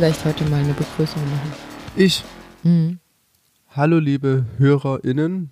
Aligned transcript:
vielleicht 0.00 0.24
heute 0.24 0.44
mal 0.46 0.60
eine 0.64 0.72
Begrüßung 0.72 1.22
machen? 1.30 1.52
Ich. 1.94 2.24
Hm. 2.62 3.00
Hallo, 3.68 3.98
liebe 3.98 4.46
HörerInnen. 4.56 5.50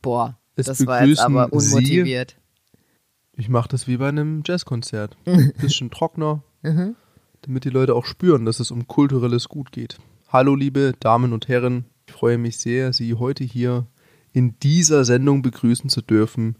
Boah, 0.00 0.38
Es 0.56 0.64
das 0.64 0.86
war 0.86 1.04
jetzt 1.04 1.20
aber 1.20 1.52
unmotiviert. 1.52 2.38
Ich 3.36 3.50
mache 3.50 3.68
das 3.68 3.86
wie 3.86 3.98
bei 3.98 4.08
einem 4.08 4.42
Jazzkonzert. 4.46 5.18
Bisschen 5.60 5.90
trockener, 5.90 6.42
Mhm. 6.62 6.96
damit 7.42 7.64
die 7.66 7.68
Leute 7.68 7.94
auch 7.94 8.06
spüren, 8.06 8.46
dass 8.46 8.60
es 8.60 8.70
um 8.70 8.86
kulturelles 8.86 9.50
Gut 9.50 9.72
geht. 9.72 9.98
Hallo, 10.28 10.54
liebe 10.54 10.94
Damen 10.98 11.34
und 11.34 11.48
Herren. 11.48 11.84
Ich 12.06 12.14
freue 12.14 12.38
mich 12.38 12.56
sehr, 12.56 12.94
Sie 12.94 13.12
heute 13.16 13.44
hier 13.44 13.86
in 14.32 14.58
dieser 14.60 15.04
Sendung 15.04 15.42
begrüßen 15.42 15.90
zu 15.90 16.00
dürfen. 16.00 16.56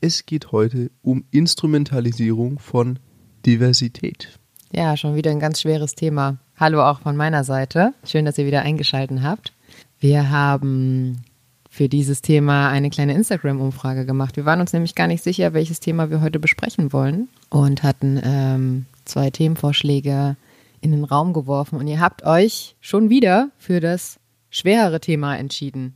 Es 0.00 0.24
geht 0.24 0.52
heute 0.52 0.92
um 1.02 1.24
Instrumentalisierung 1.32 2.60
von 2.60 3.00
Diversität. 3.44 4.38
Ja, 4.72 4.96
schon 4.96 5.16
wieder 5.16 5.32
ein 5.32 5.40
ganz 5.40 5.62
schweres 5.62 5.96
Thema. 5.96 6.38
Hallo 6.58 6.82
auch 6.82 7.00
von 7.00 7.16
meiner 7.16 7.44
Seite. 7.44 7.92
Schön, 8.02 8.24
dass 8.24 8.38
ihr 8.38 8.46
wieder 8.46 8.62
eingeschaltet 8.62 9.20
habt. 9.22 9.52
Wir 10.00 10.30
haben 10.30 11.22
für 11.68 11.90
dieses 11.90 12.22
Thema 12.22 12.70
eine 12.70 12.88
kleine 12.88 13.12
Instagram-Umfrage 13.12 14.06
gemacht. 14.06 14.36
Wir 14.36 14.46
waren 14.46 14.60
uns 14.60 14.72
nämlich 14.72 14.94
gar 14.94 15.06
nicht 15.06 15.22
sicher, 15.22 15.52
welches 15.52 15.80
Thema 15.80 16.08
wir 16.08 16.22
heute 16.22 16.38
besprechen 16.38 16.94
wollen 16.94 17.28
und 17.50 17.82
hatten 17.82 18.18
ähm, 18.24 18.86
zwei 19.04 19.28
Themenvorschläge 19.28 20.36
in 20.80 20.92
den 20.92 21.04
Raum 21.04 21.34
geworfen. 21.34 21.78
Und 21.78 21.88
ihr 21.88 22.00
habt 22.00 22.24
euch 22.24 22.74
schon 22.80 23.10
wieder 23.10 23.50
für 23.58 23.80
das 23.80 24.18
schwerere 24.48 25.00
Thema 25.00 25.36
entschieden. 25.36 25.94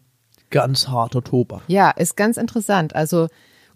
Ganz 0.50 0.88
harter 0.88 1.24
Tobak. 1.24 1.62
Ja, 1.68 1.90
ist 1.90 2.18
ganz 2.18 2.36
interessant. 2.36 2.94
Also 2.94 3.28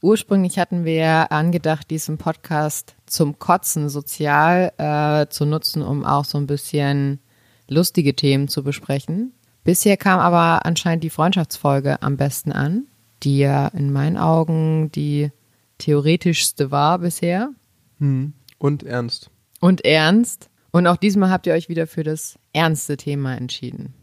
ursprünglich 0.05 0.59
hatten 0.59 0.85
wir 0.85 1.33
angedacht, 1.33 1.91
diesen 1.91 2.19
Podcast 2.19 2.95
zum 3.07 3.39
Kotzen 3.39 3.89
sozial 3.89 4.73
äh, 4.77 5.27
zu 5.29 5.47
nutzen, 5.47 5.83
um 5.83 6.05
auch 6.05 6.27
so 6.27 6.39
ein 6.39 6.47
bisschen 6.47 7.21
lustige 7.69 8.15
Themen 8.15 8.47
zu 8.49 8.63
besprechen. 8.63 9.33
Bisher 9.65 9.97
kam 9.97 10.21
aber 10.21 10.67
anscheinend 10.67 11.03
die 11.03 11.11
Freundschaftsfolge 11.11 12.03
am 12.03 12.19
besten 12.19 12.53
an, 12.53 12.87
die 13.23 13.39
ja 13.39 13.69
in 13.69 13.93
meinen 13.93 14.19
Augen 14.19 14.93
die 14.93 15.31
theoretischste 15.79 16.71
war 16.71 16.99
bisher. 16.99 17.51
Hm. 17.99 18.35
Und 18.59 18.83
ernst. 18.83 19.31
Und 19.61 19.85
ernst. 19.87 20.51
Und 20.71 20.87
auch 20.87 20.99
diesmal 20.99 21.31
habt 21.31 21.47
ihr 21.47 21.55
euch 21.55 21.71
wieder 21.71 21.87
für 21.87 22.03
das 22.03 22.39
ernste 22.53 22.99
Thema 22.99 23.37
entschieden. 23.37 23.95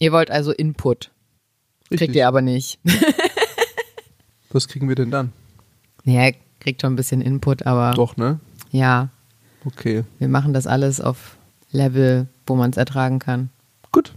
Ihr 0.00 0.10
wollt 0.10 0.30
also 0.30 0.50
Input. 0.50 1.12
Kriegt 1.88 2.00
Richtig. 2.00 2.16
ihr 2.16 2.26
aber 2.26 2.42
nicht. 2.42 2.80
Was 4.50 4.68
kriegen 4.68 4.88
wir 4.88 4.94
denn 4.96 5.10
dann? 5.10 5.32
Ja, 6.04 6.30
kriegt 6.60 6.80
schon 6.82 6.92
ein 6.92 6.96
bisschen 6.96 7.20
Input, 7.20 7.66
aber 7.66 7.92
Doch, 7.94 8.16
ne? 8.16 8.40
ja, 8.70 9.08
Okay. 9.64 10.04
wir 10.18 10.28
machen 10.28 10.52
das 10.52 10.66
alles 10.66 11.00
auf 11.00 11.36
Level, 11.72 12.28
wo 12.46 12.54
man 12.54 12.70
es 12.70 12.76
ertragen 12.76 13.18
kann. 13.18 13.50
Gut. 13.92 14.12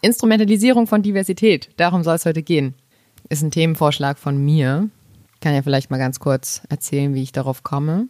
Instrumentalisierung 0.00 0.86
von 0.86 1.02
Diversität, 1.02 1.70
darum 1.76 2.02
soll 2.04 2.14
es 2.16 2.26
heute 2.26 2.42
gehen. 2.42 2.74
Ist 3.28 3.42
ein 3.42 3.50
Themenvorschlag 3.50 4.18
von 4.18 4.36
mir. 4.44 4.88
Kann 5.40 5.54
ja 5.54 5.62
vielleicht 5.62 5.90
mal 5.90 5.98
ganz 5.98 6.20
kurz 6.20 6.62
erzählen, 6.68 7.14
wie 7.14 7.22
ich 7.22 7.32
darauf 7.32 7.62
komme. 7.62 8.08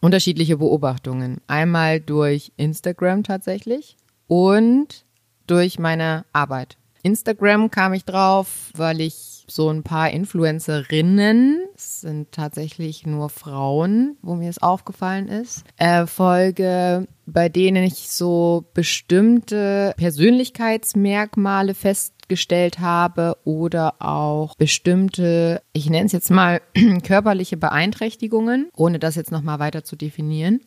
Unterschiedliche 0.00 0.58
Beobachtungen. 0.58 1.38
Einmal 1.46 2.00
durch 2.00 2.52
Instagram 2.56 3.22
tatsächlich 3.22 3.96
und 4.26 5.04
durch 5.46 5.78
meine 5.78 6.24
Arbeit. 6.32 6.76
Instagram 7.02 7.70
kam 7.70 7.92
ich 7.94 8.04
drauf, 8.04 8.70
weil 8.76 9.00
ich 9.00 9.33
so 9.46 9.68
ein 9.68 9.82
paar 9.82 10.10
Influencerinnen, 10.10 11.66
es 11.74 12.00
sind 12.00 12.32
tatsächlich 12.32 13.06
nur 13.06 13.28
Frauen, 13.28 14.16
wo 14.22 14.34
mir 14.34 14.50
es 14.50 14.62
aufgefallen 14.62 15.28
ist, 15.28 15.64
äh, 15.76 16.06
folge, 16.06 17.06
bei 17.26 17.48
denen 17.48 17.84
ich 17.84 18.10
so 18.10 18.64
bestimmte 18.74 19.94
Persönlichkeitsmerkmale 19.96 21.74
festgestellt 21.74 22.80
habe 22.80 23.36
oder 23.44 23.94
auch 24.00 24.56
bestimmte, 24.56 25.62
ich 25.72 25.88
nenne 25.88 26.06
es 26.06 26.12
jetzt 26.12 26.30
mal 26.30 26.60
körperliche 27.02 27.56
Beeinträchtigungen, 27.56 28.68
ohne 28.76 28.98
das 28.98 29.14
jetzt 29.14 29.32
nochmal 29.32 29.58
weiter 29.58 29.84
zu 29.84 29.96
definieren, 29.96 30.60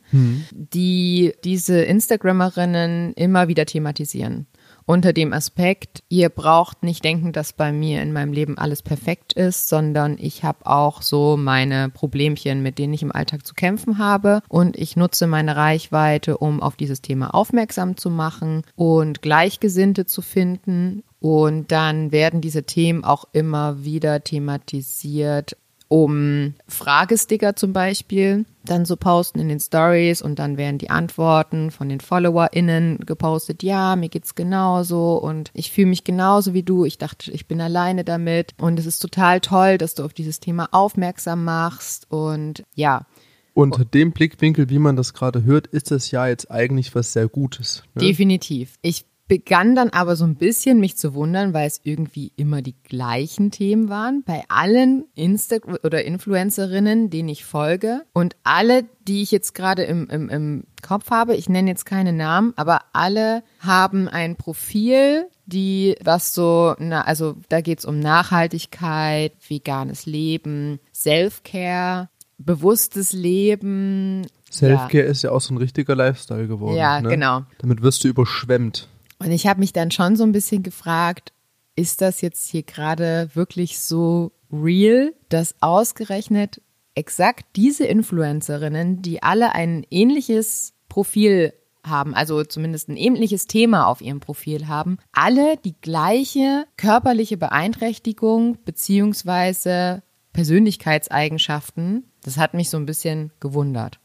die 0.51 1.33
diese 1.43 1.81
Instagrammerinnen 1.81 3.13
immer 3.13 3.47
wieder 3.47 3.65
thematisieren 3.65 4.47
unter 4.87 5.11
dem 5.11 5.33
Aspekt, 5.33 6.01
ihr 6.07 6.29
braucht 6.29 6.81
nicht 6.81 7.03
denken, 7.03 7.33
dass 7.33 7.51
bei 7.51 7.71
mir 7.73 8.01
in 8.01 8.13
meinem 8.13 8.31
Leben 8.31 8.57
alles 8.57 8.81
perfekt 8.81 9.33
ist, 9.33 9.67
sondern 9.67 10.17
ich 10.17 10.43
habe 10.43 10.65
auch 10.65 11.01
so 11.01 11.35
meine 11.37 11.89
Problemchen, 11.89 12.63
mit 12.63 12.79
denen 12.79 12.93
ich 12.93 13.03
im 13.03 13.11
Alltag 13.11 13.45
zu 13.45 13.53
kämpfen 13.53 13.97
habe 13.97 14.41
und 14.47 14.77
ich 14.77 14.95
nutze 14.95 15.27
meine 15.27 15.57
Reichweite, 15.57 16.37
um 16.37 16.63
auf 16.63 16.77
dieses 16.77 17.01
Thema 17.01 17.33
aufmerksam 17.35 17.97
zu 17.97 18.09
machen 18.09 18.63
und 18.75 19.21
Gleichgesinnte 19.21 20.05
zu 20.05 20.21
finden. 20.21 21.03
Und 21.19 21.71
dann 21.71 22.11
werden 22.11 22.41
diese 22.41 22.63
Themen 22.63 23.03
auch 23.03 23.25
immer 23.33 23.83
wieder 23.83 24.23
thematisiert 24.23 25.57
um 25.89 26.53
Fragesticker 26.67 27.55
zum 27.55 27.73
Beispiel 27.73 28.45
dann 28.65 28.85
so 28.85 28.97
posten 28.97 29.39
in 29.39 29.47
den 29.47 29.59
Stories 29.59 30.21
und 30.21 30.39
dann 30.39 30.57
werden 30.57 30.77
die 30.77 30.89
Antworten 30.89 31.71
von 31.71 31.87
den 31.87 32.01
FollowerInnen 32.01 32.99
gepostet. 33.05 33.63
Ja, 33.63 33.95
mir 33.95 34.09
geht's 34.09 34.35
genauso 34.35 35.15
und 35.17 35.51
ich 35.53 35.71
fühle 35.71 35.87
mich 35.87 36.03
genauso 36.03 36.53
wie 36.53 36.63
du. 36.63 36.83
Ich 36.83 36.97
dachte, 36.97 37.31
ich 37.31 37.47
bin 37.47 37.61
alleine 37.61 38.03
damit 38.03 38.53
und 38.59 38.77
es 38.77 38.85
ist 38.85 38.99
total 38.99 39.39
toll, 39.39 39.77
dass 39.77 39.95
du 39.95 40.03
auf 40.03 40.13
dieses 40.13 40.39
Thema 40.39 40.67
aufmerksam 40.73 41.45
machst 41.45 42.11
und 42.11 42.63
ja, 42.75 43.05
Unter 43.53 43.85
dem 43.85 44.11
Blickwinkel, 44.11 44.69
wie 44.69 44.79
man 44.79 44.95
das 44.95 45.13
gerade 45.13 45.43
hört, 45.43 45.67
ist 45.67 45.89
das 45.89 46.11
ja 46.11 46.27
jetzt 46.27 46.51
eigentlich 46.51 46.93
was 46.93 47.13
sehr 47.13 47.27
Gutes. 47.27 47.83
Ne? 47.95 48.01
Definitiv. 48.01 48.77
Ich 48.81 49.05
begann 49.27 49.75
dann 49.75 49.89
aber 49.89 50.15
so 50.15 50.25
ein 50.25 50.35
bisschen 50.35 50.79
mich 50.79 50.97
zu 50.97 51.13
wundern, 51.13 51.53
weil 51.53 51.67
es 51.67 51.81
irgendwie 51.83 52.31
immer 52.35 52.61
die 52.61 52.75
gleichen 52.83 53.51
Themen 53.51 53.89
waren 53.89 54.23
bei 54.23 54.43
allen 54.47 55.05
Insta 55.15 55.57
oder 55.83 56.05
Influencerinnen, 56.05 57.09
denen 57.09 57.29
ich 57.29 57.45
folge 57.45 58.03
und 58.13 58.35
alle, 58.43 58.85
die 59.07 59.21
ich 59.21 59.31
jetzt 59.31 59.53
gerade 59.53 59.83
im, 59.83 60.07
im, 60.09 60.29
im 60.29 60.63
Kopf 60.81 61.09
habe, 61.11 61.35
ich 61.35 61.49
nenne 61.49 61.69
jetzt 61.69 61.85
keine 61.85 62.13
Namen, 62.13 62.53
aber 62.55 62.81
alle 62.93 63.43
haben 63.59 64.07
ein 64.07 64.35
Profil, 64.35 65.27
die 65.45 65.95
was 66.03 66.33
so, 66.33 66.75
na, 66.79 67.01
also 67.01 67.35
da 67.49 67.61
geht's 67.61 67.85
um 67.85 67.99
Nachhaltigkeit, 67.99 69.33
veganes 69.47 70.05
Leben, 70.05 70.79
Self-Care, 70.93 72.09
bewusstes 72.37 73.13
Leben. 73.13 74.27
Selfcare 74.49 75.03
ist 75.03 75.23
ja 75.23 75.31
auch 75.31 75.41
so 75.41 75.53
ein 75.53 75.57
richtiger 75.57 75.95
Lifestyle 75.95 76.47
geworden. 76.47 76.77
Ja, 76.77 77.01
ne? 77.01 77.09
genau. 77.09 77.41
Damit 77.59 77.81
wirst 77.81 78.03
du 78.03 78.07
überschwemmt. 78.07 78.87
Und 79.19 79.31
ich 79.31 79.47
habe 79.47 79.59
mich 79.59 79.73
dann 79.73 79.91
schon 79.91 80.15
so 80.15 80.23
ein 80.23 80.31
bisschen 80.31 80.63
gefragt, 80.63 81.33
ist 81.75 82.01
das 82.01 82.21
jetzt 82.21 82.49
hier 82.49 82.63
gerade 82.63 83.29
wirklich 83.33 83.79
so 83.79 84.31
real, 84.51 85.13
dass 85.29 85.55
ausgerechnet 85.61 86.61
exakt 86.95 87.45
diese 87.55 87.85
Influencerinnen, 87.85 89.01
die 89.01 89.21
alle 89.21 89.53
ein 89.53 89.85
ähnliches 89.89 90.73
Profil 90.89 91.53
haben, 91.85 92.15
also 92.15 92.43
zumindest 92.43 92.89
ein 92.89 92.97
ähnliches 92.97 93.47
Thema 93.47 93.87
auf 93.87 94.01
ihrem 94.01 94.19
Profil 94.19 94.67
haben, 94.67 94.97
alle 95.13 95.57
die 95.57 95.75
gleiche 95.79 96.65
körperliche 96.75 97.37
Beeinträchtigung 97.37 98.57
beziehungsweise 98.65 100.01
Persönlichkeitseigenschaften. 100.33 102.03
Das 102.23 102.37
hat 102.37 102.53
mich 102.53 102.69
so 102.69 102.77
ein 102.77 102.85
bisschen 102.85 103.31
gewundert. 103.39 103.99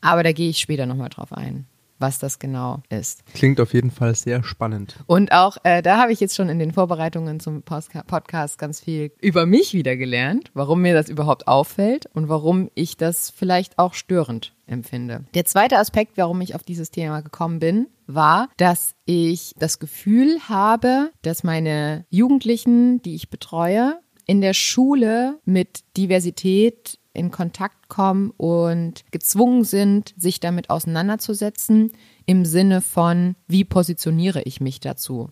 Aber 0.00 0.22
da 0.22 0.32
gehe 0.32 0.48
ich 0.50 0.58
später 0.58 0.86
nochmal 0.86 1.08
drauf 1.10 1.32
ein, 1.32 1.66
was 1.98 2.18
das 2.18 2.38
genau 2.38 2.82
ist. 2.88 3.24
Klingt 3.34 3.60
auf 3.60 3.72
jeden 3.74 3.90
Fall 3.90 4.14
sehr 4.14 4.42
spannend. 4.42 4.96
Und 5.06 5.32
auch 5.32 5.56
äh, 5.64 5.82
da 5.82 5.98
habe 5.98 6.12
ich 6.12 6.20
jetzt 6.20 6.36
schon 6.36 6.48
in 6.48 6.58
den 6.58 6.72
Vorbereitungen 6.72 7.40
zum 7.40 7.62
Postka- 7.62 8.04
Podcast 8.04 8.58
ganz 8.58 8.80
viel 8.80 9.12
über 9.20 9.46
mich 9.46 9.74
wieder 9.74 9.96
gelernt, 9.96 10.50
warum 10.54 10.82
mir 10.82 10.94
das 10.94 11.08
überhaupt 11.08 11.48
auffällt 11.48 12.06
und 12.14 12.28
warum 12.28 12.70
ich 12.74 12.96
das 12.96 13.30
vielleicht 13.30 13.78
auch 13.78 13.94
störend 13.94 14.54
empfinde. 14.66 15.24
Der 15.34 15.44
zweite 15.44 15.78
Aspekt, 15.78 16.16
warum 16.16 16.40
ich 16.40 16.54
auf 16.54 16.62
dieses 16.62 16.90
Thema 16.90 17.20
gekommen 17.20 17.60
bin, 17.60 17.86
war, 18.06 18.48
dass 18.56 18.94
ich 19.04 19.52
das 19.58 19.78
Gefühl 19.78 20.38
habe, 20.48 21.10
dass 21.22 21.44
meine 21.44 22.04
Jugendlichen, 22.10 23.02
die 23.02 23.14
ich 23.14 23.30
betreue, 23.30 23.98
in 24.26 24.40
der 24.40 24.54
Schule 24.54 25.38
mit 25.44 25.80
Diversität 25.96 26.98
in 27.16 27.30
Kontakt 27.30 27.88
kommen 27.88 28.30
und 28.36 29.04
gezwungen 29.10 29.64
sind, 29.64 30.14
sich 30.16 30.40
damit 30.40 30.70
auseinanderzusetzen, 30.70 31.92
im 32.26 32.44
Sinne 32.44 32.80
von, 32.80 33.36
wie 33.48 33.64
positioniere 33.64 34.42
ich 34.42 34.60
mich 34.60 34.80
dazu. 34.80 35.30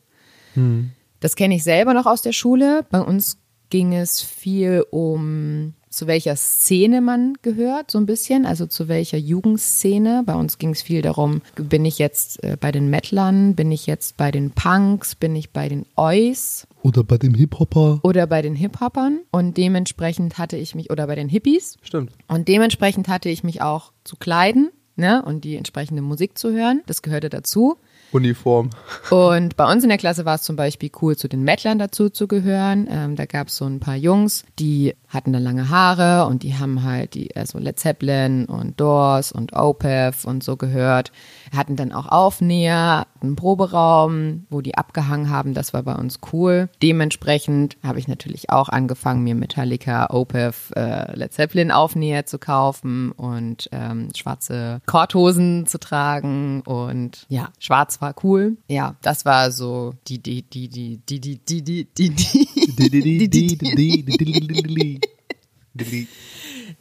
Das 1.20 1.36
kenne 1.36 1.54
ich 1.56 1.64
selber 1.64 1.94
noch 1.94 2.06
aus 2.06 2.22
der 2.22 2.32
Schule. 2.32 2.84
Bei 2.90 3.00
uns 3.00 3.38
ging 3.70 3.94
es 3.94 4.20
viel 4.20 4.84
um, 4.90 5.74
zu 5.94 6.06
welcher 6.06 6.36
Szene 6.36 7.00
man 7.00 7.34
gehört, 7.42 7.90
so 7.90 7.98
ein 7.98 8.06
bisschen, 8.06 8.46
also 8.46 8.66
zu 8.66 8.88
welcher 8.88 9.18
Jugendszene. 9.18 10.22
Bei 10.26 10.34
uns 10.34 10.58
ging 10.58 10.70
es 10.70 10.82
viel 10.82 11.02
darum, 11.02 11.42
bin 11.56 11.84
ich 11.84 11.98
jetzt 11.98 12.42
äh, 12.42 12.56
bei 12.58 12.72
den 12.72 12.88
Metlern, 12.88 13.54
bin 13.54 13.72
ich 13.72 13.86
jetzt 13.86 14.16
bei 14.16 14.30
den 14.30 14.50
Punks, 14.50 15.14
bin 15.14 15.34
ich 15.36 15.50
bei 15.50 15.68
den 15.68 15.86
Ois 15.96 16.66
Oder 16.82 17.04
bei 17.04 17.18
dem 17.18 17.34
Hip-Hopper. 17.34 18.00
oder 18.02 18.26
bei 18.26 18.42
den 18.42 18.54
Hip-Hoppern. 18.54 19.20
Und 19.30 19.56
dementsprechend 19.56 20.38
hatte 20.38 20.56
ich 20.56 20.74
mich, 20.74 20.90
oder 20.90 21.06
bei 21.06 21.14
den 21.14 21.28
Hippies. 21.28 21.78
Stimmt. 21.82 22.12
Und 22.28 22.48
dementsprechend 22.48 23.08
hatte 23.08 23.28
ich 23.28 23.44
mich 23.44 23.62
auch 23.62 23.92
zu 24.04 24.16
kleiden 24.16 24.70
ne, 24.96 25.22
und 25.24 25.44
die 25.44 25.56
entsprechende 25.56 26.02
Musik 26.02 26.38
zu 26.38 26.52
hören. 26.52 26.82
Das 26.86 27.02
gehörte 27.02 27.28
dazu. 27.28 27.76
Uniform. 28.12 28.70
Und 29.10 29.56
bei 29.56 29.70
uns 29.70 29.82
in 29.82 29.88
der 29.88 29.98
Klasse 29.98 30.24
war 30.24 30.36
es 30.36 30.42
zum 30.42 30.54
Beispiel 30.54 30.90
cool, 31.02 31.16
zu 31.16 31.28
den 31.28 31.42
Mettlern 31.42 31.78
dazu 31.78 32.10
zu 32.10 32.28
gehören. 32.28 32.86
Ähm, 32.88 33.16
da 33.16 33.26
gab 33.26 33.48
es 33.48 33.56
so 33.56 33.64
ein 33.64 33.80
paar 33.80 33.96
Jungs, 33.96 34.44
die 34.58 34.94
hatten 35.14 35.32
dann 35.32 35.42
lange 35.42 35.68
Haare 35.68 36.26
und 36.26 36.42
die 36.42 36.56
haben 36.56 36.82
halt 36.82 37.14
die, 37.14 37.34
also 37.36 37.58
Led 37.58 37.78
Zeppelin 37.78 38.46
und 38.46 38.80
Doors 38.80 39.32
und 39.32 39.54
Opeth 39.54 40.24
und 40.24 40.42
so 40.42 40.56
gehört. 40.56 41.12
Hatten 41.54 41.76
dann 41.76 41.92
auch 41.92 42.06
Aufnäher, 42.06 43.06
einen 43.20 43.36
Proberaum, 43.36 44.46
wo 44.50 44.60
die 44.60 44.76
abgehangen 44.76 45.30
haben. 45.30 45.54
Das 45.54 45.72
war 45.72 45.82
bei 45.82 45.94
uns 45.94 46.20
cool. 46.32 46.68
Dementsprechend 46.82 47.76
habe 47.82 47.98
ich 47.98 48.08
natürlich 48.08 48.50
auch 48.50 48.68
angefangen, 48.68 49.24
mir 49.24 49.34
Metallica, 49.34 50.10
Opeth, 50.10 50.76
äh, 50.76 51.16
Led 51.16 51.32
Zeppelin 51.32 51.70
Aufnäher 51.70 52.26
zu 52.26 52.38
kaufen 52.38 53.12
und 53.12 53.68
ähm, 53.72 54.08
schwarze 54.14 54.80
Korthosen 54.86 55.66
zu 55.66 55.78
tragen 55.78 56.62
und 56.62 57.26
ja, 57.28 57.50
schwarz 57.58 58.00
war 58.00 58.14
cool. 58.22 58.56
Ja, 58.68 58.96
das 59.02 59.24
war 59.24 59.50
so 59.50 59.94
die, 60.08 60.22
die, 60.22 60.42
die, 60.42 60.68
die, 60.68 60.98
die, 60.98 61.20
die, 61.20 61.38
die, 61.38 61.84
die, 61.84 61.88
die, 61.88 63.28
die, 63.28 63.56
die, 63.58 65.00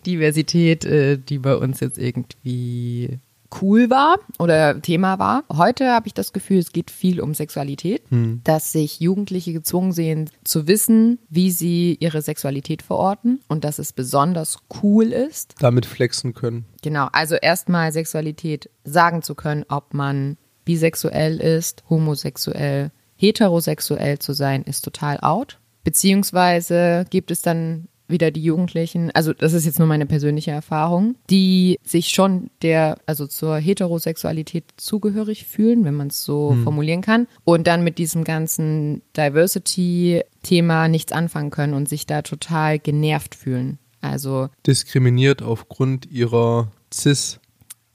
Diversität, 0.06 0.86
äh, 0.86 1.18
die 1.18 1.40
bei 1.40 1.56
uns 1.56 1.80
jetzt 1.80 1.98
irgendwie 1.98 3.20
cool 3.62 3.90
war 3.90 4.20
oder 4.40 4.82
Thema 4.82 5.20
war. 5.20 5.44
Heute 5.52 5.92
habe 5.92 6.08
ich 6.08 6.14
das 6.14 6.34
Gefühl, 6.34 6.58
es 6.58 6.72
geht 6.72 6.92
viel 6.92 7.22
um 7.22 7.34
Sexualität, 7.34 8.04
hm. 8.10 8.42
dass 8.44 8.72
sich 8.72 9.00
Jugendliche 9.00 9.54
gezwungen 9.54 9.92
sehen 9.92 10.30
zu 10.44 10.68
wissen, 10.68 11.20
wie 11.30 11.52
sie 11.52 11.98
ihre 12.00 12.22
Sexualität 12.22 12.82
verorten 12.82 13.42
und 13.48 13.64
dass 13.64 13.80
es 13.80 13.94
besonders 13.94 14.58
cool 14.82 15.06
ist. 15.06 15.56
Damit 15.60 15.86
flexen 15.86 16.34
können. 16.34 16.66
Genau, 16.82 17.08
also 17.12 17.36
erstmal 17.36 17.92
Sexualität 17.92 18.70
sagen 18.84 19.22
zu 19.22 19.36
können, 19.36 19.66
ob 19.70 19.94
man 19.94 20.38
bisexuell 20.66 21.40
ist, 21.40 21.84
homosexuell, 21.90 22.92
heterosexuell 23.16 24.20
zu 24.20 24.34
sein, 24.34 24.64
ist 24.64 24.82
total 24.82 25.20
out. 25.20 25.60
Beziehungsweise 25.84 27.06
gibt 27.10 27.30
es 27.30 27.42
dann 27.42 27.90
wieder 28.08 28.32
die 28.32 28.44
Jugendlichen, 28.44 29.12
also 29.12 29.34
das 29.34 29.54
ist 29.54 29.66
jetzt 29.66 29.80
nur 29.80 29.88
meine 29.88 30.06
persönliche 30.06 30.52
Erfahrung, 30.52 31.16
die 31.30 31.80
sich 31.84 32.10
schon 32.10 32.50
der, 32.62 32.98
also 33.06 33.28
zur 33.28 33.58
Heterosexualität 33.58 34.66
zugehörig 34.78 35.46
fühlen, 35.46 35.86
wenn 35.86 35.96
man 35.96 36.08
es 36.08 36.24
so 36.24 36.52
hm. 36.52 36.64
formulieren 36.64 37.02
kann, 37.02 37.28
und 37.44 37.68
dann 37.68 37.84
mit 37.84 37.98
diesem 37.98 38.24
ganzen 38.24 39.02
Diversity-Thema 39.16 40.88
nichts 40.88 41.12
anfangen 41.12 41.50
können 41.50 41.74
und 41.74 41.90
sich 41.90 42.06
da 42.06 42.22
total 42.22 42.80
genervt 42.80 43.36
fühlen. 43.36 43.80
Also 44.02 44.50
diskriminiert 44.68 45.42
aufgrund 45.42 46.12
ihrer 46.12 46.72
cis 46.94 47.40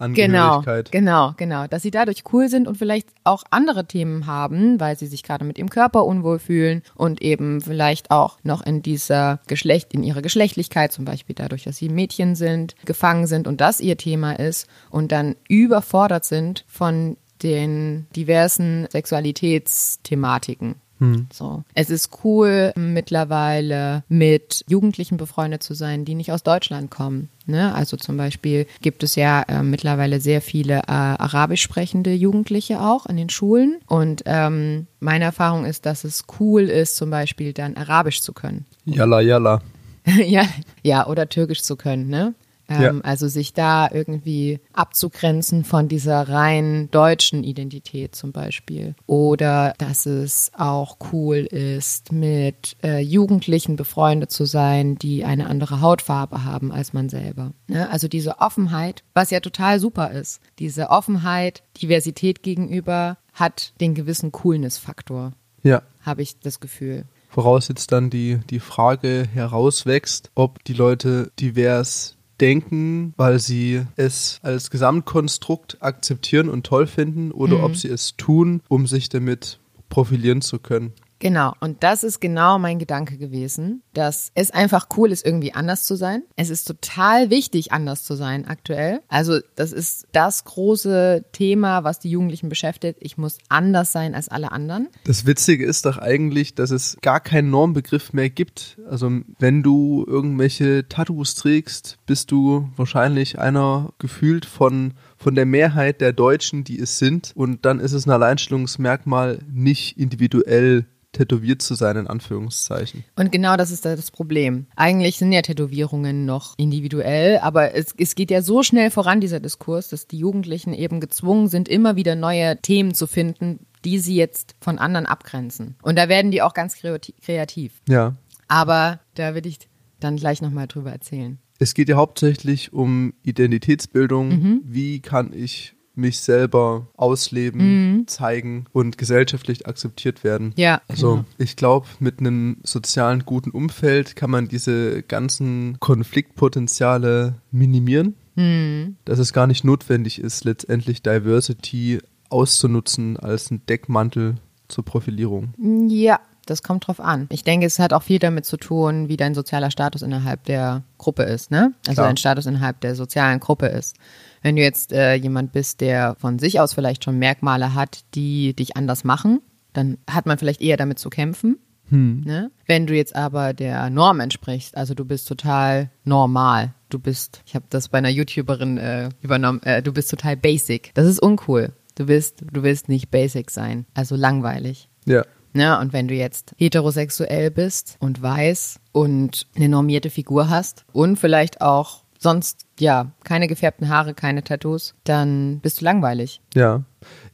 Genau, 0.00 0.62
genau, 0.90 1.34
genau. 1.36 1.66
Dass 1.66 1.82
sie 1.82 1.90
dadurch 1.90 2.22
cool 2.32 2.48
sind 2.48 2.68
und 2.68 2.76
vielleicht 2.76 3.08
auch 3.24 3.42
andere 3.50 3.84
Themen 3.86 4.26
haben, 4.26 4.78
weil 4.78 4.96
sie 4.96 5.06
sich 5.06 5.24
gerade 5.24 5.44
mit 5.44 5.58
ihrem 5.58 5.70
Körper 5.70 6.04
unwohl 6.04 6.38
fühlen 6.38 6.82
und 6.94 7.20
eben 7.20 7.60
vielleicht 7.60 8.10
auch 8.10 8.38
noch 8.44 8.64
in 8.64 8.80
dieser 8.82 9.40
Geschlecht, 9.48 9.92
in 9.92 10.04
ihrer 10.04 10.22
Geschlechtlichkeit, 10.22 10.92
zum 10.92 11.04
Beispiel 11.04 11.34
dadurch, 11.34 11.64
dass 11.64 11.76
sie 11.76 11.88
Mädchen 11.88 12.36
sind, 12.36 12.76
gefangen 12.84 13.26
sind 13.26 13.48
und 13.48 13.60
das 13.60 13.80
ihr 13.80 13.96
Thema 13.96 14.32
ist 14.32 14.68
und 14.90 15.10
dann 15.10 15.34
überfordert 15.48 16.24
sind 16.24 16.64
von 16.68 17.16
den 17.42 18.06
diversen 18.14 18.86
Sexualitätsthematiken. 18.90 20.76
Hm. 20.98 21.28
So. 21.32 21.62
Es 21.74 21.90
ist 21.90 22.10
cool, 22.24 22.72
mittlerweile 22.76 24.02
mit 24.08 24.64
Jugendlichen 24.68 25.16
befreundet 25.16 25.62
zu 25.62 25.74
sein, 25.74 26.04
die 26.04 26.14
nicht 26.14 26.32
aus 26.32 26.42
Deutschland 26.42 26.90
kommen. 26.90 27.28
Ne? 27.46 27.74
Also 27.74 27.96
zum 27.96 28.16
Beispiel 28.16 28.66
gibt 28.82 29.02
es 29.02 29.14
ja 29.14 29.42
äh, 29.42 29.62
mittlerweile 29.62 30.20
sehr 30.20 30.42
viele 30.42 30.78
äh, 30.80 30.82
arabisch 30.92 31.62
sprechende 31.62 32.12
Jugendliche 32.12 32.80
auch 32.80 33.06
in 33.06 33.16
den 33.16 33.30
Schulen. 33.30 33.78
Und 33.86 34.22
ähm, 34.26 34.86
meine 35.00 35.24
Erfahrung 35.24 35.64
ist, 35.64 35.86
dass 35.86 36.04
es 36.04 36.24
cool 36.40 36.62
ist, 36.62 36.96
zum 36.96 37.10
Beispiel 37.10 37.52
dann 37.52 37.76
Arabisch 37.76 38.20
zu 38.20 38.32
können. 38.32 38.66
Yalla, 38.84 39.20
yalla. 39.20 39.62
ja, 40.26 40.42
ja, 40.82 41.06
oder 41.06 41.28
Türkisch 41.28 41.62
zu 41.62 41.76
können, 41.76 42.08
ne? 42.08 42.34
Ähm, 42.68 42.82
ja. 42.82 42.94
Also 43.02 43.28
sich 43.28 43.54
da 43.54 43.88
irgendwie 43.90 44.60
abzugrenzen 44.72 45.64
von 45.64 45.88
dieser 45.88 46.28
rein 46.28 46.90
deutschen 46.90 47.44
Identität 47.44 48.14
zum 48.14 48.32
Beispiel. 48.32 48.94
Oder 49.06 49.74
dass 49.78 50.06
es 50.06 50.52
auch 50.56 50.98
cool 51.12 51.38
ist, 51.38 52.12
mit 52.12 52.76
äh, 52.82 53.00
Jugendlichen 53.00 53.76
befreundet 53.76 54.30
zu 54.30 54.44
sein, 54.44 54.96
die 54.96 55.24
eine 55.24 55.46
andere 55.46 55.80
Hautfarbe 55.80 56.44
haben 56.44 56.70
als 56.70 56.92
man 56.92 57.08
selber. 57.08 57.52
Ne? 57.66 57.88
Also 57.90 58.08
diese 58.08 58.40
Offenheit, 58.40 59.02
was 59.14 59.30
ja 59.30 59.40
total 59.40 59.80
super 59.80 60.10
ist. 60.10 60.40
Diese 60.58 60.90
Offenheit, 60.90 61.62
Diversität 61.80 62.42
gegenüber 62.42 63.16
hat 63.32 63.72
den 63.80 63.94
gewissen 63.94 64.32
Coolness-Faktor. 64.32 65.32
Ja. 65.62 65.82
Habe 66.02 66.22
ich 66.22 66.38
das 66.40 66.60
Gefühl 66.60 67.04
woraus 67.30 67.68
jetzt 67.68 67.92
dann 67.92 68.10
die, 68.10 68.40
die 68.50 68.58
Frage 68.58 69.28
herauswächst, 69.32 70.30
ob 70.34 70.64
die 70.64 70.72
Leute 70.72 71.30
divers 71.38 72.17
denken, 72.40 73.14
weil 73.16 73.38
sie 73.38 73.82
es 73.96 74.38
als 74.42 74.70
Gesamtkonstrukt 74.70 75.78
akzeptieren 75.80 76.48
und 76.48 76.64
toll 76.64 76.86
finden 76.86 77.32
oder 77.32 77.58
mhm. 77.58 77.64
ob 77.64 77.76
sie 77.76 77.88
es 77.88 78.16
tun, 78.16 78.62
um 78.68 78.86
sich 78.86 79.08
damit 79.08 79.58
profilieren 79.88 80.40
zu 80.42 80.58
können. 80.58 80.92
Genau, 81.18 81.52
und 81.60 81.82
das 81.82 82.04
ist 82.04 82.20
genau 82.20 82.58
mein 82.58 82.78
Gedanke 82.78 83.18
gewesen, 83.18 83.82
dass 83.92 84.30
es 84.34 84.50
einfach 84.50 84.88
cool 84.96 85.10
ist, 85.10 85.26
irgendwie 85.26 85.52
anders 85.52 85.84
zu 85.84 85.96
sein. 85.96 86.22
Es 86.36 86.50
ist 86.50 86.64
total 86.64 87.30
wichtig, 87.30 87.72
anders 87.72 88.04
zu 88.04 88.14
sein 88.14 88.46
aktuell. 88.46 89.00
Also 89.08 89.40
das 89.56 89.72
ist 89.72 90.06
das 90.12 90.44
große 90.44 91.24
Thema, 91.32 91.82
was 91.84 91.98
die 91.98 92.10
Jugendlichen 92.10 92.48
beschäftigt. 92.48 92.98
Ich 93.00 93.18
muss 93.18 93.38
anders 93.48 93.92
sein 93.92 94.14
als 94.14 94.28
alle 94.28 94.52
anderen. 94.52 94.88
Das 95.04 95.26
Witzige 95.26 95.66
ist 95.66 95.86
doch 95.86 95.98
eigentlich, 95.98 96.54
dass 96.54 96.70
es 96.70 96.96
gar 97.02 97.20
keinen 97.20 97.50
Normbegriff 97.50 98.12
mehr 98.12 98.30
gibt. 98.30 98.78
Also 98.88 99.10
wenn 99.38 99.62
du 99.62 100.04
irgendwelche 100.06 100.88
Tattoos 100.88 101.34
trägst, 101.34 101.98
bist 102.06 102.30
du 102.30 102.70
wahrscheinlich 102.76 103.38
einer 103.38 103.92
gefühlt 103.98 104.46
von 104.46 104.94
von 105.18 105.34
der 105.34 105.46
Mehrheit 105.46 106.00
der 106.00 106.12
Deutschen, 106.12 106.64
die 106.64 106.78
es 106.78 106.98
sind. 106.98 107.32
Und 107.34 107.66
dann 107.66 107.80
ist 107.80 107.92
es 107.92 108.06
ein 108.06 108.10
Alleinstellungsmerkmal, 108.10 109.40
nicht 109.50 109.98
individuell 109.98 110.86
tätowiert 111.12 111.62
zu 111.62 111.74
sein, 111.74 111.96
in 111.96 112.06
Anführungszeichen. 112.06 113.04
Und 113.16 113.32
genau 113.32 113.56
das 113.56 113.70
ist 113.70 113.84
das 113.84 114.10
Problem. 114.10 114.66
Eigentlich 114.76 115.16
sind 115.16 115.32
ja 115.32 115.42
Tätowierungen 115.42 116.26
noch 116.26 116.54
individuell, 116.58 117.38
aber 117.38 117.74
es, 117.74 117.94
es 117.96 118.14
geht 118.14 118.30
ja 118.30 118.42
so 118.42 118.62
schnell 118.62 118.90
voran, 118.90 119.20
dieser 119.20 119.40
Diskurs, 119.40 119.88
dass 119.88 120.06
die 120.06 120.18
Jugendlichen 120.18 120.74
eben 120.74 121.00
gezwungen 121.00 121.48
sind, 121.48 121.68
immer 121.68 121.96
wieder 121.96 122.14
neue 122.14 122.60
Themen 122.60 122.94
zu 122.94 123.06
finden, 123.06 123.60
die 123.84 123.98
sie 123.98 124.16
jetzt 124.16 124.54
von 124.60 124.78
anderen 124.78 125.06
abgrenzen. 125.06 125.76
Und 125.82 125.96
da 125.96 126.08
werden 126.08 126.30
die 126.30 126.42
auch 126.42 126.54
ganz 126.54 126.76
kreativ. 126.76 127.80
Ja. 127.88 128.16
Aber 128.48 129.00
da 129.14 129.34
will 129.34 129.46
ich 129.46 129.58
dann 130.00 130.16
gleich 130.16 130.42
nochmal 130.42 130.66
drüber 130.66 130.92
erzählen. 130.92 131.38
Es 131.58 131.74
geht 131.74 131.88
ja 131.88 131.96
hauptsächlich 131.96 132.72
um 132.72 133.14
Identitätsbildung. 133.22 134.28
Mhm. 134.28 134.60
Wie 134.64 135.00
kann 135.00 135.32
ich 135.32 135.74
mich 135.98 136.20
selber 136.20 136.86
ausleben, 136.96 137.60
mhm. 137.96 138.06
zeigen 138.06 138.66
und 138.72 138.96
gesellschaftlich 138.96 139.66
akzeptiert 139.66 140.24
werden. 140.24 140.52
Ja. 140.56 140.80
Also 140.88 141.16
genau. 141.16 141.24
ich 141.38 141.56
glaube, 141.56 141.88
mit 141.98 142.20
einem 142.20 142.58
sozialen 142.62 143.24
guten 143.26 143.50
Umfeld 143.50 144.16
kann 144.16 144.30
man 144.30 144.48
diese 144.48 145.02
ganzen 145.02 145.78
Konfliktpotenziale 145.80 147.34
minimieren. 147.50 148.14
Mhm. 148.36 148.96
Dass 149.04 149.18
es 149.18 149.32
gar 149.32 149.48
nicht 149.48 149.64
notwendig 149.64 150.20
ist, 150.20 150.44
letztendlich 150.44 151.02
Diversity 151.02 151.98
auszunutzen 152.30 153.16
als 153.16 153.50
ein 153.50 153.62
Deckmantel 153.68 154.36
zur 154.68 154.84
Profilierung. 154.84 155.54
Ja, 155.88 156.20
das 156.50 156.62
kommt 156.62 156.86
drauf 156.86 157.00
an. 157.00 157.26
Ich 157.30 157.44
denke, 157.44 157.66
es 157.66 157.78
hat 157.78 157.92
auch 157.92 158.02
viel 158.02 158.18
damit 158.18 158.44
zu 158.44 158.56
tun, 158.56 159.08
wie 159.08 159.16
dein 159.16 159.34
sozialer 159.34 159.70
Status 159.70 160.02
innerhalb 160.02 160.44
der 160.44 160.82
Gruppe 160.96 161.24
ist, 161.24 161.50
ne? 161.50 161.74
Also 161.86 161.94
Klar. 161.94 162.06
dein 162.06 162.16
Status 162.16 162.46
innerhalb 162.46 162.80
der 162.80 162.94
sozialen 162.94 163.40
Gruppe 163.40 163.66
ist. 163.66 163.96
Wenn 164.42 164.56
du 164.56 164.62
jetzt 164.62 164.92
äh, 164.92 165.14
jemand 165.14 165.52
bist, 165.52 165.80
der 165.80 166.16
von 166.18 166.38
sich 166.38 166.60
aus 166.60 166.74
vielleicht 166.74 167.04
schon 167.04 167.18
Merkmale 167.18 167.74
hat, 167.74 168.04
die 168.14 168.54
dich 168.54 168.76
anders 168.76 169.04
machen, 169.04 169.40
dann 169.72 169.98
hat 170.08 170.26
man 170.26 170.38
vielleicht 170.38 170.60
eher 170.60 170.76
damit 170.76 170.98
zu 170.98 171.10
kämpfen. 171.10 171.58
Hm. 171.90 172.22
Ne? 172.24 172.50
Wenn 172.66 172.86
du 172.86 172.94
jetzt 172.94 173.16
aber 173.16 173.54
der 173.54 173.90
Norm 173.90 174.20
entsprichst, 174.20 174.76
also 174.76 174.94
du 174.94 175.04
bist 175.04 175.26
total 175.26 175.90
normal, 176.04 176.74
du 176.90 176.98
bist, 176.98 177.42
ich 177.46 177.54
habe 177.54 177.64
das 177.70 177.88
bei 177.88 177.98
einer 177.98 178.10
YouTuberin 178.10 178.78
äh, 178.78 179.08
übernommen, 179.22 179.62
äh, 179.62 179.82
du 179.82 179.92
bist 179.92 180.10
total 180.10 180.36
basic. 180.36 180.92
Das 180.94 181.06
ist 181.06 181.20
uncool. 181.20 181.72
Du 181.94 182.06
willst, 182.06 182.44
du 182.52 182.62
willst 182.62 182.88
nicht 182.88 183.10
basic 183.10 183.50
sein, 183.50 183.86
also 183.94 184.14
langweilig. 184.14 184.88
Ja. 185.04 185.24
Ne? 185.58 185.76
Und 185.80 185.92
wenn 185.92 186.06
du 186.06 186.14
jetzt 186.14 186.54
heterosexuell 186.56 187.50
bist 187.50 187.96
und 187.98 188.22
weiß 188.22 188.78
und 188.92 189.48
eine 189.56 189.68
normierte 189.68 190.08
Figur 190.08 190.48
hast 190.48 190.84
und 190.92 191.18
vielleicht 191.18 191.60
auch 191.60 192.04
sonst, 192.16 192.66
ja, 192.78 193.10
keine 193.24 193.48
gefärbten 193.48 193.88
Haare, 193.88 194.14
keine 194.14 194.44
Tattoos, 194.44 194.94
dann 195.02 195.58
bist 195.58 195.80
du 195.80 195.84
langweilig. 195.84 196.40
Ja. 196.54 196.84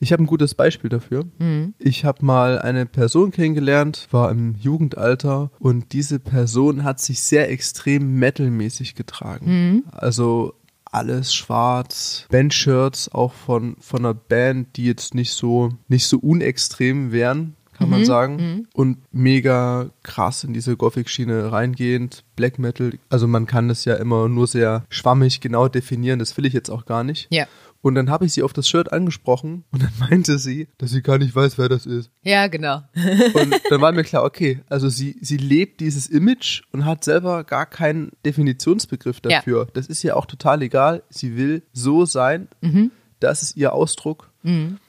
Ich 0.00 0.10
habe 0.10 0.22
ein 0.22 0.26
gutes 0.26 0.54
Beispiel 0.54 0.88
dafür. 0.88 1.26
Mhm. 1.38 1.74
Ich 1.78 2.06
habe 2.06 2.24
mal 2.24 2.58
eine 2.58 2.86
Person 2.86 3.30
kennengelernt, 3.30 4.08
war 4.10 4.30
im 4.30 4.54
Jugendalter 4.54 5.50
und 5.58 5.92
diese 5.92 6.18
Person 6.18 6.82
hat 6.82 7.00
sich 7.00 7.20
sehr 7.20 7.50
extrem 7.50 8.18
metalmäßig 8.18 8.94
getragen. 8.94 9.46
Mhm. 9.46 9.84
Also 9.92 10.54
alles 10.90 11.34
schwarz. 11.34 12.26
Bandshirts 12.30 13.12
auch 13.12 13.34
von, 13.34 13.76
von 13.80 14.00
einer 14.00 14.14
Band, 14.14 14.76
die 14.76 14.86
jetzt 14.86 15.14
nicht 15.14 15.32
so, 15.32 15.70
nicht 15.88 16.06
so 16.06 16.18
unextrem 16.18 17.12
wären, 17.12 17.56
kann 17.74 17.90
man 17.90 18.04
sagen. 18.04 18.66
Und 18.74 18.98
mega 19.12 19.90
krass 20.02 20.44
in 20.44 20.52
diese 20.54 20.76
Gothic-Schiene 20.76 21.52
reingehend. 21.52 22.24
Black 22.36 22.58
Metal, 22.58 22.92
also 23.10 23.26
man 23.28 23.46
kann 23.46 23.68
das 23.68 23.84
ja 23.84 23.94
immer 23.94 24.28
nur 24.28 24.46
sehr 24.46 24.84
schwammig 24.88 25.40
genau 25.40 25.68
definieren, 25.68 26.18
das 26.18 26.36
will 26.36 26.46
ich 26.46 26.52
jetzt 26.52 26.70
auch 26.70 26.84
gar 26.86 27.04
nicht. 27.04 27.26
Ja. 27.30 27.46
Und 27.80 27.96
dann 27.96 28.08
habe 28.08 28.24
ich 28.24 28.32
sie 28.32 28.42
auf 28.42 28.54
das 28.54 28.66
Shirt 28.66 28.92
angesprochen 28.94 29.64
und 29.70 29.82
dann 29.82 29.92
meinte 30.00 30.38
sie, 30.38 30.68
dass 30.78 30.90
sie 30.90 31.02
gar 31.02 31.18
nicht 31.18 31.36
weiß, 31.36 31.58
wer 31.58 31.68
das 31.68 31.84
ist. 31.84 32.10
Ja, 32.22 32.46
genau. 32.46 32.82
Und 33.34 33.54
dann 33.68 33.80
war 33.82 33.92
mir 33.92 34.04
klar, 34.04 34.24
okay, 34.24 34.60
also 34.70 34.88
sie, 34.88 35.18
sie 35.20 35.36
lebt 35.36 35.80
dieses 35.80 36.06
Image 36.06 36.62
und 36.72 36.86
hat 36.86 37.04
selber 37.04 37.44
gar 37.44 37.66
keinen 37.66 38.12
Definitionsbegriff 38.24 39.18
Ja. 39.24 39.36
dafür. 39.38 39.68
Das 39.74 39.86
ist 39.88 40.02
ihr 40.02 40.16
auch 40.16 40.24
total 40.26 40.62
egal. 40.62 41.02
Sie 41.10 41.36
will 41.36 41.62
so 41.74 42.06
sein. 42.06 42.48
Das 43.20 43.42
ist 43.42 43.56
ihr 43.58 43.74
Ausdruck. 43.74 44.30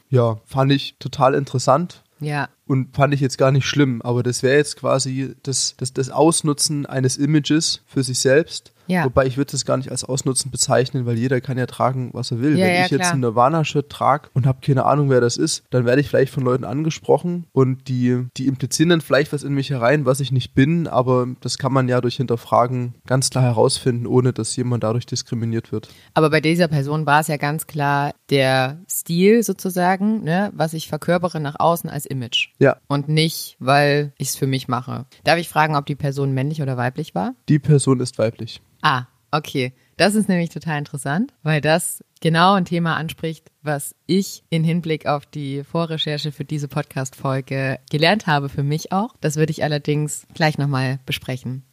Ja, 0.09 0.37
fand 0.45 0.71
ich 0.71 0.95
total 0.99 1.33
interessant 1.33 2.01
Ja. 2.19 2.49
und 2.65 2.95
fand 2.95 3.13
ich 3.13 3.19
jetzt 3.19 3.37
gar 3.37 3.51
nicht 3.51 3.65
schlimm. 3.65 4.01
Aber 4.01 4.23
das 4.23 4.43
wäre 4.43 4.57
jetzt 4.57 4.77
quasi 4.77 5.35
das, 5.43 5.75
das, 5.77 5.93
das 5.93 6.09
Ausnutzen 6.09 6.85
eines 6.85 7.17
Images 7.17 7.81
für 7.85 8.03
sich 8.03 8.19
selbst. 8.19 8.73
Ja. 8.87 9.05
Wobei 9.05 9.25
ich 9.25 9.37
würde 9.37 9.51
das 9.51 9.65
gar 9.65 9.77
nicht 9.77 9.91
als 9.91 10.03
Ausnutzen 10.03 10.51
bezeichnen, 10.51 11.05
weil 11.05 11.17
jeder 11.17 11.41
kann 11.41 11.57
ja 11.57 11.65
tragen, 11.65 12.09
was 12.13 12.31
er 12.31 12.39
will. 12.41 12.57
Ja, 12.57 12.65
Wenn 12.65 12.75
ja, 12.75 12.85
ich 12.85 12.91
jetzt 12.91 13.01
klar. 13.01 13.13
ein 13.13 13.19
Nirvana-Shirt 13.21 13.89
trage 13.89 14.29
und 14.33 14.45
habe 14.45 14.59
keine 14.61 14.85
Ahnung, 14.85 15.09
wer 15.09 15.21
das 15.21 15.37
ist, 15.37 15.63
dann 15.69 15.85
werde 15.85 16.01
ich 16.01 16.09
vielleicht 16.09 16.33
von 16.33 16.43
Leuten 16.43 16.63
angesprochen 16.63 17.45
und 17.51 17.87
die, 17.87 18.25
die 18.37 18.47
implizieren 18.47 18.89
dann 18.89 19.01
vielleicht 19.01 19.33
was 19.33 19.43
in 19.43 19.53
mich 19.53 19.69
herein, 19.69 20.05
was 20.05 20.19
ich 20.19 20.31
nicht 20.31 20.53
bin, 20.53 20.87
aber 20.87 21.27
das 21.41 21.57
kann 21.57 21.73
man 21.73 21.87
ja 21.87 22.01
durch 22.01 22.17
Hinterfragen 22.17 22.95
ganz 23.05 23.29
klar 23.29 23.43
herausfinden, 23.43 24.07
ohne 24.07 24.33
dass 24.33 24.55
jemand 24.55 24.83
dadurch 24.83 25.05
diskriminiert 25.05 25.71
wird. 25.71 25.89
Aber 26.13 26.29
bei 26.29 26.41
dieser 26.41 26.67
Person 26.67 27.05
war 27.05 27.21
es 27.21 27.27
ja 27.27 27.37
ganz 27.37 27.67
klar 27.67 28.13
der 28.29 28.79
Stil 28.89 29.43
sozusagen, 29.43 30.23
ne, 30.23 30.51
was 30.55 30.73
ich 30.73 30.87
verkörpere 30.87 31.39
nach 31.39 31.55
außen 31.59 31.89
als 31.89 32.05
Image. 32.05 32.49
Ja, 32.59 32.77
Und 32.87 33.07
nicht, 33.09 33.55
weil 33.59 34.13
ich 34.17 34.29
es 34.29 34.35
für 34.35 34.47
mich 34.47 34.67
mache. 34.67 35.05
Darf 35.23 35.37
ich 35.39 35.49
fragen, 35.49 35.75
ob 35.75 35.85
die 35.85 35.95
Person 35.95 36.33
männlich 36.33 36.61
oder 36.61 36.77
weiblich 36.77 37.15
war? 37.15 37.33
die 37.49 37.59
Person 37.59 37.99
ist 37.99 38.17
weiblich. 38.17 38.61
Ah, 38.85 39.07
okay. 39.31 39.73
Das 39.97 40.13
ist 40.13 40.29
nämlich 40.29 40.49
total 40.51 40.77
interessant, 40.77 41.33
weil 41.41 41.59
das 41.59 42.03
genau 42.21 42.53
ein 42.53 42.65
Thema 42.65 42.97
anspricht, 42.97 43.49
was 43.63 43.95
ich 44.05 44.43
in 44.51 44.63
Hinblick 44.63 45.07
auf 45.07 45.25
die 45.25 45.63
Vorrecherche 45.63 46.31
für 46.31 46.45
diese 46.45 46.67
Podcast-Folge 46.67 47.79
gelernt 47.89 48.27
habe, 48.27 48.47
für 48.47 48.61
mich 48.61 48.91
auch. 48.91 49.15
Das 49.21 49.37
würde 49.37 49.49
ich 49.51 49.63
allerdings 49.63 50.27
gleich 50.35 50.59
nochmal 50.59 50.99
besprechen. 51.07 51.63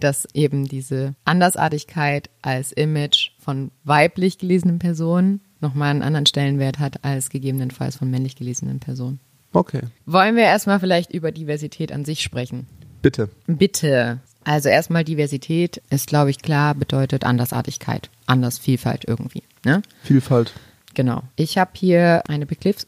Dass 0.00 0.26
eben 0.34 0.66
diese 0.66 1.14
Andersartigkeit 1.24 2.30
als 2.42 2.70
Image 2.72 3.30
von 3.38 3.70
weiblich 3.84 4.38
gelesenen 4.38 4.78
Personen 4.78 5.40
nochmal 5.60 5.90
einen 5.90 6.02
anderen 6.02 6.26
Stellenwert 6.26 6.78
hat 6.78 7.04
als 7.04 7.28
gegebenenfalls 7.28 7.96
von 7.96 8.10
männlich 8.10 8.36
gelesenen 8.36 8.78
Personen. 8.80 9.18
Okay, 9.52 9.82
Wollen 10.06 10.36
wir 10.36 10.44
erstmal 10.44 10.78
vielleicht 10.80 11.12
über 11.12 11.32
Diversität 11.32 11.90
an 11.92 12.04
sich 12.04 12.22
sprechen? 12.22 12.66
bitte. 13.02 13.30
Bitte. 13.46 14.20
Also 14.44 14.68
erstmal 14.68 15.04
Diversität 15.04 15.82
ist, 15.90 16.06
glaube 16.08 16.30
ich, 16.30 16.40
klar, 16.40 16.74
bedeutet 16.74 17.24
Andersartigkeit, 17.24 18.10
anders 18.26 18.58
Vielfalt 18.58 19.04
irgendwie. 19.06 19.42
Ne? 19.64 19.82
Vielfalt. 20.02 20.52
Genau. 20.94 21.22
Ich 21.36 21.58
habe 21.58 21.70
hier 21.74 22.22
eine 22.28 22.46
Begriffs, 22.46 22.86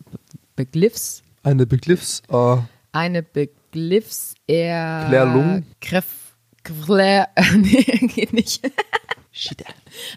Begriffs, 0.57 1.23
Eine 1.43 1.67
Begriffs... 1.67 2.23
Äh, 2.29 2.57
eine 2.93 3.23
Begriffs 3.23 4.35
Klärung? 4.47 5.65
Griff, 5.81 6.35
Klär, 6.63 7.29
nee, 7.57 7.83
geht 8.07 8.33
nicht. 8.33 8.71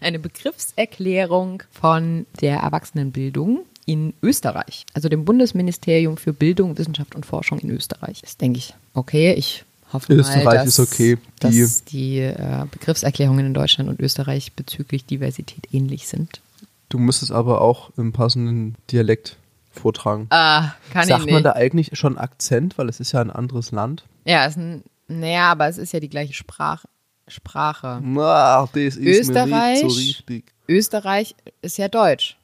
Eine 0.00 0.18
Begriffserklärung 0.18 1.64
von 1.72 2.26
der 2.40 2.58
Erwachsenenbildung 2.58 3.64
in 3.84 4.14
Österreich, 4.22 4.84
also 4.94 5.08
dem 5.08 5.24
Bundesministerium 5.24 6.18
für 6.18 6.32
Bildung, 6.32 6.78
Wissenschaft 6.78 7.14
und 7.14 7.26
Forschung 7.26 7.58
in 7.58 7.70
Österreich. 7.70 8.20
Das 8.20 8.36
denke 8.36 8.58
ich, 8.58 8.74
okay, 8.94 9.32
ich 9.32 9.64
hoffe 9.92 10.12
Österreich 10.14 10.44
mal, 10.44 10.56
dass, 10.56 10.66
ist 10.68 10.80
okay. 10.80 11.18
dass 11.40 11.50
Die- 11.52 11.84
die 11.90 12.18
äh, 12.20 12.64
Begriffserklärungen 12.70 13.46
in 13.46 13.54
Deutschland 13.54 13.88
und 13.90 14.00
Österreich 14.00 14.52
bezüglich 14.54 15.04
Diversität 15.06 15.66
ähnlich 15.72 16.08
sind. 16.08 16.40
du 16.88 16.98
musst 16.98 17.22
es 17.22 17.30
aber 17.30 17.60
auch 17.60 17.90
im 17.96 18.12
passenden 18.12 18.74
Dialekt 18.90 19.36
vortragen. 19.70 20.26
Ah, 20.30 20.72
kann 20.92 21.06
Sagt 21.06 21.20
ich 21.20 21.26
nicht. 21.26 21.32
man 21.34 21.42
da 21.44 21.52
eigentlich 21.52 21.90
schon 21.98 22.18
Akzent, 22.18 22.78
weil 22.78 22.88
es 22.88 22.98
ist 23.00 23.12
ja 23.12 23.20
ein 23.20 23.30
anderes 23.30 23.70
Land? 23.72 24.04
ja, 24.24 24.44
ist 24.46 24.56
ein, 24.56 24.82
naja, 25.06 25.50
aber 25.52 25.68
es 25.68 25.78
ist 25.78 25.92
ja 25.92 26.00
die 26.00 26.08
gleiche 26.10 26.34
Sprach, 26.34 26.84
Sprache. 27.26 28.00
Na, 28.02 28.66
das 28.72 28.96
ist 28.96 28.96
Österreich? 28.98 29.80
so 29.80 29.86
richtig. 29.86 30.44
Österreich 30.68 31.34
ist 31.62 31.78
ja 31.78 31.88
Deutsch. 31.88 32.36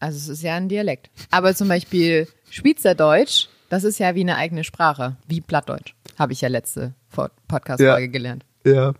Also 0.00 0.16
es 0.18 0.28
ist 0.28 0.42
ja 0.42 0.54
ein 0.56 0.68
Dialekt. 0.68 1.10
Aber 1.30 1.54
zum 1.54 1.68
Beispiel 1.68 2.26
Schweizerdeutsch, 2.50 3.48
das 3.68 3.84
ist 3.84 3.98
ja 3.98 4.14
wie 4.14 4.20
eine 4.22 4.36
eigene 4.36 4.64
Sprache, 4.64 5.16
wie 5.28 5.40
Plattdeutsch. 5.40 5.94
Habe 6.18 6.32
ich 6.32 6.40
ja 6.40 6.48
letzte 6.48 6.94
Podcast-Folge 7.48 8.04
Ja. 8.06 8.06
gelernt. 8.10 8.44
Ja, 8.64 8.92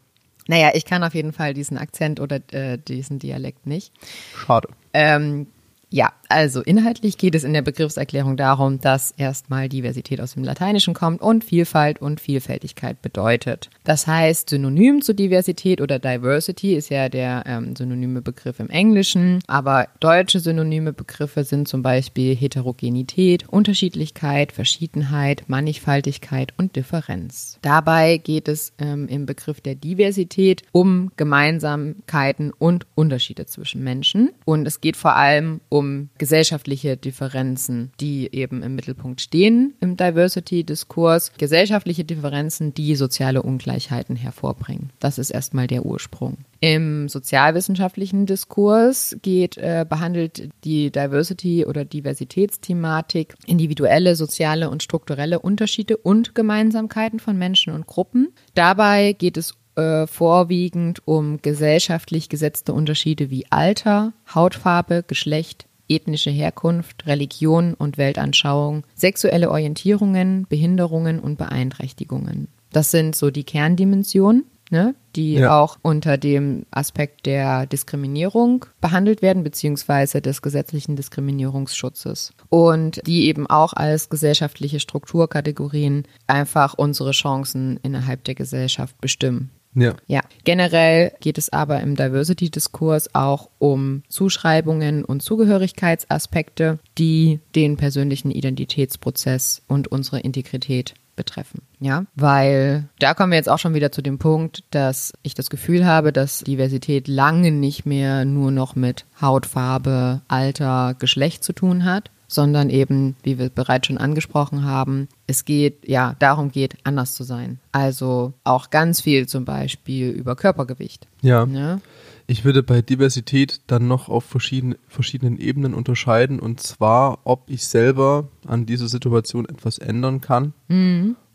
Naja, 0.49 0.71
ich 0.75 0.85
kann 0.85 1.05
auf 1.05 1.14
jeden 1.14 1.33
Fall 1.33 1.55
diesen 1.55 1.79
Akzent 1.79 2.19
oder 2.19 2.40
äh, 2.52 2.76
diesen 2.79 3.19
Dialekt 3.19 3.67
nicht. 3.67 3.93
schade. 4.35 4.69
Ähm, 4.93 5.47
ja, 5.92 6.12
also 6.28 6.62
inhaltlich 6.62 7.18
geht 7.18 7.35
es 7.35 7.42
in 7.42 7.52
der 7.52 7.62
Begriffserklärung 7.62 8.37
darum, 8.37 8.80
dass 8.80 9.11
erstmal 9.11 9.68
Diversität 9.68 10.20
aus 10.20 10.35
dem 10.35 10.44
Lateinischen 10.44 10.94
kommt 10.94 11.20
und 11.20 11.42
Vielfalt 11.42 12.00
und 12.00 12.20
Vielfältigkeit 12.20 13.02
bedeutet. 13.02 13.68
Das 13.82 14.06
heißt, 14.06 14.50
Synonym 14.50 15.02
zu 15.02 15.12
Diversität 15.12 15.80
oder 15.80 15.99
Diversity 15.99 16.76
ist 16.76 16.90
ja 16.90 17.09
der 17.09 17.42
ähm, 17.47 17.75
synonyme 17.75 18.23
Begriff 18.23 18.61
im 18.61 18.70
Englischen, 18.70 19.40
aber 19.49 19.88
deutsche 19.99 20.38
synonyme 20.38 20.92
Begriffe 20.92 21.42
sind 21.42 21.66
zum 21.66 21.82
Beispiel 21.82 22.37
Heterogenität, 22.37 23.49
Unterschiedlichkeit, 23.49 24.52
Verschiedenheit, 24.52 25.49
Mannigfaltigkeit 25.49 26.54
und 26.56 26.76
Differenz. 26.76 27.59
Dabei 27.62 28.18
geht 28.18 28.47
es 28.47 28.73
ähm, 28.78 29.09
im 29.09 29.26
Begriff 29.26 29.61
der 29.61 29.75
Diversität 29.75 30.62
um 30.70 31.11
Gemeinsamkeiten 31.16 32.52
und 32.52 32.87
Unterschiede 32.94 33.47
zwischen 33.47 33.82
Menschen 33.82 34.30
und 34.44 34.64
es 34.68 34.80
geht 34.80 34.97
vor 34.97 35.16
allem 35.16 35.61
um 35.68 35.80
gesellschaftliche 36.19 36.97
Differenzen, 36.97 37.93
die 38.01 38.35
eben 38.35 38.63
im 38.63 38.75
Mittelpunkt 38.75 39.21
stehen 39.21 39.75
im 39.81 39.97
Diversity-Diskurs. 39.97 41.33
Gesellschaftliche 41.39 42.05
Differenzen, 42.05 42.75
die 42.75 42.97
soziale 42.97 43.43
Ungleichheiten 43.43 44.17
hervorbringen. 44.17 44.91
Das 45.01 45.19
ist 45.19 45.31
erstmal 45.31 45.67
der 45.67 45.85
Ursprung. 45.85 46.39
Im 46.61 47.09
sozialwissenschaftlichen 47.09 48.27
Diskurs 48.27 49.17
geht, 49.23 49.57
äh, 49.57 49.87
behandelt 49.89 50.51
die 50.65 50.91
Diversity- 50.91 51.65
oder 51.65 51.87
Diversitätsthematik 51.87 53.35
individuelle, 53.47 54.15
soziale 54.15 54.69
und 54.69 54.83
strukturelle 54.83 55.39
Unterschiede 55.39 55.97
und 55.97 56.35
Gemeinsamkeiten 56.35 57.19
von 57.19 57.39
Menschen 57.39 57.73
und 57.73 57.87
Gruppen. 57.87 58.33
Dabei 58.55 59.15
geht 59.15 59.39
es 59.39 59.55
äh, 59.77 60.07
vorwiegend 60.07 61.01
um 61.07 61.41
gesellschaftlich 61.41 62.29
gesetzte 62.29 62.73
Unterschiede 62.75 63.31
wie 63.31 63.47
Alter, 63.51 64.13
Hautfarbe, 64.35 65.05
Geschlecht, 65.07 65.67
ethnische 65.90 66.30
Herkunft, 66.30 67.06
Religion 67.06 67.75
und 67.75 67.99
Weltanschauung, 67.99 68.85
sexuelle 68.94 69.50
Orientierungen, 69.50 70.47
Behinderungen 70.49 71.18
und 71.18 71.37
Beeinträchtigungen. 71.38 72.49
Das 72.73 72.90
sind 72.90 73.16
so 73.16 73.30
die 73.30 73.44
Kerndimensionen, 73.44 74.44
ne, 74.70 74.94
die 75.16 75.35
Ja. 75.35 75.59
auch 75.61 75.78
unter 75.82 76.16
dem 76.16 76.64
Aspekt 76.70 77.26
der 77.26 77.66
Diskriminierung 77.66 78.66
behandelt 78.80 79.23
werden, 79.23 79.42
beziehungsweise 79.42 80.23
des 80.23 80.40
gesetzlichen 80.40 80.94
Diskriminierungsschutzes. 80.94 82.32
Und 82.49 83.00
die 83.06 83.26
eben 83.26 83.49
auch 83.49 83.73
als 83.73 84.09
gesellschaftliche 84.09 84.78
Strukturkategorien 84.80 86.04
einfach 86.26 86.75
unsere 86.75 87.11
Chancen 87.11 87.80
innerhalb 87.82 88.25
der 88.25 88.37
Gesellschaft 88.37 89.00
bestimmen. 89.00 89.50
Ja. 89.75 89.95
Ja, 90.07 90.23
generell 90.45 91.12
geht 91.21 91.39
es 91.39 91.53
aber 91.53 91.81
im 91.81 91.95
Diversity-Diskurs 91.95 93.15
auch 93.15 93.50
um 93.59 94.03
Zuschreibungen 94.09 95.05
und 95.05 95.23
Zugehörigkeitsaspekte, 95.23 96.79
die 96.99 97.41
den 97.55 97.77
persönlichen 97.77 98.31
Identitätsprozess 98.31 99.62
und 99.69 99.89
unsere 99.89 100.21
Integrität 100.21 100.95
betreffen. 101.15 101.62
Ja, 101.81 102.05
weil 102.15 102.89
da 102.99 103.15
kommen 103.15 103.33
wir 103.33 103.37
jetzt 103.37 103.49
auch 103.49 103.59
schon 103.59 103.75
wieder 103.75 103.93
zu 103.93 104.00
dem 104.00 104.19
Punkt, 104.19 104.65
dass 104.71 105.12
ich 105.23 105.35
das 105.35 105.50
Gefühl 105.50 105.85
habe, 105.85 106.12
dass 106.12 106.41
Diversität 106.41 107.09
lange 107.09 107.50
nicht 107.50 107.85
mehr 107.85 108.25
nur 108.25 108.50
noch 108.50 108.75
mit 108.75 109.05
Hautfarbe, 109.21 110.23
Alter, 110.29 110.95
Geschlecht 110.99 111.45
zu 111.45 111.53
tun 111.53 111.85
hat, 111.85 112.11
sondern 112.31 112.71
eben, 112.71 113.17
wie 113.23 113.39
wir 113.39 113.51
bereits 113.51 113.89
schon 113.89 113.99
angesprochen 113.99 114.65
haben, 114.65 115.09
es 115.27 115.45
geht, 115.45 115.89
ja, 115.89 116.15
darum 116.19 116.51
geht, 116.51 116.77
anders 116.85 117.15
zu 117.15 117.25
sein. 117.25 117.59
Also 117.73 118.33
auch 118.45 118.71
ganz 118.71 119.01
viel 119.01 119.27
zum 119.27 119.45
Beispiel 119.45 120.11
über 120.11 120.37
Körpergewicht. 120.37 121.09
Ja. 121.23 121.45
Ne? 121.47 121.81
Ich 122.27 122.45
würde 122.45 122.63
bei 122.63 122.81
Diversität 122.81 123.61
dann 123.67 123.89
noch 123.89 124.09
auf 124.09 124.25
verschiedene, 124.25 124.77
verschiedenen 124.87 125.39
Ebenen 125.39 125.75
unterscheiden 125.75 126.39
und 126.39 126.61
zwar, 126.61 127.19
ob 127.25 127.51
ich 127.51 127.67
selber 127.67 128.29
an 128.47 128.67
dieser 128.67 128.87
Situation 128.87 129.49
etwas 129.49 129.79
ändern 129.79 130.21
kann 130.21 130.53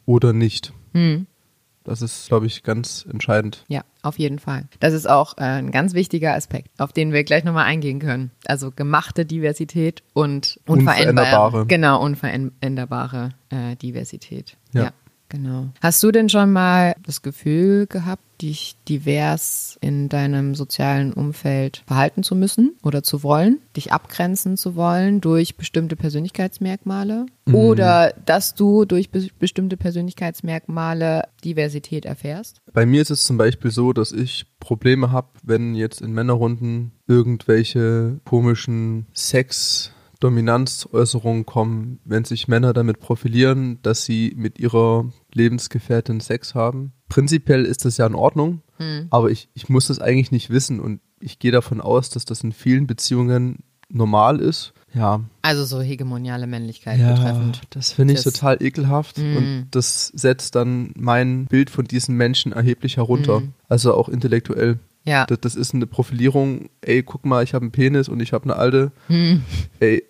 oder 0.06 0.32
nicht. 0.32 0.72
Das 1.86 2.02
ist, 2.02 2.28
glaube 2.28 2.48
ich, 2.48 2.64
ganz 2.64 3.06
entscheidend. 3.10 3.64
Ja, 3.68 3.84
auf 4.02 4.18
jeden 4.18 4.40
Fall. 4.40 4.68
Das 4.80 4.94
ist 4.94 5.08
auch 5.08 5.38
äh, 5.38 5.44
ein 5.44 5.72
ganz 5.72 5.94
wichtiger 5.94 6.34
Aspekt, 6.34 6.70
auf 6.80 6.92
den 6.92 7.14
wir 7.14 7.24
gleich 7.24 7.44
nochmal 7.44 7.66
eingehen 7.66 8.00
können. 8.00 8.32
Also 8.46 8.72
gemachte 8.72 9.26
Diversität 9.26 10.04
und 10.14 10.60
unveränderbare. 10.66 11.68
Genau, 11.68 12.04
unveränderbare 12.04 13.30
äh, 13.50 13.76
Diversität. 13.76 14.58
Ja. 14.74 14.86
ja. 14.86 14.92
Genau. 15.36 15.68
Hast 15.82 16.02
du 16.02 16.12
denn 16.12 16.30
schon 16.30 16.54
mal 16.54 16.96
das 17.04 17.22
Gefühl 17.22 17.88
gehabt, 17.88 18.24
dich 18.42 18.78
divers 18.88 19.78
in 19.82 20.08
deinem 20.08 20.56
sozialen 20.56 21.12
Umfeld 21.12 21.84
verhalten 21.88 22.24
zu 22.24 22.36
müssen 22.36 22.76
oder 22.84 23.04
zu 23.04 23.22
wollen, 23.22 23.60
dich 23.76 23.92
abgrenzen 23.92 24.56
zu 24.56 24.76
wollen 24.76 25.20
durch 25.20 25.58
bestimmte 25.58 25.96
Persönlichkeitsmerkmale 25.96 27.26
mhm. 27.46 27.56
oder 27.56 28.14
dass 28.26 28.56
du 28.56 28.86
durch 28.86 29.10
be 29.10 29.28
bestimmte 29.40 29.76
Persönlichkeitsmerkmale 29.76 31.24
Diversität 31.44 32.06
erfährst? 32.06 32.62
Bei 32.74 32.86
mir 32.86 33.02
ist 33.02 33.12
es 33.12 33.26
zum 33.26 33.38
Beispiel 33.38 33.72
so, 33.72 33.92
dass 33.92 34.12
ich 34.14 34.46
Probleme 34.60 35.12
habe, 35.12 35.30
wenn 35.44 35.76
jetzt 35.76 36.00
in 36.02 36.14
Männerrunden 36.14 36.92
irgendwelche 37.08 38.20
komischen 38.24 39.08
Sex 39.14 39.92
Dominanzäußerungen 40.26 41.46
kommen, 41.46 42.00
wenn 42.04 42.26
sich 42.26 42.48
Männer 42.48 42.74
damit 42.74 43.00
profilieren, 43.00 43.80
dass 43.84 44.06
sie 44.06 44.34
mit 44.36 44.60
ihrer 44.60 45.08
Lebensgefährtin 45.34 46.20
Sex 46.20 46.56
haben. 46.56 46.94
Prinzipiell 47.10 47.64
ist 47.64 47.86
das 47.86 47.98
ja 47.98 48.08
in 48.08 48.16
Ordnung, 48.16 48.62
hm. 48.78 49.08
aber 49.12 49.30
ich, 49.30 49.50
ich 49.54 49.70
muss 49.70 49.88
das 49.88 50.00
eigentlich 50.00 50.32
nicht 50.32 50.50
wissen 50.50 50.80
und 50.80 51.00
ich 51.20 51.38
gehe 51.38 51.52
davon 51.52 51.80
aus, 51.80 52.10
dass 52.10 52.26
das 52.26 52.42
in 52.42 52.54
vielen 52.54 52.88
Beziehungen 52.88 53.60
normal 53.88 54.40
ist. 54.40 54.74
Ja. 54.96 55.22
Also 55.44 55.64
so 55.64 55.80
hegemoniale 55.80 56.48
Männlichkeit 56.48 57.00
ja, 57.00 57.14
betreffend. 57.14 57.62
Das 57.70 57.92
finde 57.92 58.16
ich 58.16 58.24
total 58.24 58.64
ekelhaft 58.64 59.20
mm. 59.20 59.38
und 59.38 59.68
das 59.72 60.08
setzt 60.08 60.56
dann 60.56 60.92
mein 60.96 61.46
Bild 61.46 61.70
von 61.70 61.86
diesen 61.86 62.16
Menschen 62.16 62.52
erheblich 62.52 62.98
herunter. 62.98 63.42
Mm. 63.42 63.54
Also 63.70 63.94
auch 63.94 64.10
intellektuell. 64.10 64.80
Ja. 65.04 65.26
Das, 65.28 65.40
das, 65.42 65.56
ist 65.56 65.76
eine 65.76 65.86
Profilierung, 65.86 66.70
ey, 66.82 67.04
guck 67.04 67.26
mal, 67.26 67.44
ich 67.44 67.54
habe 67.54 67.64
einen 67.64 67.72
Penis 67.72 68.10
und 68.10 68.20
ich 68.22 68.34
habe 68.34 68.46
eine 68.46 68.56
alte. 68.56 68.92
Mm. 69.08 69.36
Ey, 69.80 70.04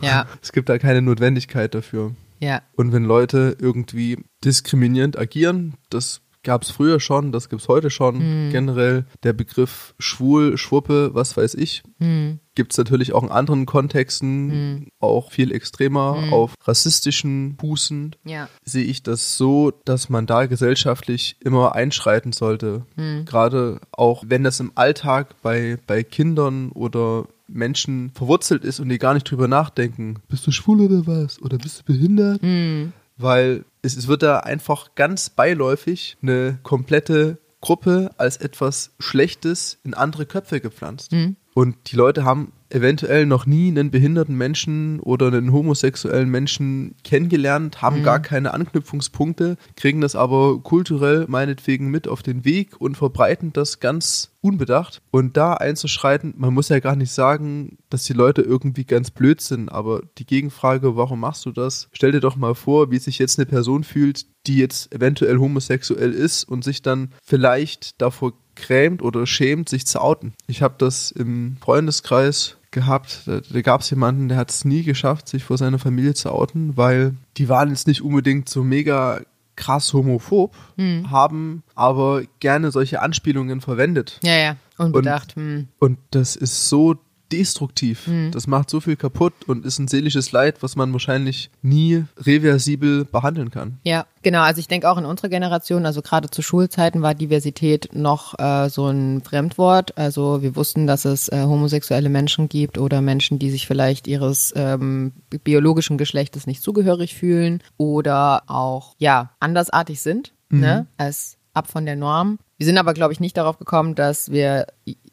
ja. 0.00 0.26
es 0.42 0.52
gibt 0.52 0.68
da 0.68 0.78
keine 0.78 1.02
Notwendigkeit 1.02 1.74
dafür. 1.74 2.12
Ja. 2.40 2.62
Und 2.76 2.92
wenn 2.92 3.04
Leute 3.04 3.56
irgendwie 3.58 4.18
diskriminierend 4.44 5.18
agieren, 5.18 5.74
das 5.90 6.20
gab 6.46 6.62
es 6.62 6.70
früher 6.70 7.00
schon, 7.00 7.32
das 7.32 7.48
gibt 7.48 7.60
es 7.60 7.68
heute 7.68 7.90
schon. 7.90 8.46
Mhm. 8.46 8.52
Generell 8.52 9.04
der 9.24 9.32
Begriff 9.32 9.94
schwul, 9.98 10.56
Schwuppe, 10.56 11.12
was 11.12 11.36
weiß 11.36 11.54
ich, 11.54 11.82
mhm. 11.98 12.38
gibt 12.54 12.72
es 12.72 12.78
natürlich 12.78 13.12
auch 13.12 13.24
in 13.24 13.30
anderen 13.30 13.66
Kontexten, 13.66 14.46
mhm. 14.46 14.88
auch 15.00 15.32
viel 15.32 15.52
extremer, 15.52 16.14
mhm. 16.14 16.32
auf 16.32 16.54
rassistischen 16.64 17.56
Bußen. 17.56 18.14
Ja. 18.24 18.48
Sehe 18.64 18.84
ich 18.84 19.02
das 19.02 19.36
so, 19.36 19.72
dass 19.84 20.08
man 20.08 20.26
da 20.26 20.46
gesellschaftlich 20.46 21.36
immer 21.40 21.74
einschreiten 21.74 22.32
sollte. 22.32 22.86
Mhm. 22.94 23.24
Gerade 23.24 23.80
auch, 23.90 24.22
wenn 24.28 24.44
das 24.44 24.60
im 24.60 24.70
Alltag 24.76 25.34
bei, 25.42 25.78
bei 25.88 26.04
Kindern 26.04 26.70
oder 26.70 27.26
Menschen 27.48 28.10
verwurzelt 28.14 28.64
ist 28.64 28.80
und 28.80 28.88
die 28.88 28.98
gar 28.98 29.14
nicht 29.14 29.30
drüber 29.30 29.48
nachdenken, 29.48 30.16
bist 30.28 30.46
du 30.46 30.50
schwul 30.50 30.80
oder 30.80 31.06
was? 31.06 31.40
Oder 31.40 31.58
bist 31.58 31.80
du 31.80 31.84
behindert? 31.84 32.42
Mhm. 32.42 32.92
Weil 33.16 33.64
es, 33.82 33.96
es 33.96 34.08
wird 34.08 34.22
da 34.22 34.40
einfach 34.40 34.94
ganz 34.94 35.30
beiläufig 35.30 36.16
eine 36.22 36.58
komplette 36.62 37.38
Gruppe 37.60 38.10
als 38.18 38.36
etwas 38.36 38.92
Schlechtes 38.98 39.78
in 39.84 39.94
andere 39.94 40.26
Köpfe 40.26 40.60
gepflanzt. 40.60 41.12
Mhm. 41.12 41.36
Und 41.54 41.90
die 41.90 41.96
Leute 41.96 42.24
haben 42.24 42.52
eventuell 42.70 43.26
noch 43.26 43.46
nie 43.46 43.68
einen 43.68 43.90
behinderten 43.90 44.36
Menschen 44.36 45.00
oder 45.00 45.28
einen 45.28 45.52
homosexuellen 45.52 46.30
Menschen 46.30 46.94
kennengelernt, 47.04 47.82
haben 47.82 48.00
mhm. 48.00 48.04
gar 48.04 48.20
keine 48.20 48.54
Anknüpfungspunkte, 48.54 49.56
kriegen 49.76 50.00
das 50.00 50.16
aber 50.16 50.60
kulturell 50.60 51.26
meinetwegen 51.28 51.90
mit 51.90 52.08
auf 52.08 52.22
den 52.22 52.44
Weg 52.44 52.80
und 52.80 52.96
verbreiten 52.96 53.52
das 53.52 53.80
ganz 53.80 54.32
unbedacht. 54.40 55.02
Und 55.10 55.36
da 55.36 55.54
einzuschreiten, 55.54 56.34
man 56.36 56.54
muss 56.54 56.68
ja 56.68 56.78
gar 56.80 56.96
nicht 56.96 57.10
sagen, 57.10 57.78
dass 57.90 58.04
die 58.04 58.12
Leute 58.12 58.42
irgendwie 58.42 58.84
ganz 58.84 59.10
blöd 59.10 59.40
sind, 59.40 59.68
aber 59.68 60.02
die 60.18 60.26
Gegenfrage, 60.26 60.96
warum 60.96 61.20
machst 61.20 61.44
du 61.46 61.52
das? 61.52 61.88
Stell 61.92 62.12
dir 62.12 62.20
doch 62.20 62.36
mal 62.36 62.54
vor, 62.54 62.90
wie 62.90 62.98
sich 62.98 63.18
jetzt 63.18 63.38
eine 63.38 63.46
Person 63.46 63.84
fühlt, 63.84 64.26
die 64.46 64.58
jetzt 64.58 64.94
eventuell 64.94 65.38
homosexuell 65.38 66.12
ist 66.12 66.44
und 66.44 66.62
sich 66.62 66.82
dann 66.82 67.12
vielleicht 67.24 68.00
davor 68.00 68.34
grämt 68.54 69.02
oder 69.02 69.26
schämt, 69.26 69.68
sich 69.68 69.86
zu 69.86 70.00
outen. 70.00 70.32
Ich 70.46 70.62
habe 70.62 70.76
das 70.78 71.10
im 71.10 71.56
Freundeskreis 71.60 72.55
gehabt. 72.76 73.22
Da, 73.24 73.40
da 73.40 73.60
gab 73.62 73.80
es 73.80 73.90
jemanden, 73.90 74.28
der 74.28 74.36
hat 74.36 74.50
es 74.50 74.66
nie 74.66 74.82
geschafft, 74.82 75.28
sich 75.28 75.44
vor 75.44 75.56
seiner 75.56 75.78
Familie 75.78 76.12
zu 76.12 76.30
outen, 76.30 76.76
weil 76.76 77.14
die 77.38 77.48
waren 77.48 77.70
jetzt 77.70 77.86
nicht 77.86 78.02
unbedingt 78.02 78.48
so 78.50 78.62
mega 78.62 79.20
krass 79.56 79.94
homophob, 79.94 80.54
hm. 80.76 81.10
haben 81.10 81.62
aber 81.74 82.22
gerne 82.40 82.70
solche 82.70 83.00
Anspielungen 83.00 83.62
verwendet. 83.62 84.20
Ja, 84.22 84.36
ja, 84.36 84.56
unbedacht. 84.76 85.34
Und, 85.36 85.42
hm. 85.42 85.68
und 85.78 85.98
das 86.10 86.36
ist 86.36 86.68
so 86.68 86.96
destruktiv. 87.32 88.06
Mhm. 88.06 88.30
Das 88.32 88.46
macht 88.46 88.70
so 88.70 88.80
viel 88.80 88.96
kaputt 88.96 89.34
und 89.46 89.64
ist 89.64 89.78
ein 89.78 89.88
seelisches 89.88 90.32
Leid, 90.32 90.62
was 90.62 90.76
man 90.76 90.92
wahrscheinlich 90.92 91.50
nie 91.62 92.04
reversibel 92.18 93.04
behandeln 93.04 93.50
kann. 93.50 93.78
Ja, 93.84 94.06
genau. 94.22 94.42
Also 94.42 94.60
ich 94.60 94.68
denke 94.68 94.90
auch 94.90 94.98
in 94.98 95.04
unserer 95.04 95.28
Generation, 95.28 95.86
also 95.86 96.02
gerade 96.02 96.30
zu 96.30 96.42
Schulzeiten 96.42 97.02
war 97.02 97.14
Diversität 97.14 97.90
noch 97.92 98.38
äh, 98.38 98.68
so 98.68 98.86
ein 98.88 99.22
Fremdwort. 99.22 99.96
Also 99.98 100.42
wir 100.42 100.56
wussten, 100.56 100.86
dass 100.86 101.04
es 101.04 101.28
äh, 101.28 101.42
homosexuelle 101.42 102.08
Menschen 102.08 102.48
gibt 102.48 102.78
oder 102.78 103.00
Menschen, 103.00 103.38
die 103.38 103.50
sich 103.50 103.66
vielleicht 103.66 104.06
ihres 104.06 104.52
ähm, 104.56 105.12
biologischen 105.44 105.98
Geschlechtes 105.98 106.46
nicht 106.46 106.62
zugehörig 106.62 107.14
fühlen 107.14 107.62
oder 107.76 108.44
auch 108.46 108.94
ja 108.98 109.30
andersartig 109.40 110.00
sind. 110.00 110.32
Mhm. 110.48 110.60
Ne, 110.60 110.86
als 110.96 111.38
ab 111.56 111.68
von 111.68 111.86
der 111.86 111.96
Norm. 111.96 112.38
Wir 112.58 112.66
sind 112.66 112.78
aber, 112.78 112.94
glaube 112.94 113.12
ich, 113.12 113.20
nicht 113.20 113.36
darauf 113.36 113.58
gekommen, 113.58 113.94
dass 113.94 114.30
wir 114.30 114.66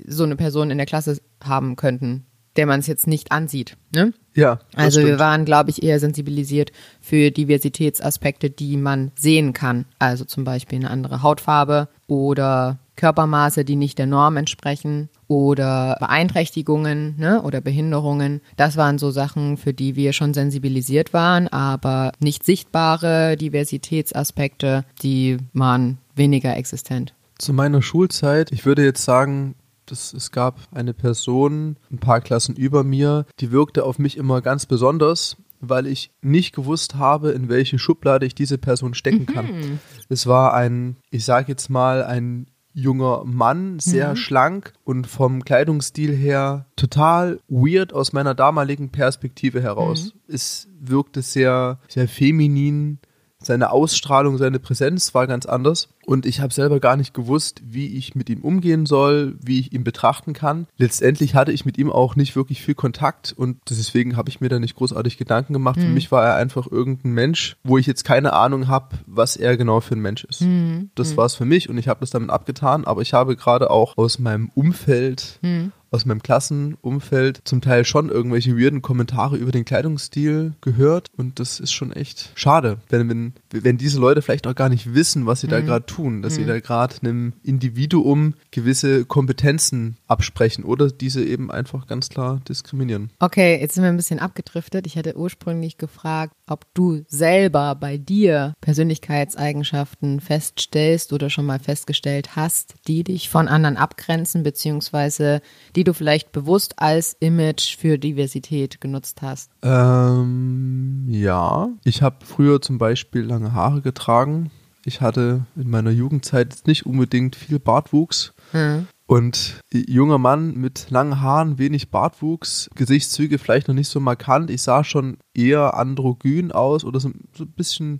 so 0.06 0.23
eine 0.23 0.36
Person 0.36 0.71
in 0.71 0.78
der 0.78 0.86
Klasse 0.86 1.19
haben 1.47 1.75
könnten, 1.75 2.25
der 2.56 2.65
man 2.65 2.79
es 2.79 2.88
jetzt 2.88 3.08
nicht 3.08 3.32
ansieht. 3.32 3.77
Ne? 3.93 4.13
Ja. 4.34 4.60
Also 4.75 4.99
stimmt. 4.99 5.13
wir 5.13 5.19
waren, 5.19 5.45
glaube 5.45 5.69
ich, 5.69 5.84
eher 5.84 5.99
sensibilisiert 5.99 6.71
für 7.01 7.32
Diversitätsaspekte, 7.32 8.49
die 8.49 8.77
man 8.77 9.12
sehen 9.15 9.53
kann. 9.53 9.86
Also 9.99 10.25
zum 10.25 10.43
Beispiel 10.43 10.79
eine 10.79 10.89
andere 10.89 11.21
Hautfarbe 11.21 11.88
oder 12.08 12.79
Körpermaße, 12.95 13.65
die 13.65 13.75
nicht 13.75 13.97
der 13.97 14.06
Norm 14.06 14.38
entsprechen 14.38 15.10
oder 15.27 15.97
Beeinträchtigungen 15.99 17.15
ne, 17.17 17.41
oder 17.41 17.60
Behinderungen. 17.60 18.41
Das 18.56 18.77
waren 18.77 18.97
so 18.97 19.10
Sachen, 19.12 19.58
für 19.58 19.73
die 19.73 19.95
wir 19.95 20.13
schon 20.13 20.34
sensibilisiert 20.34 21.13
waren, 21.13 21.47
aber 21.47 22.12
nicht 22.19 22.43
sichtbare 22.43 23.36
Diversitätsaspekte, 23.38 24.86
die 25.01 25.38
waren 25.53 25.97
weniger 26.15 26.56
existent. 26.56 27.13
Zu 27.39 27.53
meiner 27.53 27.82
Schulzeit, 27.82 28.51
ich 28.51 28.65
würde 28.65 28.84
jetzt 28.84 29.03
sagen, 29.03 29.56
das, 29.85 30.13
es 30.13 30.31
gab 30.31 30.59
eine 30.71 30.93
Person, 30.93 31.77
ein 31.91 31.99
paar 31.99 32.21
Klassen 32.21 32.55
über 32.55 32.83
mir, 32.83 33.25
die 33.39 33.51
wirkte 33.51 33.83
auf 33.83 33.99
mich 33.99 34.17
immer 34.17 34.41
ganz 34.41 34.65
besonders, 34.65 35.37
weil 35.59 35.87
ich 35.87 36.11
nicht 36.21 36.53
gewusst 36.53 36.95
habe, 36.95 37.31
in 37.31 37.49
welche 37.49 37.79
Schublade 37.79 38.25
ich 38.25 38.35
diese 38.35 38.57
Person 38.57 38.93
stecken 38.93 39.25
kann. 39.25 39.45
Mhm. 39.45 39.79
Es 40.09 40.27
war 40.27 40.53
ein, 40.53 40.97
ich 41.09 41.25
sage 41.25 41.51
jetzt 41.51 41.69
mal, 41.69 42.03
ein 42.03 42.47
junger 42.73 43.23
Mann, 43.23 43.79
sehr 43.79 44.11
mhm. 44.11 44.15
schlank 44.15 44.73
und 44.83 45.07
vom 45.07 45.45
Kleidungsstil 45.45 46.15
her 46.15 46.65
total 46.75 47.39
weird 47.47 47.93
aus 47.93 48.13
meiner 48.13 48.33
damaligen 48.33 48.89
Perspektive 48.89 49.61
heraus. 49.61 50.13
Mhm. 50.13 50.33
Es 50.33 50.67
wirkte 50.79 51.21
sehr, 51.21 51.79
sehr 51.87 52.07
feminin, 52.07 52.99
seine 53.45 53.71
Ausstrahlung, 53.71 54.38
seine 54.38 54.60
Präsenz 54.60 55.13
war 55.13 55.27
ganz 55.27 55.45
anders. 55.45 55.89
Und 56.06 56.25
ich 56.25 56.41
habe 56.41 56.53
selber 56.53 56.79
gar 56.79 56.97
nicht 56.97 57.13
gewusst, 57.13 57.62
wie 57.63 57.97
ich 57.97 58.13
mit 58.13 58.29
ihm 58.29 58.41
umgehen 58.41 58.86
soll, 58.86 59.36
wie 59.41 59.60
ich 59.60 59.73
ihn 59.73 59.84
betrachten 59.84 60.34
kann. 60.34 60.67
Letztendlich 60.77 61.34
hatte 61.36 61.51
ich 61.51 61.65
mit 61.65 61.77
ihm 61.77 61.89
auch 61.89 62.15
nicht 62.15 62.36
wirklich 62.36 62.62
viel 62.62 62.75
Kontakt 62.75 63.34
und 63.36 63.58
deswegen 63.69 64.17
habe 64.17 64.29
ich 64.29 64.41
mir 64.41 64.49
da 64.49 64.60
nicht 64.60 64.75
großartig 64.75 65.17
Gedanken 65.17 65.53
gemacht. 65.53 65.77
Mhm. 65.77 65.82
Für 65.82 65.89
mich 65.89 66.12
war 66.12 66.25
er 66.25 66.36
einfach 66.36 66.69
irgendein 66.69 67.13
Mensch, 67.13 67.56
wo 67.63 67.77
ich 67.77 67.88
jetzt 67.88 68.03
keine 68.03 68.34
Ahnung 68.34 68.67
habe, 68.67 68.97
was 69.06 69.38
er 69.38 69.56
genau 69.56 69.79
für 69.79 69.95
ein 69.95 70.01
Mensch 70.01 70.25
ist. 70.25 70.41
Mhm. 70.41 70.89
Das 70.95 71.12
mhm. 71.12 71.17
war 71.17 71.25
es 71.25 71.36
für 71.36 71.45
mich 71.45 71.69
und 71.69 71.77
ich 71.77 71.88
habe 71.88 72.01
das 72.01 72.10
damit 72.10 72.29
abgetan. 72.29 72.86
Aber 72.86 73.01
ich 73.01 73.13
habe 73.13 73.38
gerade 73.38 73.71
auch 73.71 73.97
aus 73.97 74.19
meinem 74.19 74.49
Umfeld 74.53 75.39
mhm 75.41 75.71
aus 75.93 76.06
meinem 76.06 76.23
Klassenumfeld 76.23 77.41
zum 77.45 77.62
Teil 77.62 77.86
schon 77.86 78.10
irgendwelche 78.10 78.58
weirden 78.58 78.82
Kommentare 78.82 79.38
über 79.38 79.51
den 79.51 79.63
Kleidungsstil 79.63 80.53
gehört. 80.60 81.08
Und 81.15 81.39
das 81.39 81.60
ist 81.60 81.71
schon 81.71 81.93
echt 81.93 82.32
schade, 82.34 82.79
wenn, 82.89 83.10
wenn, 83.10 83.34
wenn 83.53 83.77
diese 83.77 83.99
Leute 83.99 84.21
vielleicht 84.21 84.47
auch 84.47 84.55
gar 84.55 84.69
nicht 84.69 84.93
wissen, 84.95 85.25
was 85.25 85.41
sie 85.41 85.47
mhm. 85.47 85.51
da 85.51 85.61
gerade 85.61 85.85
tun, 85.85 86.21
dass 86.21 86.33
mhm. 86.33 86.37
sie 86.37 86.45
da 86.45 86.59
gerade 86.59 86.95
einem 87.01 87.33
Individuum 87.43 88.33
gewisse 88.51 89.05
Kompetenzen 89.05 89.97
absprechen 90.07 90.63
oder 90.63 90.89
diese 90.89 91.23
eben 91.23 91.51
einfach 91.51 91.85
ganz 91.85 92.09
klar 92.09 92.41
diskriminieren. 92.49 93.11
Okay, 93.19 93.59
jetzt 93.59 93.75
sind 93.75 93.83
wir 93.83 93.89
ein 93.89 93.97
bisschen 93.97 94.19
abgedriftet. 94.19 94.87
Ich 94.87 94.97
hatte 94.97 95.15
ursprünglich 95.15 95.77
gefragt, 95.77 96.33
ob 96.47 96.65
du 96.73 97.03
selber 97.07 97.75
bei 97.75 97.97
dir 97.97 98.53
Persönlichkeitseigenschaften 98.61 100.19
feststellst 100.19 101.13
oder 101.13 101.29
schon 101.29 101.45
mal 101.45 101.59
festgestellt 101.59 102.35
hast, 102.35 102.75
die 102.87 103.03
dich 103.03 103.29
von 103.29 103.47
anderen 103.47 103.77
abgrenzen, 103.77 104.41
beziehungsweise 104.41 105.41
die 105.75 105.83
die 105.83 105.91
du 105.91 105.93
vielleicht 105.93 106.31
bewusst 106.31 106.79
als 106.79 107.17
Image 107.19 107.75
für 107.77 107.97
Diversität 107.97 108.79
genutzt 108.79 109.21
hast? 109.21 109.51
Ähm, 109.61 111.03
ja. 111.09 111.67
Ich 111.83 112.01
habe 112.01 112.25
früher 112.25 112.61
zum 112.61 112.77
Beispiel 112.77 113.23
lange 113.23 113.42
Haare 113.51 113.82
getragen. 113.82 114.49
Ich 114.86 115.01
hatte 115.01 115.45
in 115.56 115.69
meiner 115.69 115.91
Jugendzeit 115.91 116.63
nicht 116.65 116.86
unbedingt 116.86 117.36
viel 117.36 117.60
Bartwuchs. 117.60 118.34
Hm. 118.51 118.88
Und 119.06 119.60
junger 119.71 120.17
Mann 120.17 120.56
mit 120.56 120.89
langen 120.89 121.19
Haaren, 121.21 121.58
wenig 121.58 121.91
Bartwuchs, 121.91 122.69
Gesichtszüge 122.75 123.38
vielleicht 123.38 123.67
noch 123.67 123.75
nicht 123.75 123.89
so 123.89 123.99
markant. 123.99 124.49
Ich 124.49 124.62
sah 124.62 124.84
schon 124.84 125.17
eher 125.34 125.73
androgyn 125.75 126.51
aus 126.51 126.86
oder 126.86 126.99
so, 126.99 127.12
so 127.34 127.43
ein 127.43 127.51
bisschen 127.51 127.99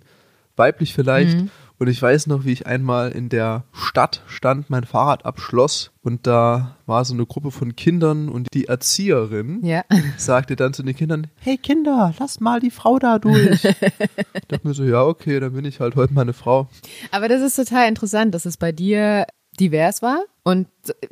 weiblich 0.56 0.94
vielleicht. 0.94 1.36
Mhm. 1.36 1.50
Und 1.78 1.88
ich 1.88 2.00
weiß 2.00 2.28
noch, 2.28 2.44
wie 2.44 2.52
ich 2.52 2.66
einmal 2.66 3.10
in 3.10 3.28
der 3.28 3.64
Stadt 3.72 4.22
stand, 4.26 4.70
mein 4.70 4.84
Fahrrad 4.84 5.26
abschloss 5.26 5.90
und 6.02 6.26
da 6.26 6.76
war 6.86 7.04
so 7.04 7.14
eine 7.14 7.26
Gruppe 7.26 7.50
von 7.50 7.74
Kindern 7.74 8.28
und 8.28 8.48
die 8.54 8.66
Erzieherin 8.66 9.64
Ja. 9.64 9.82
sagte 10.16 10.54
dann 10.54 10.72
zu 10.72 10.82
den 10.82 10.94
Kindern, 10.94 11.26
hey 11.40 11.56
Kinder, 11.56 12.14
lasst 12.18 12.40
mal 12.40 12.60
die 12.60 12.70
Frau 12.70 12.98
da 12.98 13.18
durch. 13.18 13.64
ich 13.64 14.46
dachte 14.48 14.68
mir 14.68 14.74
so, 14.74 14.84
ja, 14.84 15.02
okay, 15.02 15.40
dann 15.40 15.52
bin 15.52 15.64
ich 15.64 15.80
halt 15.80 15.96
heute 15.96 16.14
meine 16.14 16.32
Frau. 16.32 16.68
Aber 17.10 17.28
das 17.28 17.42
ist 17.42 17.56
total 17.56 17.88
interessant, 17.88 18.34
dass 18.34 18.44
es 18.44 18.56
bei 18.56 18.70
dir 18.70 19.26
divers 19.60 20.02
war. 20.02 20.24
Und 20.42 20.68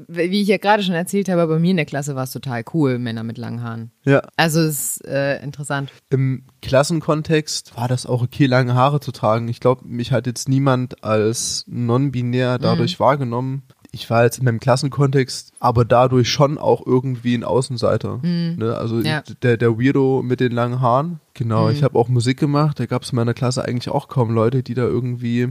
wie 0.09 0.43
ich 0.43 0.49
ja 0.49 0.59
gerade 0.59 0.83
schon 0.83 0.95
erzählt 0.95 1.31
habe, 1.31 1.47
bei 1.47 1.59
mir 1.59 1.71
in 1.71 1.79
der 1.79 1.87
Klasse 1.87 2.15
war 2.15 2.25
es 2.25 2.33
total 2.33 2.65
cool, 2.75 2.99
Männer 2.99 3.23
mit 3.23 3.39
langen 3.39 3.63
Haaren. 3.63 3.91
Ja. 4.05 4.23
Also 4.37 4.61
es 4.61 4.99
ist 4.99 5.07
äh, 5.07 5.43
interessant. 5.43 5.91
Im 6.11 6.45
Klassenkontext 6.61 7.75
war 7.77 7.89
das 7.89 8.05
auch 8.05 8.23
okay, 8.23 8.45
lange 8.45 8.75
Haare 8.75 9.01
zu 9.01 9.11
tragen. 9.11 9.49
Ich 9.49 9.61
glaube, 9.61 9.87
mich 9.87 10.13
hat 10.13 10.27
jetzt 10.27 10.51
niemand 10.51 11.03
als 11.03 11.65
non-binär 11.67 12.59
dadurch 12.59 13.01
wahrgenommen. 13.01 13.63
Ich 13.95 14.09
war 14.09 14.25
jetzt 14.25 14.39
in 14.39 14.47
meinem 14.47 14.59
Klassenkontext, 14.59 15.53
aber 15.61 15.85
dadurch 15.85 16.31
schon 16.31 16.57
auch 16.57 16.85
irgendwie 16.87 17.35
ein 17.35 17.45
Außenseiter. 17.45 18.21
Ne? 18.23 18.75
Also 18.77 19.01
Ja. 19.01 19.23
der, 19.43 19.59
der 19.59 19.79
Weirdo 19.79 20.23
mit 20.25 20.41
den 20.41 20.53
langen 20.53 20.81
Haaren. 20.81 21.21
Genau, 21.35 21.69
ich 21.69 21.83
habe 21.83 21.99
auch 21.99 22.09
Musik 22.09 22.39
gemacht. 22.41 22.81
Da 22.81 22.87
gab 22.87 23.03
es 23.03 23.11
in 23.11 23.17
meiner 23.17 23.35
Klasse 23.35 23.65
eigentlich 23.65 23.91
auch 23.91 24.09
kaum 24.09 24.31
Leute, 24.31 24.63
die 24.63 24.73
da 24.75 24.83
irgendwie 24.83 25.49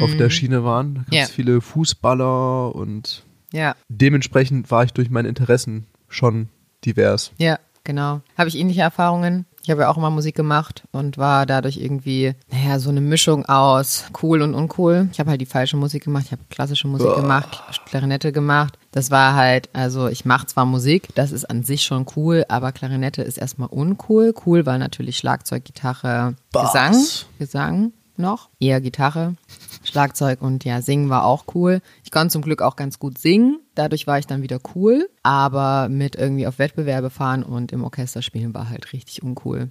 auf 0.00 0.16
der 0.16 0.30
Schiene 0.30 0.62
waren. 0.64 0.94
Da 0.94 1.00
gab 1.02 1.12
es 1.12 1.28
Ja. 1.30 1.34
viele 1.34 1.60
Fußballer 1.60 2.74
und 2.74 3.24
Ja, 3.52 3.74
dementsprechend 3.88 4.70
war 4.70 4.84
ich 4.84 4.92
durch 4.92 5.10
meine 5.10 5.28
Interessen 5.28 5.86
schon 6.08 6.48
divers. 6.84 7.32
ja, 7.38 7.58
genau. 7.82 8.20
Habe 8.38 8.48
ich 8.48 8.56
ähnliche 8.56 8.82
Erfahrungen. 8.82 9.46
Ich 9.62 9.70
habe 9.70 9.82
ja 9.82 9.90
auch 9.90 9.96
immer 9.98 10.10
Musik 10.10 10.34
gemacht 10.34 10.84
und 10.90 11.18
war 11.18 11.44
dadurch 11.44 11.76
irgendwie, 11.76 12.34
naja, 12.50 12.78
so 12.78 12.88
eine 12.88 13.02
Mischung 13.02 13.44
aus 13.46 14.04
cool 14.22 14.40
und 14.40 14.54
uncool. 14.54 15.08
Ich 15.12 15.20
habe 15.20 15.30
halt 15.30 15.40
die 15.40 15.46
falsche 15.46 15.76
Musik 15.76 16.04
gemacht. 16.04 16.24
Ich 16.26 16.32
habe 16.32 16.42
klassische 16.48 16.88
Musik 16.88 17.14
gemacht, 17.14 17.62
Klarinette 17.84 18.32
gemacht. 18.32 18.78
Das 18.90 19.10
war 19.10 19.34
halt, 19.34 19.68
also 19.74 20.08
ich 20.08 20.24
mache 20.24 20.46
zwar 20.46 20.64
Musik, 20.64 21.08
das 21.14 21.30
ist 21.30 21.44
an 21.44 21.62
sich 21.62 21.82
schon 21.82 22.06
cool, 22.16 22.44
aber 22.48 22.72
Klarinette 22.72 23.22
ist 23.22 23.36
erstmal 23.36 23.68
uncool. 23.68 24.34
Cool 24.46 24.64
war 24.64 24.78
natürlich 24.78 25.18
Schlagzeug, 25.18 25.64
Gitarre, 25.64 26.34
Bass. 26.52 26.72
Gesang. 26.72 27.06
Gesang 27.38 27.92
noch, 28.20 28.50
eher 28.60 28.80
Gitarre, 28.80 29.34
Schlagzeug 29.82 30.42
und 30.42 30.64
ja, 30.64 30.82
singen 30.82 31.08
war 31.08 31.24
auch 31.24 31.44
cool. 31.54 31.80
Ich 32.10 32.12
konnte 32.12 32.32
zum 32.32 32.42
Glück 32.42 32.60
auch 32.60 32.74
ganz 32.74 32.98
gut 32.98 33.18
singen, 33.18 33.60
dadurch 33.76 34.08
war 34.08 34.18
ich 34.18 34.26
dann 34.26 34.42
wieder 34.42 34.58
cool, 34.74 35.08
aber 35.22 35.88
mit 35.88 36.16
irgendwie 36.16 36.48
auf 36.48 36.58
Wettbewerbe 36.58 37.08
fahren 37.08 37.44
und 37.44 37.70
im 37.70 37.84
Orchester 37.84 38.20
spielen 38.20 38.52
war 38.52 38.68
halt 38.68 38.92
richtig 38.92 39.22
uncool. 39.22 39.70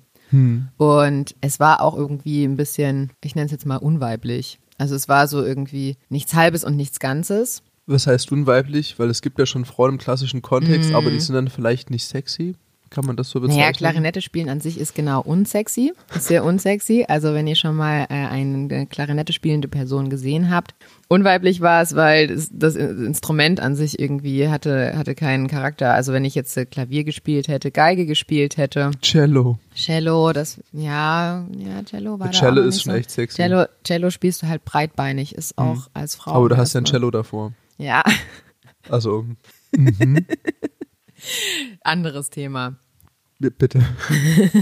Und 0.77 1.35
es 1.41 1.59
war 1.59 1.81
auch 1.81 1.97
irgendwie 1.97 2.45
ein 2.45 2.55
bisschen, 2.55 3.11
ich 3.21 3.35
nenne 3.35 3.47
es 3.47 3.51
jetzt 3.51 3.65
mal 3.65 3.75
unweiblich. 3.75 4.61
Also 4.77 4.95
es 4.95 5.09
war 5.09 5.27
so 5.27 5.43
irgendwie 5.43 5.97
nichts 6.07 6.33
Halbes 6.33 6.63
und 6.63 6.77
nichts 6.77 7.01
Ganzes. 7.01 7.61
Was 7.87 8.07
heißt 8.07 8.31
unweiblich? 8.31 8.97
Weil 8.97 9.09
es 9.09 9.21
gibt 9.21 9.37
ja 9.37 9.45
schon 9.45 9.65
Frauen 9.65 9.95
im 9.95 9.97
klassischen 9.97 10.41
Kontext, 10.41 10.93
aber 10.93 11.11
die 11.11 11.19
sind 11.19 11.35
dann 11.35 11.49
vielleicht 11.49 11.89
nicht 11.89 12.05
sexy. 12.05 12.55
Kann 12.89 13.05
man 13.05 13.15
das 13.15 13.29
so 13.29 13.39
bezeichnen? 13.39 13.57
Mhm. 13.57 13.61
Naja, 13.61 13.71
Klarinette 13.73 14.21
spielen 14.21 14.49
an 14.49 14.61
sich 14.61 14.79
ist 14.79 14.95
genau 14.95 15.21
unsexy, 15.21 15.93
ist 16.15 16.27
sehr 16.27 16.43
unsexy. 16.43 17.05
Also 17.07 17.33
wenn 17.33 17.47
ihr 17.47 17.55
schon 17.55 17.75
mal 17.75 18.07
äh, 18.09 18.27
eine 18.27 18.87
Klarinette 18.87 19.33
spielende 19.33 19.67
Person 19.67 20.09
gesehen 20.09 20.49
habt. 20.49 20.73
Unweiblich 21.07 21.61
war 21.61 21.81
es, 21.81 21.95
weil 21.95 22.27
das, 22.27 22.49
das 22.51 22.75
Instrument 22.75 23.59
an 23.59 23.75
sich 23.75 23.99
irgendwie 23.99 24.47
hatte, 24.47 24.93
hatte 24.97 25.15
keinen 25.15 25.47
Charakter. 25.47 25.93
Also 25.93 26.13
wenn 26.13 26.25
ich 26.25 26.35
jetzt 26.35 26.55
äh, 26.57 26.65
Klavier 26.65 27.03
gespielt 27.03 27.47
hätte, 27.47 27.71
Geige 27.71 28.05
gespielt 28.05 28.57
hätte, 28.57 28.91
Cello. 29.01 29.57
Cello, 29.75 30.33
das, 30.33 30.59
ja, 30.71 31.45
ja, 31.57 31.83
Cello 31.85 32.19
war 32.19 32.27
da 32.27 32.33
Cello 32.33 32.61
noch 32.61 32.67
ist 32.67 32.83
schon 32.83 32.93
so. 32.93 32.97
echt 32.97 33.11
sexy. 33.11 33.37
Cello, 33.37 33.65
Cello 33.83 34.09
spielst 34.09 34.43
du 34.43 34.47
halt 34.47 34.65
breitbeinig, 34.65 35.35
ist 35.35 35.57
auch 35.57 35.89
als 35.93 36.15
Frau. 36.15 36.31
aber 36.33 36.49
du 36.49 36.57
hast 36.57 36.73
ja 36.73 36.81
ein 36.81 36.85
Cello 36.85 37.09
davor. 37.11 37.53
Ja, 37.77 38.03
Also, 38.89 39.25
anderes 41.81 42.29
Thema. 42.29 42.75
bitte. 43.39 43.83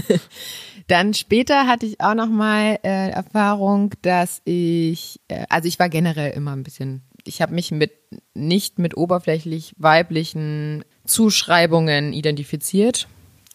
Dann 0.86 1.12
später 1.12 1.66
hatte 1.66 1.86
ich 1.86 2.00
auch 2.00 2.14
noch 2.14 2.28
mal 2.28 2.78
äh, 2.82 3.10
Erfahrung, 3.10 3.94
dass 4.02 4.40
ich, 4.44 5.20
äh, 5.28 5.44
also 5.50 5.68
ich 5.68 5.78
war 5.78 5.88
generell 5.88 6.32
immer 6.32 6.52
ein 6.52 6.62
bisschen, 6.62 7.02
ich 7.24 7.42
habe 7.42 7.54
mich 7.54 7.70
mit 7.70 7.92
nicht 8.34 8.78
mit 8.78 8.96
oberflächlich 8.96 9.74
weiblichen 9.76 10.84
Zuschreibungen 11.04 12.12
identifiziert. 12.12 13.06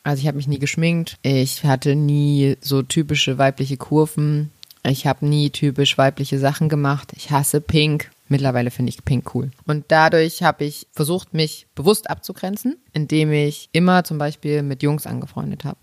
Also 0.03 0.21
ich 0.21 0.27
habe 0.27 0.37
mich 0.37 0.47
nie 0.47 0.59
geschminkt, 0.59 1.17
ich 1.23 1.63
hatte 1.63 1.95
nie 1.95 2.57
so 2.59 2.83
typische 2.83 3.37
weibliche 3.37 3.77
Kurven, 3.77 4.51
ich 4.85 5.07
habe 5.07 5.25
nie 5.25 5.49
typisch 5.49 5.97
weibliche 5.97 6.39
Sachen 6.39 6.67
gemacht. 6.67 7.13
Ich 7.15 7.31
hasse 7.31 7.61
Pink. 7.61 8.11
Mittlerweile 8.33 8.71
finde 8.71 8.89
ich 8.89 9.05
Pink 9.05 9.35
cool. 9.35 9.51
Und 9.67 9.85
dadurch 9.89 10.41
habe 10.41 10.63
ich 10.63 10.87
versucht, 10.91 11.35
mich 11.35 11.67
bewusst 11.75 12.09
abzugrenzen, 12.09 12.77
indem 12.91 13.31
ich 13.31 13.69
immer 13.73 14.03
zum 14.03 14.17
Beispiel 14.17 14.63
mit 14.63 14.81
Jungs 14.81 15.05
angefreundet 15.05 15.65
habe 15.65 15.77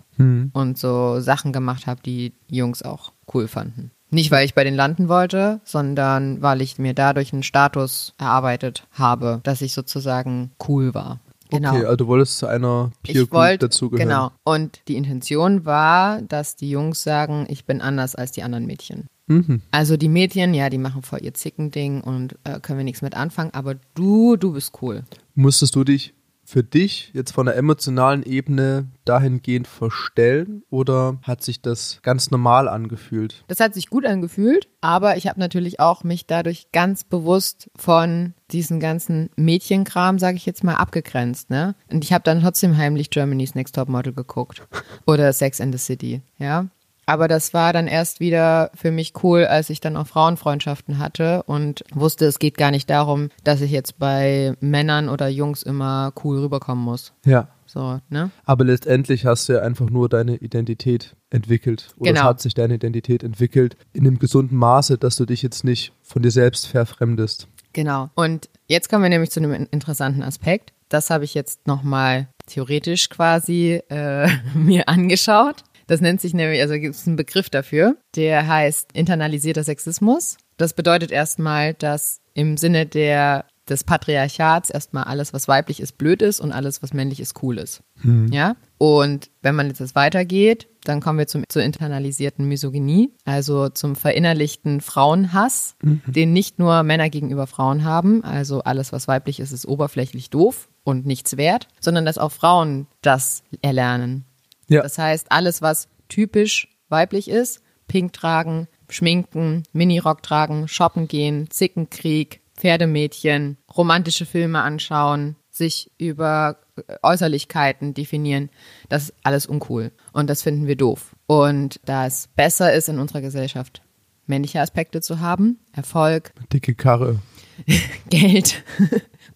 und 0.52 0.76
so 0.76 1.20
Sachen 1.20 1.52
gemacht 1.52 1.86
habe, 1.86 2.02
die 2.04 2.32
Jungs 2.48 2.82
auch 2.82 3.12
cool 3.32 3.46
fanden. 3.46 3.92
Nicht, 4.10 4.32
weil 4.32 4.44
ich 4.44 4.54
bei 4.54 4.64
denen 4.64 4.76
landen 4.76 5.08
wollte, 5.08 5.60
sondern 5.62 6.42
weil 6.42 6.60
ich 6.60 6.76
mir 6.76 6.92
dadurch 6.92 7.32
einen 7.32 7.44
Status 7.44 8.14
erarbeitet 8.18 8.88
habe, 8.90 9.38
dass 9.44 9.62
ich 9.62 9.72
sozusagen 9.72 10.50
cool 10.68 10.92
war. 10.92 11.20
Genau. 11.50 11.70
Okay, 11.70 11.84
also 11.84 11.96
du 11.96 12.06
wolltest 12.08 12.38
zu 12.38 12.48
einer 12.48 12.90
Peer 13.04 13.26
Group 13.26 13.60
dazugehören. 13.60 14.08
genau. 14.08 14.32
Und 14.42 14.80
die 14.88 14.96
Intention 14.96 15.64
war, 15.64 16.20
dass 16.22 16.56
die 16.56 16.70
Jungs 16.70 17.04
sagen, 17.04 17.46
ich 17.48 17.64
bin 17.64 17.80
anders 17.80 18.16
als 18.16 18.32
die 18.32 18.42
anderen 18.42 18.66
Mädchen. 18.66 19.06
Mhm. 19.31 19.62
Also 19.71 19.97
die 19.97 20.09
Mädchen, 20.09 20.55
ja, 20.55 20.69
die 20.71 20.79
machen 20.79 21.03
voll 21.03 21.21
ihr 21.23 21.35
Zickending 21.35 22.01
und 22.01 22.37
äh, 22.43 22.59
können 22.61 22.79
wir 22.79 22.85
nichts 22.85 23.01
mit 23.01 23.16
anfangen, 23.16 23.53
aber 23.55 23.77
du, 23.95 24.37
du 24.37 24.53
bist 24.53 24.73
cool. 24.83 25.05
Musstest 25.37 25.77
du 25.77 25.85
dich 25.85 26.14
für 26.45 26.64
dich 26.64 27.12
jetzt 27.14 27.31
von 27.31 27.47
der 27.47 27.57
emotionalen 27.57 28.25
Ebene 28.25 28.88
dahingehend 29.05 29.69
verstellen 29.69 30.64
oder 30.69 31.19
hat 31.23 31.45
sich 31.45 31.62
das 31.62 32.01
ganz 32.03 32.33
normal 32.33 32.69
angefühlt? 32.69 33.45
Das 33.47 33.61
hat 33.61 33.73
sich 33.73 33.88
gut 33.88 34.05
angefühlt, 34.05 34.69
aber 34.81 35.16
ich 35.16 35.29
habe 35.29 35.38
natürlich 35.38 35.79
auch 35.79 36.03
mich 36.03 36.27
dadurch 36.27 36.73
ganz 36.73 37.05
bewusst 37.05 37.71
von 37.77 38.35
diesen 38.51 38.81
ganzen 38.81 39.31
Mädchenkram, 39.37 40.19
sage 40.19 40.38
ich 40.38 40.45
jetzt 40.45 40.64
mal, 40.64 40.75
abgegrenzt. 40.75 41.51
Ne? 41.51 41.77
Und 41.88 42.03
ich 42.03 42.12
habe 42.12 42.25
dann 42.25 42.40
trotzdem 42.40 42.77
heimlich 42.77 43.11
Germany's 43.11 43.55
Next 43.55 43.77
Top 43.77 43.88
Model 43.88 44.12
geguckt 44.12 44.66
oder 45.07 45.33
Sex 45.33 45.61
and 45.61 45.73
the 45.73 45.79
City, 45.79 46.21
ja. 46.38 46.66
Aber 47.11 47.27
das 47.27 47.53
war 47.53 47.73
dann 47.73 47.88
erst 47.88 48.20
wieder 48.20 48.70
für 48.77 48.92
mich 48.92 49.12
cool, 49.25 49.44
als 49.44 49.68
ich 49.68 49.81
dann 49.81 49.96
auch 49.96 50.07
Frauenfreundschaften 50.07 50.99
hatte 51.01 51.42
und 51.42 51.83
wusste, 51.92 52.25
es 52.27 52.38
geht 52.38 52.57
gar 52.57 52.70
nicht 52.70 52.88
darum, 52.88 53.31
dass 53.42 53.61
ich 53.62 53.73
jetzt 53.73 53.99
bei 53.99 54.55
Männern 54.61 55.09
oder 55.09 55.27
Jungs 55.27 55.64
immer 55.64 56.12
cool 56.23 56.38
rüberkommen 56.38 56.85
muss. 56.85 57.12
Ja. 57.25 57.49
So, 57.66 57.99
ne? 58.11 58.31
Aber 58.44 58.64
letztendlich 58.64 59.27
hast 59.27 59.49
du 59.49 59.55
ja 59.55 59.62
einfach 59.62 59.90
nur 59.90 60.09
deine 60.09 60.37
Identität 60.37 61.16
entwickelt. 61.31 61.88
Oder 61.99 62.11
es 62.12 62.16
Genau. 62.16 62.29
hat 62.29 62.40
sich 62.40 62.55
deine 62.55 62.75
Identität 62.75 63.25
entwickelt 63.25 63.77
in 63.92 64.07
einem 64.07 64.20
gesunden 64.20 64.57
Maße, 64.57 64.96
dass 64.96 65.16
du 65.16 65.25
dich 65.25 65.42
jetzt 65.42 65.64
nicht 65.64 65.92
von 66.03 66.23
dir 66.23 66.31
selbst 66.31 66.68
verfremdest. 66.68 67.49
Genau. 67.73 68.09
Und 68.14 68.49
jetzt 68.68 68.88
kommen 68.88 69.03
wir 69.03 69.11
nämlich 69.11 69.31
zu 69.33 69.40
einem 69.40 69.53
in- 69.53 69.66
interessanten 69.66 70.23
Aspekt. 70.23 70.73
Das 70.88 71.11
habe 71.11 71.25
ich 71.25 71.35
jetzt 71.35 71.66
nochmal 71.66 72.29
theoretisch 72.46 73.09
quasi 73.09 73.81
äh, 73.88 74.29
mir 74.55 74.88
angeschaut. 74.88 75.62
Das 75.90 76.00
nennt 76.00 76.20
sich 76.20 76.35
nämlich, 76.35 76.61
also 76.61 76.74
gibt 76.74 76.94
es 76.94 77.05
einen 77.09 77.16
Begriff 77.16 77.50
dafür, 77.50 77.96
der 78.14 78.46
heißt 78.46 78.90
internalisierter 78.92 79.64
Sexismus. 79.64 80.37
Das 80.57 80.72
bedeutet 80.72 81.11
erstmal, 81.11 81.74
dass 81.74 82.20
im 82.33 82.57
Sinne 82.57 82.87
der, 82.87 83.46
des 83.68 83.83
Patriarchats 83.83 84.70
erstmal 84.70 85.03
alles, 85.03 85.33
was 85.33 85.48
weiblich 85.48 85.81
ist, 85.81 85.98
blöd 85.98 86.22
ist 86.22 86.38
und 86.38 86.53
alles, 86.53 86.81
was 86.81 86.92
männlich 86.92 87.18
ist, 87.18 87.42
cool 87.42 87.59
ist. 87.59 87.83
Ja? 88.31 88.55
Und 88.79 89.31
wenn 89.42 89.57
man 89.57 89.66
jetzt 89.66 89.81
das 89.81 89.96
weitergeht, 89.96 90.68
dann 90.85 91.00
kommen 91.00 91.18
wir 91.18 91.26
zum, 91.26 91.42
zur 91.48 91.64
internalisierten 91.64 92.46
Misogynie, 92.46 93.12
also 93.24 93.68
zum 93.68 93.96
verinnerlichten 93.96 94.81
Frauenhass, 94.81 95.74
den 96.07 96.33
nicht 96.33 96.61
nur 96.61 96.85
Männer 96.85 97.11
gegenüber 97.11 97.48
Frauen 97.48 97.83
haben, 97.83 98.22
also 98.22 98.62
alles, 98.62 98.92
was 98.92 99.09
weiblich 99.09 99.40
ist, 99.40 99.50
ist 99.50 99.66
oberflächlich 99.66 100.31
doof 100.31 100.68
und 100.85 101.05
nichts 101.05 101.37
wert, 101.37 101.66
sondern 101.81 102.05
dass 102.05 102.16
auch 102.16 102.31
Frauen 102.31 102.87
das 103.03 103.42
erlernen. 103.61 104.24
Ja. 104.70 104.83
Das 104.83 104.96
heißt, 104.96 105.30
alles, 105.30 105.61
was 105.61 105.88
typisch 106.09 106.68
weiblich 106.88 107.28
ist, 107.28 107.61
pink 107.88 108.12
tragen, 108.12 108.68
schminken, 108.88 109.64
Minirock 109.72 110.22
tragen, 110.22 110.68
shoppen 110.68 111.09
gehen, 111.09 111.50
Zickenkrieg, 111.50 112.40
Pferdemädchen, 112.56 113.59
romantische 113.76 114.26
Filme 114.26 114.62
anschauen, 114.62 115.37
sich 115.50 115.90
über 115.98 116.59
äh, 116.76 116.96
Äußerlichkeiten 117.02 117.94
definieren, 117.94 118.50
das 118.88 119.04
ist 119.04 119.14
alles 119.24 119.46
uncool. 119.46 119.90
Und 120.12 120.30
das 120.30 120.42
finden 120.42 120.66
wir 120.66 120.76
doof. 120.76 121.16
Und 121.26 121.80
da 121.85 122.06
es 122.06 122.28
besser 122.37 122.72
ist 122.72 122.88
in 122.88 122.98
unserer 122.98 123.20
Gesellschaft, 123.20 123.83
männliche 124.26 124.61
Aspekte 124.61 125.00
zu 125.00 125.20
haben. 125.20 125.59
Erfolg, 125.72 126.33
Dicke 126.52 126.74
Karre. 126.74 127.18
Geld, 128.09 128.62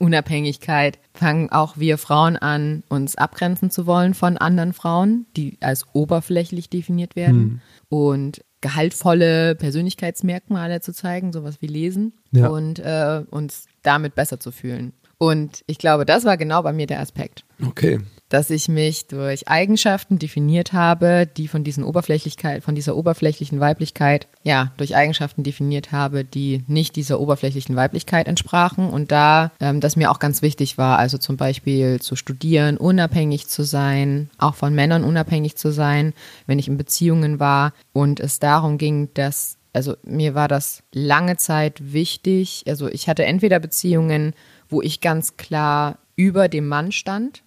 Unabhängigkeit. 0.04 0.98
Fangen 1.14 1.50
auch 1.50 1.76
wir 1.76 1.98
Frauen 1.98 2.36
an, 2.36 2.82
uns 2.88 3.16
abgrenzen 3.16 3.70
zu 3.70 3.86
wollen 3.86 4.14
von 4.14 4.36
anderen 4.36 4.72
Frauen, 4.72 5.26
die 5.36 5.56
als 5.60 5.86
oberflächlich 5.92 6.68
definiert 6.70 7.16
werden. 7.16 7.60
Und 7.88 8.44
gehaltvolle 8.60 9.54
Persönlichkeitsmerkmale 9.56 10.80
zu 10.80 10.92
zeigen, 10.92 11.32
sowas 11.32 11.56
wie 11.60 11.66
Lesen 11.66 12.12
Ja. 12.32 12.48
und 12.48 12.78
äh, 12.78 13.22
uns 13.30 13.66
damit 13.82 14.14
besser 14.14 14.40
zu 14.40 14.52
fühlen. 14.52 14.92
Und 15.18 15.62
ich 15.66 15.78
glaube, 15.78 16.04
das 16.04 16.24
war 16.24 16.36
genau 16.36 16.62
bei 16.62 16.72
mir 16.72 16.86
der 16.86 17.00
Aspekt 17.00 17.44
Okay. 17.62 18.00
dass 18.30 18.50
ich 18.50 18.68
mich 18.68 19.06
durch 19.06 19.46
Eigenschaften 19.46 20.18
definiert 20.18 20.72
habe, 20.72 21.28
die 21.36 21.46
von 21.46 21.62
diesen 21.62 21.84
Oberflächlichkeit, 21.84 22.64
von 22.64 22.74
dieser 22.74 22.96
oberflächlichen 22.96 23.60
Weiblichkeit, 23.60 24.26
ja, 24.42 24.72
durch 24.76 24.96
Eigenschaften 24.96 25.44
definiert 25.44 25.92
habe, 25.92 26.24
die 26.24 26.64
nicht 26.66 26.96
dieser 26.96 27.20
oberflächlichen 27.20 27.76
Weiblichkeit 27.76 28.26
entsprachen 28.26 28.90
und 28.90 29.12
da, 29.12 29.52
ähm, 29.60 29.80
das 29.80 29.94
mir 29.94 30.10
auch 30.10 30.18
ganz 30.18 30.42
wichtig 30.42 30.78
war, 30.78 30.98
also 30.98 31.16
zum 31.16 31.36
Beispiel 31.36 32.00
zu 32.00 32.16
studieren, 32.16 32.76
unabhängig 32.76 33.46
zu 33.46 33.62
sein, 33.62 34.30
auch 34.38 34.56
von 34.56 34.74
Männern 34.74 35.04
unabhängig 35.04 35.56
zu 35.56 35.70
sein, 35.70 36.12
wenn 36.46 36.58
ich 36.58 36.66
in 36.66 36.76
Beziehungen 36.76 37.38
war 37.38 37.72
und 37.92 38.18
es 38.18 38.40
darum 38.40 38.78
ging, 38.78 39.10
dass 39.14 39.58
also 39.74 39.96
mir 40.04 40.34
war 40.34 40.48
das 40.48 40.82
lange 40.92 41.36
Zeit 41.36 41.92
wichtig. 41.92 42.64
Also 42.68 42.88
ich 42.88 43.08
hatte 43.08 43.24
entweder 43.24 43.58
Beziehungen, 43.58 44.32
wo 44.68 44.80
ich 44.80 45.00
ganz 45.00 45.36
klar 45.36 45.98
über 46.16 46.48
dem 46.48 46.68
Mann 46.68 46.92
stand, 46.92 47.42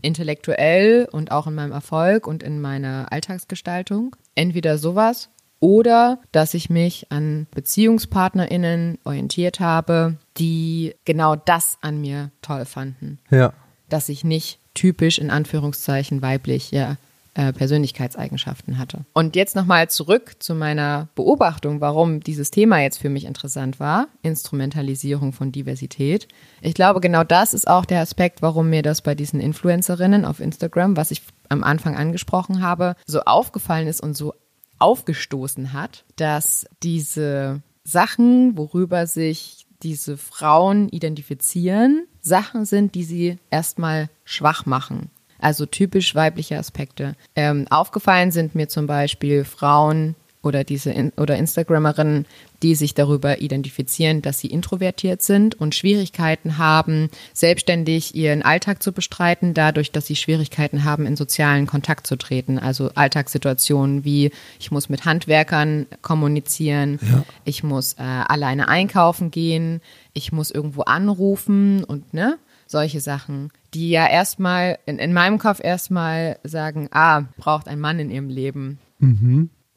intellektuell 0.00 1.06
und 1.12 1.30
auch 1.30 1.46
in 1.46 1.54
meinem 1.54 1.72
Erfolg 1.72 2.26
und 2.26 2.42
in 2.42 2.60
meiner 2.60 3.12
Alltagsgestaltung. 3.12 4.16
Entweder 4.34 4.78
sowas 4.78 5.28
oder 5.60 6.20
dass 6.32 6.54
ich 6.54 6.70
mich 6.70 7.06
an 7.10 7.46
BeziehungspartnerInnen 7.54 8.98
orientiert 9.04 9.60
habe, 9.60 10.16
die 10.38 10.94
genau 11.04 11.36
das 11.36 11.78
an 11.82 12.00
mir 12.00 12.30
toll 12.40 12.64
fanden. 12.64 13.18
Ja. 13.30 13.52
Dass 13.88 14.08
ich 14.08 14.24
nicht 14.24 14.58
typisch 14.74 15.18
in 15.18 15.30
Anführungszeichen 15.30 16.22
weibliche 16.22 16.96
äh, 17.34 17.52
Persönlichkeitseigenschaften 17.52 18.78
hatte. 18.78 19.04
Und 19.14 19.36
jetzt 19.36 19.56
nochmal 19.56 19.88
zurück 19.88 20.36
zu 20.38 20.54
meiner 20.54 21.08
Beobachtung, 21.14 21.80
warum 21.80 22.20
dieses 22.20 22.50
Thema 22.50 22.80
jetzt 22.80 22.98
für 22.98 23.08
mich 23.08 23.24
interessant 23.24 23.80
war, 23.80 24.08
Instrumentalisierung 24.22 25.32
von 25.32 25.50
Diversität. 25.50 26.28
Ich 26.60 26.74
glaube, 26.74 27.00
genau 27.00 27.24
das 27.24 27.54
ist 27.54 27.68
auch 27.68 27.84
der 27.84 28.00
Aspekt, 28.00 28.42
warum 28.42 28.68
mir 28.68 28.82
das 28.82 29.00
bei 29.00 29.14
diesen 29.14 29.40
Influencerinnen 29.40 30.24
auf 30.24 30.40
Instagram, 30.40 30.96
was 30.96 31.10
ich 31.10 31.22
am 31.48 31.64
Anfang 31.64 31.96
angesprochen 31.96 32.60
habe, 32.60 32.96
so 33.06 33.22
aufgefallen 33.22 33.86
ist 33.86 34.02
und 34.02 34.16
so 34.16 34.34
aufgestoßen 34.78 35.72
hat, 35.72 36.04
dass 36.16 36.66
diese 36.82 37.62
Sachen, 37.84 38.56
worüber 38.58 39.06
sich 39.06 39.66
diese 39.82 40.16
Frauen 40.16 40.88
identifizieren, 40.88 42.06
Sachen 42.20 42.64
sind, 42.64 42.94
die 42.94 43.04
sie 43.04 43.38
erstmal 43.50 44.08
schwach 44.24 44.66
machen. 44.66 45.10
Also 45.42 45.66
typisch 45.66 46.14
weibliche 46.14 46.56
Aspekte. 46.56 47.16
Ähm, 47.36 47.66
aufgefallen 47.68 48.30
sind 48.30 48.54
mir 48.54 48.68
zum 48.68 48.86
Beispiel 48.86 49.44
Frauen 49.44 50.14
oder 50.42 50.64
diese 50.64 50.90
in, 50.90 51.10
oder 51.16 51.36
Instagrammerinnen, 51.36 52.26
die 52.62 52.74
sich 52.74 52.94
darüber 52.94 53.40
identifizieren, 53.40 54.22
dass 54.22 54.38
sie 54.38 54.48
introvertiert 54.48 55.22
sind 55.22 55.54
und 55.60 55.74
Schwierigkeiten 55.74 56.58
haben, 56.58 57.10
selbstständig 57.32 58.14
ihren 58.14 58.42
Alltag 58.42 58.82
zu 58.82 58.92
bestreiten, 58.92 59.54
dadurch, 59.54 59.92
dass 59.92 60.06
sie 60.06 60.16
Schwierigkeiten 60.16 60.84
haben, 60.84 61.06
in 61.06 61.16
sozialen 61.16 61.66
Kontakt 61.66 62.06
zu 62.06 62.16
treten. 62.16 62.58
Also 62.58 62.90
Alltagssituationen 62.94 64.04
wie 64.04 64.30
ich 64.58 64.70
muss 64.70 64.88
mit 64.88 65.04
Handwerkern 65.04 65.86
kommunizieren, 66.02 66.98
ich 67.44 67.62
muss 67.62 67.94
äh, 67.94 68.02
alleine 68.02 68.68
einkaufen 68.68 69.30
gehen, 69.30 69.80
ich 70.12 70.32
muss 70.32 70.50
irgendwo 70.50 70.82
anrufen 70.82 71.84
und 71.84 72.14
ne 72.14 72.38
solche 72.66 73.00
Sachen, 73.00 73.50
die 73.74 73.90
ja 73.90 74.06
erstmal 74.06 74.78
in, 74.86 74.98
in 74.98 75.12
meinem 75.12 75.38
Kopf 75.38 75.60
erstmal 75.62 76.38
sagen, 76.44 76.88
ah, 76.92 77.22
braucht 77.36 77.68
ein 77.68 77.80
Mann 77.80 77.98
in 77.98 78.10
ihrem 78.10 78.28
Leben. 78.28 78.78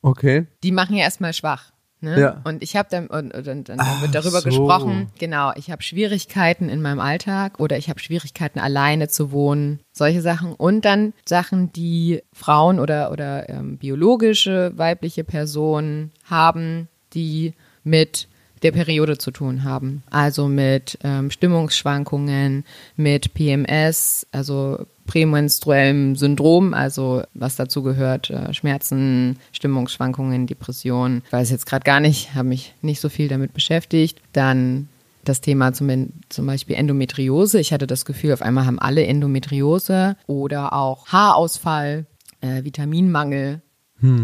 Okay. 0.02 0.46
Die 0.64 0.72
machen 0.72 0.96
ja 0.96 1.04
erstmal 1.04 1.34
schwach. 1.34 1.72
Ne? 2.02 2.20
Ja. 2.20 2.42
Und 2.44 2.62
ich 2.62 2.76
habe 2.76 2.88
dann, 2.92 3.08
und, 3.08 3.34
und, 3.34 3.48
und 3.48 3.70
dann 3.70 3.80
Ach 3.80 4.02
wird 4.02 4.14
darüber 4.14 4.42
so. 4.42 4.50
gesprochen, 4.50 5.08
genau, 5.18 5.54
ich 5.56 5.72
habe 5.72 5.82
Schwierigkeiten 5.82 6.70
in 6.70 6.82
meinem 6.82 7.00
Alltag 7.00 7.60
oder 7.60 7.78
ich 7.78 7.90
habe 7.90 8.00
Schwierigkeiten 8.00 8.60
alleine 8.60 9.08
zu 9.08 9.32
wohnen, 9.32 9.80
solche 9.92 10.22
Sachen. 10.22 10.54
Und 10.54 10.86
dann 10.86 11.14
Sachen, 11.26 11.72
die 11.74 12.22
Frauen 12.34 12.80
oder, 12.80 13.12
oder 13.12 13.50
ähm, 13.50 13.78
biologische 13.78 14.74
weibliche 14.76 15.24
Personen 15.24 16.12
haben, 16.26 16.90
die 17.14 17.54
mit 17.84 18.28
der 18.63 18.72
Periode 18.72 19.18
zu 19.18 19.32
tun 19.32 19.63
haben. 19.63 20.04
Also 20.10 20.48
mit 20.48 20.98
ähm, 21.04 21.32
Stimmungsschwankungen, 21.32 22.63
mit 22.96 23.34
PMS, 23.34 24.28
also 24.32 24.86
prämenstruellem 25.06 26.15
Syndrom, 26.15 26.74
also 26.74 27.24
was 27.34 27.56
dazu 27.56 27.84
gehört, 27.84 28.30
äh, 28.30 28.54
Schmerzen, 28.54 29.38
Stimmungsschwankungen, 29.52 30.48
Depressionen. 30.48 31.22
Ich 31.26 31.34
weiß 31.34 31.52
jetzt 31.52 31.65
gerade 31.65 31.84
gar 31.84 32.00
nicht, 32.00 32.34
habe 32.34 32.50
mich 32.50 32.74
nicht 32.82 33.00
so 33.00 33.10
viel 33.10 33.28
damit 33.28 33.54
beschäftigt. 33.54 34.20
Dann 34.34 34.88
das 35.24 35.41
Thema 35.41 35.74
zum, 35.74 36.10
zum 36.30 36.46
Beispiel 36.46 36.76
Endometriose. 36.76 37.60
Ich 37.60 37.74
hatte 37.74 37.88
das 37.88 38.06
Gefühl, 38.06 38.34
auf 38.34 38.41
einmal 38.41 38.65
haben 38.65 38.80
alle 38.80 39.06
Endometriose 39.06 40.15
oder 40.28 40.74
auch 40.74 41.08
Haarausfall, 41.08 42.06
äh, 42.41 42.63
Vitaminmangel, 42.63 43.62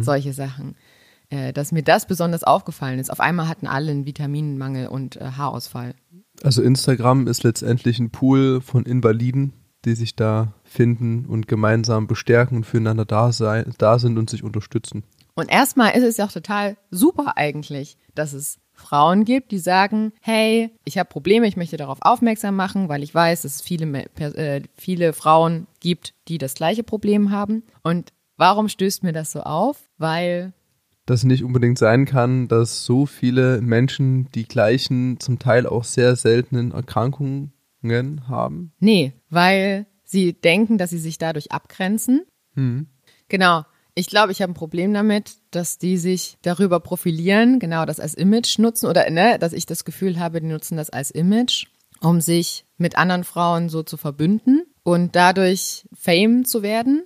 solche 0.02 0.34
Sachen. 0.34 0.76
Äh, 1.32 1.54
dass 1.54 1.72
mir 1.72 1.82
das 1.82 2.08
besonders 2.08 2.44
aufgefallen 2.44 3.00
ist. 3.00 3.10
Auf 3.10 3.22
einmal 3.22 3.48
hatten 3.48 3.66
alle 3.66 3.92
einen 3.92 4.06
Vitaminmangel 4.06 4.88
und 4.88 5.16
äh, 5.16 5.32
Haarausfall. 5.38 5.96
Also 6.44 6.62
Instagram 6.62 7.26
ist 7.26 7.44
letztendlich 7.44 8.00
ein 8.00 8.10
Pool 8.10 8.60
von 8.60 8.84
Invaliden, 8.84 9.54
die 9.86 9.96
sich 9.96 10.18
da 10.18 10.54
finden 10.66 11.26
und 11.26 11.48
gemeinsam 11.48 12.06
bestärken 12.06 12.58
und 12.58 12.66
füreinander 12.66 13.06
da, 13.06 13.32
sein, 13.32 13.74
da 13.78 13.98
sind 13.98 14.18
und 14.18 14.30
sich 14.30 14.44
unterstützen. 14.44 15.06
Und 15.34 15.50
erstmal 15.50 15.96
ist 15.96 16.04
es 16.04 16.18
ja 16.18 16.26
auch 16.26 16.32
total 16.34 16.76
super 16.90 17.38
eigentlich, 17.38 17.98
dass 18.14 18.34
es 18.34 18.60
Frauen 18.74 19.24
gibt, 19.24 19.52
die 19.52 19.60
sagen, 19.60 20.12
hey, 20.20 20.72
ich 20.84 20.98
habe 20.98 21.08
Probleme, 21.08 21.48
ich 21.48 21.56
möchte 21.56 21.78
darauf 21.78 22.00
aufmerksam 22.02 22.58
machen, 22.58 22.90
weil 22.90 23.04
ich 23.04 23.16
weiß, 23.16 23.44
dass 23.44 23.56
es 23.56 23.62
viele, 23.62 24.06
äh, 24.18 24.64
viele 24.76 25.14
Frauen 25.14 25.68
gibt, 25.80 26.14
die 26.28 26.40
das 26.40 26.56
gleiche 26.56 26.84
Problem 26.84 27.32
haben. 27.32 27.64
Und 27.84 28.12
warum 28.36 28.68
stößt 28.68 29.04
mir 29.04 29.14
das 29.14 29.32
so 29.32 29.42
auf? 29.42 29.78
Weil 29.98 30.52
Dass 31.06 31.24
nicht 31.24 31.44
unbedingt 31.44 31.78
sein 31.78 32.06
kann, 32.06 32.48
dass 32.48 32.86
so 32.86 33.06
viele 33.06 33.60
Menschen 33.62 34.30
die 34.36 34.48
gleichen, 34.48 35.20
zum 35.20 35.40
Teil 35.40 35.66
auch 35.66 35.84
sehr 35.84 36.16
seltenen 36.16 36.72
Erkrankungen 36.72 37.52
haben. 38.28 38.72
Nee, 38.80 39.14
weil 39.30 39.88
sie 40.04 40.34
denken, 40.34 40.78
dass 40.78 40.92
sie 40.92 41.00
sich 41.00 41.18
dadurch 41.18 41.52
abgrenzen. 41.52 42.22
Genau. 43.30 43.66
Ich 43.94 44.08
glaube, 44.08 44.32
ich 44.32 44.42
habe 44.42 44.54
ein 44.54 44.56
Problem 44.56 44.94
damit, 44.94 45.38
dass 45.52 45.78
die 45.78 45.98
sich 45.98 46.38
darüber 46.44 46.80
profilieren, 46.80 47.60
genau 47.60 47.86
das 47.86 48.00
als 48.00 48.14
Image 48.14 48.58
nutzen 48.58 48.86
oder 48.86 49.10
ne, 49.10 49.38
dass 49.38 49.52
ich 49.52 49.66
das 49.66 49.84
Gefühl 49.84 50.18
habe, 50.18 50.40
die 50.40 50.48
nutzen 50.48 50.78
das 50.78 50.90
als 50.90 51.12
Image, 51.12 51.66
um 52.00 52.22
sich 52.22 52.66
mit 52.78 52.98
anderen 52.98 53.26
Frauen 53.26 53.68
so 53.68 53.84
zu 53.84 53.98
verbünden 53.98 54.64
und 54.84 55.16
dadurch 55.16 55.86
Fame 55.94 56.46
zu 56.46 56.64
werden. 56.64 57.04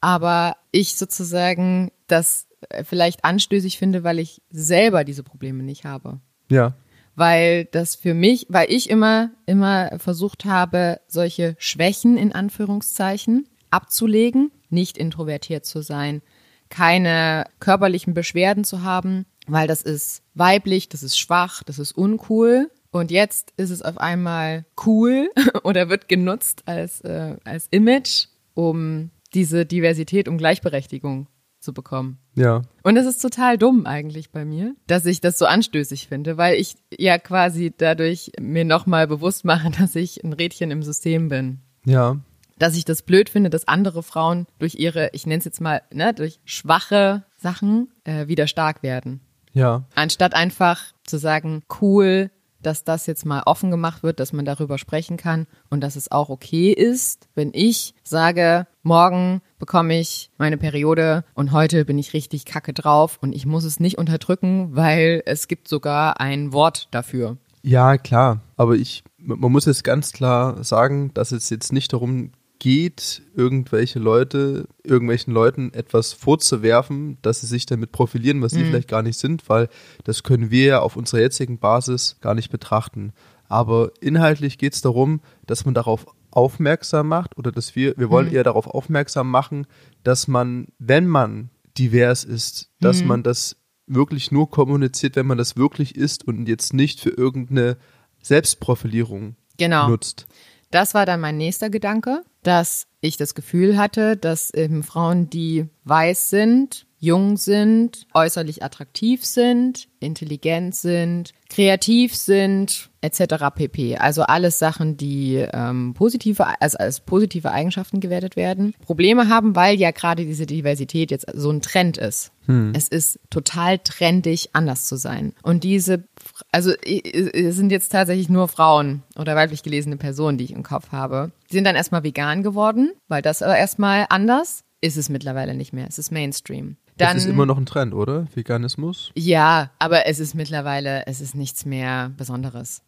Aber 0.00 0.56
ich 0.72 0.96
sozusagen 0.96 1.90
das 2.06 2.47
vielleicht 2.84 3.24
anstößig 3.24 3.78
finde, 3.78 4.04
weil 4.04 4.18
ich 4.18 4.42
selber 4.50 5.04
diese 5.04 5.22
Probleme 5.22 5.62
nicht 5.62 5.84
habe 5.84 6.20
Ja. 6.50 6.74
weil 7.14 7.64
das 7.66 7.96
für 7.96 8.14
mich, 8.14 8.46
weil 8.48 8.70
ich 8.70 8.90
immer, 8.90 9.30
immer 9.46 9.98
versucht 9.98 10.44
habe, 10.44 11.00
solche 11.08 11.56
Schwächen 11.58 12.16
in 12.16 12.32
Anführungszeichen 12.32 13.48
abzulegen, 13.70 14.50
nicht 14.70 14.98
introvertiert 14.98 15.64
zu 15.66 15.82
sein, 15.82 16.22
keine 16.68 17.44
körperlichen 17.60 18.14
Beschwerden 18.14 18.64
zu 18.64 18.82
haben, 18.82 19.26
weil 19.46 19.66
das 19.66 19.82
ist 19.82 20.22
weiblich, 20.34 20.88
das 20.88 21.02
ist 21.02 21.18
schwach, 21.18 21.62
das 21.64 21.78
ist 21.78 21.92
uncool. 21.92 22.70
Und 22.90 23.10
jetzt 23.10 23.52
ist 23.56 23.70
es 23.70 23.82
auf 23.82 23.98
einmal 23.98 24.64
cool 24.86 25.30
oder 25.64 25.88
wird 25.88 26.08
genutzt 26.08 26.62
als, 26.66 27.00
äh, 27.02 27.36
als 27.44 27.68
Image, 27.70 28.26
um 28.54 29.10
diese 29.34 29.66
Diversität, 29.66 30.28
um 30.28 30.38
Gleichberechtigung 30.38 31.26
zu 31.68 31.74
bekommen. 31.74 32.18
Ja. 32.34 32.62
Und 32.82 32.96
es 32.96 33.04
ist 33.04 33.20
total 33.20 33.58
dumm 33.58 33.84
eigentlich 33.84 34.30
bei 34.30 34.46
mir, 34.46 34.74
dass 34.86 35.04
ich 35.04 35.20
das 35.20 35.36
so 35.36 35.44
anstößig 35.44 36.08
finde, 36.08 36.38
weil 36.38 36.58
ich 36.58 36.76
ja 36.96 37.18
quasi 37.18 37.74
dadurch 37.76 38.32
mir 38.40 38.64
nochmal 38.64 39.06
bewusst 39.06 39.44
mache, 39.44 39.70
dass 39.78 39.94
ich 39.94 40.24
ein 40.24 40.32
Rädchen 40.32 40.70
im 40.70 40.82
System 40.82 41.28
bin. 41.28 41.58
Ja. 41.84 42.16
Dass 42.58 42.74
ich 42.74 42.86
das 42.86 43.02
blöd 43.02 43.28
finde, 43.28 43.50
dass 43.50 43.68
andere 43.68 44.02
Frauen 44.02 44.46
durch 44.58 44.76
ihre, 44.76 45.10
ich 45.12 45.26
nenne 45.26 45.40
es 45.40 45.44
jetzt 45.44 45.60
mal, 45.60 45.82
ne, 45.92 46.14
durch 46.14 46.40
schwache 46.46 47.24
Sachen 47.36 47.88
äh, 48.04 48.28
wieder 48.28 48.46
stark 48.46 48.82
werden. 48.82 49.20
Ja. 49.52 49.84
Anstatt 49.94 50.34
einfach 50.34 50.94
zu 51.04 51.18
sagen, 51.18 51.64
cool, 51.82 52.30
dass 52.62 52.82
das 52.82 53.06
jetzt 53.06 53.26
mal 53.26 53.42
offen 53.44 53.70
gemacht 53.70 54.02
wird, 54.02 54.20
dass 54.20 54.32
man 54.32 54.46
darüber 54.46 54.78
sprechen 54.78 55.18
kann 55.18 55.46
und 55.68 55.82
dass 55.82 55.96
es 55.96 56.10
auch 56.10 56.30
okay 56.30 56.72
ist, 56.72 57.28
wenn 57.34 57.50
ich 57.52 57.94
sage, 58.02 58.66
morgen 58.82 59.42
bekomme 59.58 59.98
ich 59.98 60.30
meine 60.38 60.56
Periode 60.56 61.24
und 61.34 61.52
heute 61.52 61.84
bin 61.84 61.98
ich 61.98 62.12
richtig 62.14 62.44
kacke 62.44 62.72
drauf 62.72 63.18
und 63.20 63.34
ich 63.34 63.46
muss 63.46 63.64
es 63.64 63.80
nicht 63.80 63.98
unterdrücken, 63.98 64.76
weil 64.76 65.22
es 65.26 65.48
gibt 65.48 65.68
sogar 65.68 66.20
ein 66.20 66.52
Wort 66.52 66.88
dafür. 66.90 67.36
Ja, 67.62 67.98
klar. 67.98 68.40
Aber 68.56 68.74
ich, 68.76 69.02
man 69.18 69.52
muss 69.52 69.66
jetzt 69.66 69.84
ganz 69.84 70.12
klar 70.12 70.62
sagen, 70.64 71.12
dass 71.14 71.32
es 71.32 71.50
jetzt 71.50 71.72
nicht 71.72 71.92
darum 71.92 72.30
geht, 72.60 73.22
irgendwelche 73.36 73.98
Leute, 74.00 74.66
irgendwelchen 74.82 75.32
Leuten 75.32 75.72
etwas 75.74 76.12
vorzuwerfen, 76.12 77.18
dass 77.22 77.40
sie 77.40 77.46
sich 77.46 77.66
damit 77.66 77.92
profilieren, 77.92 78.42
was 78.42 78.52
sie 78.52 78.60
Mhm. 78.60 78.66
vielleicht 78.66 78.88
gar 78.88 79.02
nicht 79.02 79.18
sind, 79.18 79.48
weil 79.48 79.68
das 80.04 80.22
können 80.22 80.50
wir 80.50 80.64
ja 80.64 80.80
auf 80.80 80.96
unserer 80.96 81.20
jetzigen 81.20 81.58
Basis 81.58 82.16
gar 82.20 82.34
nicht 82.34 82.50
betrachten. 82.50 83.12
Aber 83.48 83.92
inhaltlich 84.00 84.58
geht 84.58 84.74
es 84.74 84.82
darum, 84.82 85.20
dass 85.46 85.64
man 85.64 85.74
darauf 85.74 86.06
aufmerksam 86.38 87.08
macht 87.08 87.36
oder 87.36 87.52
dass 87.52 87.74
wir, 87.76 87.94
wir 87.96 88.10
wollen 88.10 88.32
eher 88.32 88.44
darauf 88.44 88.66
aufmerksam 88.68 89.30
machen, 89.30 89.66
dass 90.04 90.28
man, 90.28 90.68
wenn 90.78 91.06
man 91.06 91.50
divers 91.76 92.24
ist, 92.24 92.70
dass 92.80 93.04
man 93.04 93.22
das 93.22 93.56
wirklich 93.86 94.30
nur 94.30 94.50
kommuniziert, 94.50 95.16
wenn 95.16 95.26
man 95.26 95.38
das 95.38 95.56
wirklich 95.56 95.96
ist 95.96 96.26
und 96.26 96.46
jetzt 96.48 96.72
nicht 96.74 97.00
für 97.00 97.10
irgendeine 97.10 97.76
Selbstprofilierung 98.22 99.36
Genau. 99.56 99.88
nutzt. 99.88 100.26
Das 100.70 100.94
war 100.94 101.06
dann 101.06 101.20
mein 101.20 101.36
nächster 101.36 101.70
Gedanke, 101.70 102.22
dass 102.42 102.86
ich 103.00 103.16
das 103.16 103.34
Gefühl 103.34 103.76
hatte, 103.76 104.16
dass 104.16 104.52
eben 104.52 104.82
Frauen, 104.82 105.30
die 105.30 105.66
weiß 105.84 106.30
sind, 106.30 106.86
jung 107.00 107.36
sind, 107.36 108.06
äußerlich 108.14 108.62
attraktiv 108.62 109.24
sind, 109.24 109.88
intelligent 110.00 110.74
sind, 110.74 111.32
kreativ 111.48 112.14
sind, 112.14 112.90
etc. 113.00 113.46
pp. 113.54 113.96
Also 113.96 114.22
alles 114.22 114.58
Sachen, 114.58 114.96
die 114.96 115.46
ähm, 115.52 115.94
positive, 115.94 116.44
also 116.60 116.78
als 116.78 117.00
positive 117.00 117.52
Eigenschaften 117.52 118.00
gewertet 118.00 118.36
werden, 118.36 118.74
Probleme 118.84 119.28
haben, 119.28 119.54
weil 119.54 119.76
ja 119.76 119.92
gerade 119.92 120.24
diese 120.24 120.46
Diversität 120.46 121.10
jetzt 121.10 121.26
so 121.32 121.50
ein 121.50 121.62
Trend 121.62 121.98
ist. 121.98 122.32
Es 122.74 122.88
ist 122.88 123.20
total 123.30 123.78
trendig, 123.78 124.50
anders 124.54 124.86
zu 124.86 124.96
sein. 124.96 125.34
Und 125.42 125.64
diese, 125.64 126.04
also 126.50 126.72
es 126.82 127.56
sind 127.56 127.70
jetzt 127.70 127.90
tatsächlich 127.90 128.28
nur 128.28 128.48
Frauen 128.48 129.02
oder 129.16 129.36
weiblich 129.36 129.62
gelesene 129.62 129.96
Personen, 129.96 130.38
die 130.38 130.44
ich 130.44 130.52
im 130.52 130.62
Kopf 130.62 130.90
habe. 130.90 131.30
Die 131.50 131.54
sind 131.54 131.64
dann 131.64 131.76
erstmal 131.76 132.02
vegan 132.02 132.42
geworden, 132.42 132.92
weil 133.06 133.22
das 133.22 133.40
war 133.40 133.56
erstmal 133.56 134.06
anders. 134.08 134.64
Ist 134.80 134.96
es 134.96 135.08
mittlerweile 135.08 135.54
nicht 135.54 135.72
mehr. 135.72 135.86
Es 135.88 135.98
ist 135.98 136.12
Mainstream. 136.12 136.76
Dann, 136.98 137.14
das 137.14 137.24
ist 137.24 137.30
immer 137.30 137.46
noch 137.46 137.58
ein 137.58 137.66
Trend, 137.66 137.94
oder? 137.94 138.26
Veganismus? 138.34 139.12
ja, 139.14 139.70
aber 139.78 140.06
es 140.06 140.18
ist 140.20 140.34
mittlerweile, 140.34 141.06
es 141.06 141.20
ist 141.20 141.34
nichts 141.34 141.64
mehr 141.64 142.10
Besonderes. 142.16 142.82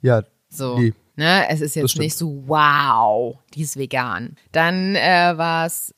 Ja. 0.00 0.22
So. 0.48 0.78
Nee. 0.78 0.92
Ne, 1.14 1.46
es 1.50 1.60
ist 1.60 1.76
jetzt 1.76 1.98
nicht 1.98 2.16
so, 2.16 2.42
wow, 2.46 3.36
die 3.54 3.62
ist 3.62 3.76
vegan. 3.76 4.36
Dann 4.50 4.96
äh, 4.96 5.34
war 5.36 5.66
es 5.66 5.94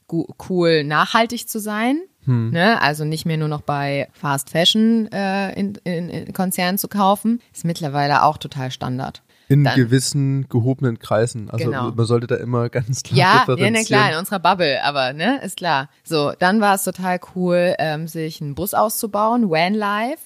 cool, 0.49 0.83
nachhaltig 0.83 1.49
zu 1.49 1.61
sein. 1.61 2.01
Hm. 2.25 2.51
Ne? 2.51 2.81
Also 2.83 3.05
nicht 3.05 3.25
mehr 3.25 3.37
nur 3.37 3.49
noch 3.49 3.61
bei 3.61 4.09
Fast 4.13 4.51
Fashion 4.51 5.11
äh, 5.13 5.53
in, 5.59 5.75
in, 5.85 6.09
in 6.09 6.33
Konzernen 6.33 6.79
zu 6.79 6.89
kaufen. 6.89 7.41
Ist 7.53 7.65
mittlerweile 7.65 8.25
auch 8.25 8.39
total 8.39 8.71
Standard. 8.71 9.23
In 9.49 9.65
Dann- 9.65 9.77
gewissen 9.77 10.49
gehobenen 10.49 10.99
Kreisen. 10.99 11.51
Also 11.51 11.67
Genau. 11.67 11.91
man 11.93 12.07
sollte 12.07 12.27
da 12.27 12.37
immer 12.37 12.69
ganz 12.71 13.03
klar 13.03 13.19
Ja, 13.19 13.25
ja, 13.25 13.39
differenzieren. 13.41 13.73
na 13.75 13.83
klar, 13.85 14.13
in 14.13 14.19
unserer 14.19 14.39
Bubble, 14.41 14.83
aber 14.85 15.13
ne, 15.13 15.41
ist 15.43 15.57
klar. 15.59 15.89
So, 16.03 16.33
dann 16.39 16.61
war 16.61 16.75
es 16.77 16.85
total 16.85 17.21
cool, 17.35 17.75
ähm, 17.79 18.09
sich 18.09 18.41
einen 18.41 18.55
Bus 18.55 18.73
auszubauen, 18.75 19.51
Vanlife. 19.51 20.23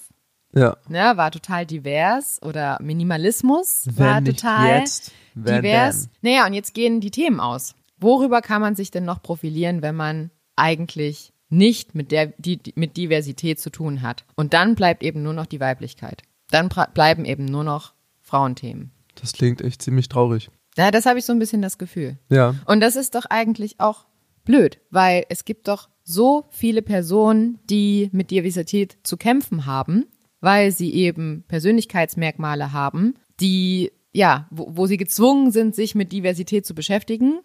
Ja. 0.54 0.76
Ne, 0.88 1.12
war 1.16 1.30
total 1.30 1.66
divers 1.66 2.40
oder 2.42 2.78
Minimalismus 2.80 3.86
war 3.96 4.16
Wenn 4.16 4.22
nicht 4.24 4.40
total 4.40 4.80
jetzt, 4.80 5.12
divers. 5.34 6.02
dann. 6.02 6.10
Naja, 6.22 6.46
und 6.46 6.54
jetzt 6.54 6.72
gehen 6.74 7.00
die 7.00 7.10
Themen 7.10 7.40
aus. 7.40 7.74
Worüber 8.00 8.40
kann 8.40 8.60
man 8.62 8.76
sich 8.76 8.90
denn 8.90 9.04
noch 9.04 9.20
profilieren, 9.22 9.82
wenn 9.82 9.94
man 9.96 10.30
eigentlich 10.56 11.32
nicht 11.50 11.94
mit 11.94 12.12
der 12.12 12.26
die, 12.38 12.60
mit 12.76 12.96
Diversität 12.96 13.58
zu 13.60 13.70
tun 13.70 14.02
hat? 14.02 14.24
Und 14.36 14.54
dann 14.54 14.74
bleibt 14.74 15.02
eben 15.02 15.22
nur 15.22 15.32
noch 15.32 15.46
die 15.46 15.60
Weiblichkeit. 15.60 16.22
Dann 16.50 16.68
bleiben 16.94 17.24
eben 17.24 17.44
nur 17.44 17.64
noch 17.64 17.92
Frauenthemen. 18.22 18.90
Das 19.20 19.32
klingt 19.32 19.60
echt 19.60 19.82
ziemlich 19.82 20.08
traurig. 20.08 20.50
Ja, 20.76 20.90
das 20.90 21.06
habe 21.06 21.18
ich 21.18 21.24
so 21.24 21.32
ein 21.32 21.38
bisschen 21.38 21.62
das 21.62 21.78
Gefühl. 21.78 22.18
Ja. 22.30 22.54
Und 22.66 22.80
das 22.80 22.96
ist 22.96 23.14
doch 23.14 23.24
eigentlich 23.26 23.80
auch 23.80 24.06
blöd, 24.44 24.80
weil 24.90 25.24
es 25.28 25.44
gibt 25.44 25.68
doch 25.68 25.88
so 26.04 26.46
viele 26.50 26.82
Personen, 26.82 27.58
die 27.68 28.08
mit 28.12 28.30
Diversität 28.30 28.96
zu 29.02 29.16
kämpfen 29.16 29.66
haben, 29.66 30.06
weil 30.40 30.70
sie 30.70 30.94
eben 30.94 31.44
Persönlichkeitsmerkmale 31.48 32.72
haben, 32.72 33.14
die, 33.40 33.92
ja, 34.12 34.46
wo, 34.50 34.68
wo 34.76 34.86
sie 34.86 34.96
gezwungen 34.96 35.50
sind, 35.50 35.74
sich 35.74 35.94
mit 35.94 36.12
Diversität 36.12 36.64
zu 36.64 36.74
beschäftigen 36.74 37.40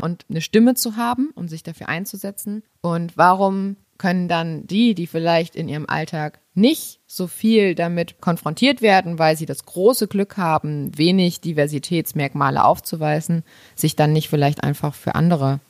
und 0.00 0.26
eine 0.28 0.40
Stimme 0.40 0.74
zu 0.74 0.96
haben, 0.96 1.30
um 1.34 1.46
sich 1.48 1.62
dafür 1.62 1.88
einzusetzen. 1.88 2.64
Und 2.80 3.16
warum 3.16 3.76
können 3.96 4.28
dann 4.28 4.66
die, 4.66 4.94
die 4.94 5.06
vielleicht 5.06 5.56
in 5.56 5.68
ihrem 5.68 5.86
Alltag 5.88 6.40
nicht 6.58 6.98
so 7.06 7.26
viel 7.26 7.74
damit 7.74 8.20
konfrontiert 8.20 8.82
werden, 8.82 9.18
weil 9.18 9.36
sie 9.36 9.46
das 9.46 9.64
große 9.64 10.08
Glück 10.08 10.36
haben, 10.36 10.96
wenig 10.98 11.40
Diversitätsmerkmale 11.40 12.64
aufzuweisen, 12.64 13.44
sich 13.74 13.96
dann 13.96 14.12
nicht 14.12 14.28
vielleicht 14.28 14.62
einfach 14.62 14.94
für 14.94 15.14
andere 15.14 15.60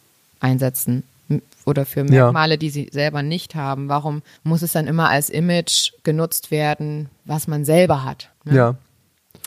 einsetzen 0.40 1.05
oder 1.66 1.85
für 1.85 2.01
Ja. 2.01 2.24
Merkmale, 2.24 2.59
die 2.59 2.70
sie 2.70 2.88
selber 2.90 3.22
nicht 3.22 3.55
haben. 3.55 3.88
Warum 3.88 4.22
muss 4.42 4.62
es 4.62 4.72
dann 4.72 4.87
immer 4.87 5.11
als 5.11 5.29
Image 5.31 5.92
genutzt 6.03 6.51
werden, 6.51 7.09
was 7.24 7.46
man 7.46 7.64
selber 7.64 8.05
hat? 8.05 8.31
ne? 8.44 8.57
Ja. 8.57 8.74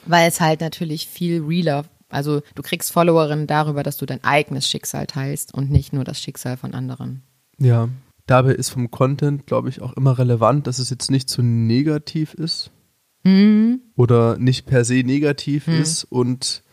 Weil 0.05 0.27
es 0.29 0.39
halt 0.39 0.61
natürlich 0.61 1.07
viel 1.07 1.43
realer, 1.43 1.85
also 2.09 2.41
du 2.55 2.61
kriegst 2.61 2.91
Followerinnen 2.91 3.47
darüber, 3.47 3.83
dass 3.83 3.97
du 3.97 4.05
dein 4.05 4.23
eigenes 4.23 4.67
Schicksal 4.67 5.07
teilst 5.07 5.53
und 5.53 5.71
nicht 5.71 5.91
nur 5.93 6.03
das 6.03 6.19
Schicksal 6.21 6.57
von 6.57 6.73
anderen. 6.73 7.23
Ja. 7.57 7.89
Dabei 8.31 8.53
ist 8.53 8.69
vom 8.69 8.89
Content, 8.91 9.45
glaube 9.45 9.67
ich, 9.69 9.81
auch 9.81 9.93
immer 9.93 10.17
relevant, 10.17 10.65
dass 10.65 10.79
es 10.79 10.89
jetzt 10.89 11.11
nicht 11.11 11.29
zu 11.29 11.41
negativ 11.41 12.33
ist. 12.33 12.71
Mhm. 13.23 13.81
Oder 13.95 14.37
nicht 14.37 14.65
per 14.65 14.85
se 14.85 15.03
negativ 15.03 15.67
ist 15.67 16.05
und 16.05 16.63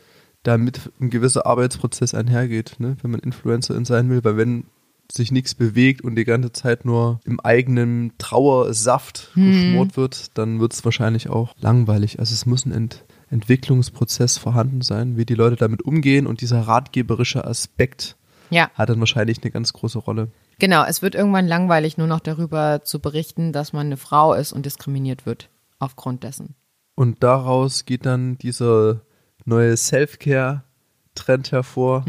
damit 0.45 0.93
ein 1.01 1.11
gewisser 1.11 1.47
Arbeitsprozess 1.47 2.15
einhergeht, 2.15 2.77
ne? 2.79 2.97
wenn 3.03 3.11
man 3.11 3.21
Influencerin 3.21 3.85
sein 3.85 4.09
will. 4.09 4.23
Weil 4.25 4.37
wenn 4.37 4.65
sich 5.11 5.33
nichts 5.33 5.55
bewegt 5.55 6.03
und 6.03 6.15
die 6.15 6.25
ganze 6.25 6.53
Zeit 6.53 6.85
nur 6.85 7.21
im 7.25 7.41
eigenen 7.41 8.13
Trauersaft 8.19 9.31
Mhm. 9.35 9.51
geschmort 9.51 9.97
wird, 9.97 10.39
dann 10.39 10.61
wird 10.61 10.75
es 10.75 10.85
wahrscheinlich 10.85 11.29
auch 11.29 11.55
langweilig. 11.61 12.21
Also 12.21 12.35
es 12.35 12.47
muss 12.47 12.67
ein 12.67 12.73
Ent 12.73 13.05
Entwicklungsprozess 13.31 14.39
vorhanden 14.39 14.81
sein, 14.81 15.17
wie 15.17 15.27
die 15.27 15.35
Leute 15.35 15.57
damit 15.57 15.83
umgehen 15.83 16.27
und 16.27 16.41
dieser 16.41 16.61
ratgeberische 16.63 17.45
Aspekt 17.45 18.17
Ja, 18.49 18.71
hat 18.75 18.89
dann 18.89 19.01
wahrscheinlich 19.01 19.43
eine 19.43 19.51
ganz 19.51 19.73
große 19.75 19.99
Rolle. 19.99 20.29
Genau. 20.59 20.85
Es 20.85 21.03
wird 21.03 21.15
irgendwann 21.15 21.47
langweilig, 21.47 21.99
nur 21.99 22.07
noch 22.07 22.21
darüber 22.21 22.83
zu 22.85 23.01
berichten, 23.01 23.53
dass 23.53 23.73
man 23.73 23.87
eine 23.87 23.97
Frau 23.97 24.35
ist 24.35 24.53
und 24.53 24.67
diskriminiert 24.67 25.27
wird 25.27 25.49
aufgrund 25.79 26.25
dessen. 26.25 26.55
Und 26.95 27.23
daraus 27.23 27.85
geht 27.85 28.07
dann 28.07 28.39
dieser 28.39 29.03
neue 29.45 29.77
Self-Care-Trend 29.77 31.53
hervor. 31.53 32.05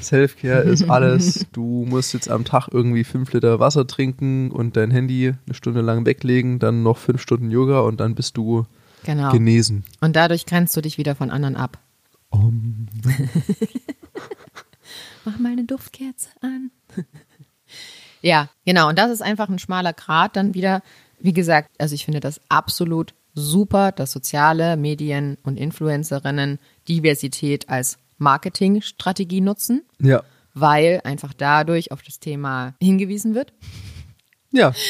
Self-Care 0.00 0.62
ist 0.62 0.88
alles. 0.90 1.46
Du 1.52 1.84
musst 1.88 2.14
jetzt 2.14 2.30
am 2.30 2.44
Tag 2.44 2.68
irgendwie 2.72 3.04
fünf 3.04 3.32
Liter 3.32 3.60
Wasser 3.60 3.86
trinken 3.86 4.50
und 4.50 4.76
dein 4.76 4.90
Handy 4.90 5.34
eine 5.46 5.54
Stunde 5.54 5.82
lang 5.82 6.04
weglegen, 6.06 6.58
dann 6.58 6.82
noch 6.82 6.98
fünf 6.98 7.20
Stunden 7.22 7.50
Yoga 7.50 7.80
und 7.80 8.00
dann 8.00 8.14
bist 8.14 8.36
du 8.36 8.64
Genau. 9.04 9.32
genesen. 9.32 9.84
Und 10.00 10.14
dadurch 10.16 10.46
grenzt 10.46 10.76
du 10.76 10.80
dich 10.80 10.96
wieder 10.96 11.14
von 11.16 11.30
anderen 11.30 11.56
ab. 11.56 11.78
Um, 12.30 12.86
Mach 15.24 15.38
mal 15.38 15.52
eine 15.52 15.64
Duftkerze 15.64 16.28
an. 16.40 16.70
Ja, 18.22 18.48
genau. 18.64 18.88
Und 18.88 18.98
das 18.98 19.10
ist 19.10 19.22
einfach 19.22 19.48
ein 19.48 19.58
schmaler 19.58 19.92
Grat 19.92 20.36
dann 20.36 20.54
wieder. 20.54 20.82
Wie 21.20 21.32
gesagt, 21.32 21.70
also 21.78 21.94
ich 21.94 22.04
finde 22.04 22.20
das 22.20 22.40
absolut 22.48 23.14
super, 23.34 23.92
dass 23.92 24.12
soziale 24.12 24.76
Medien 24.76 25.38
und 25.42 25.58
Influencerinnen 25.58 26.58
Diversität 26.88 27.68
als 27.68 27.98
Marketingstrategie 28.18 29.40
nutzen, 29.40 29.82
ja. 30.00 30.22
weil 30.54 31.00
einfach 31.04 31.32
dadurch 31.32 31.92
auf 31.92 32.02
das 32.02 32.20
Thema 32.20 32.74
hingewiesen 32.80 33.34
wird. 33.34 33.52
Ja. 34.50 34.72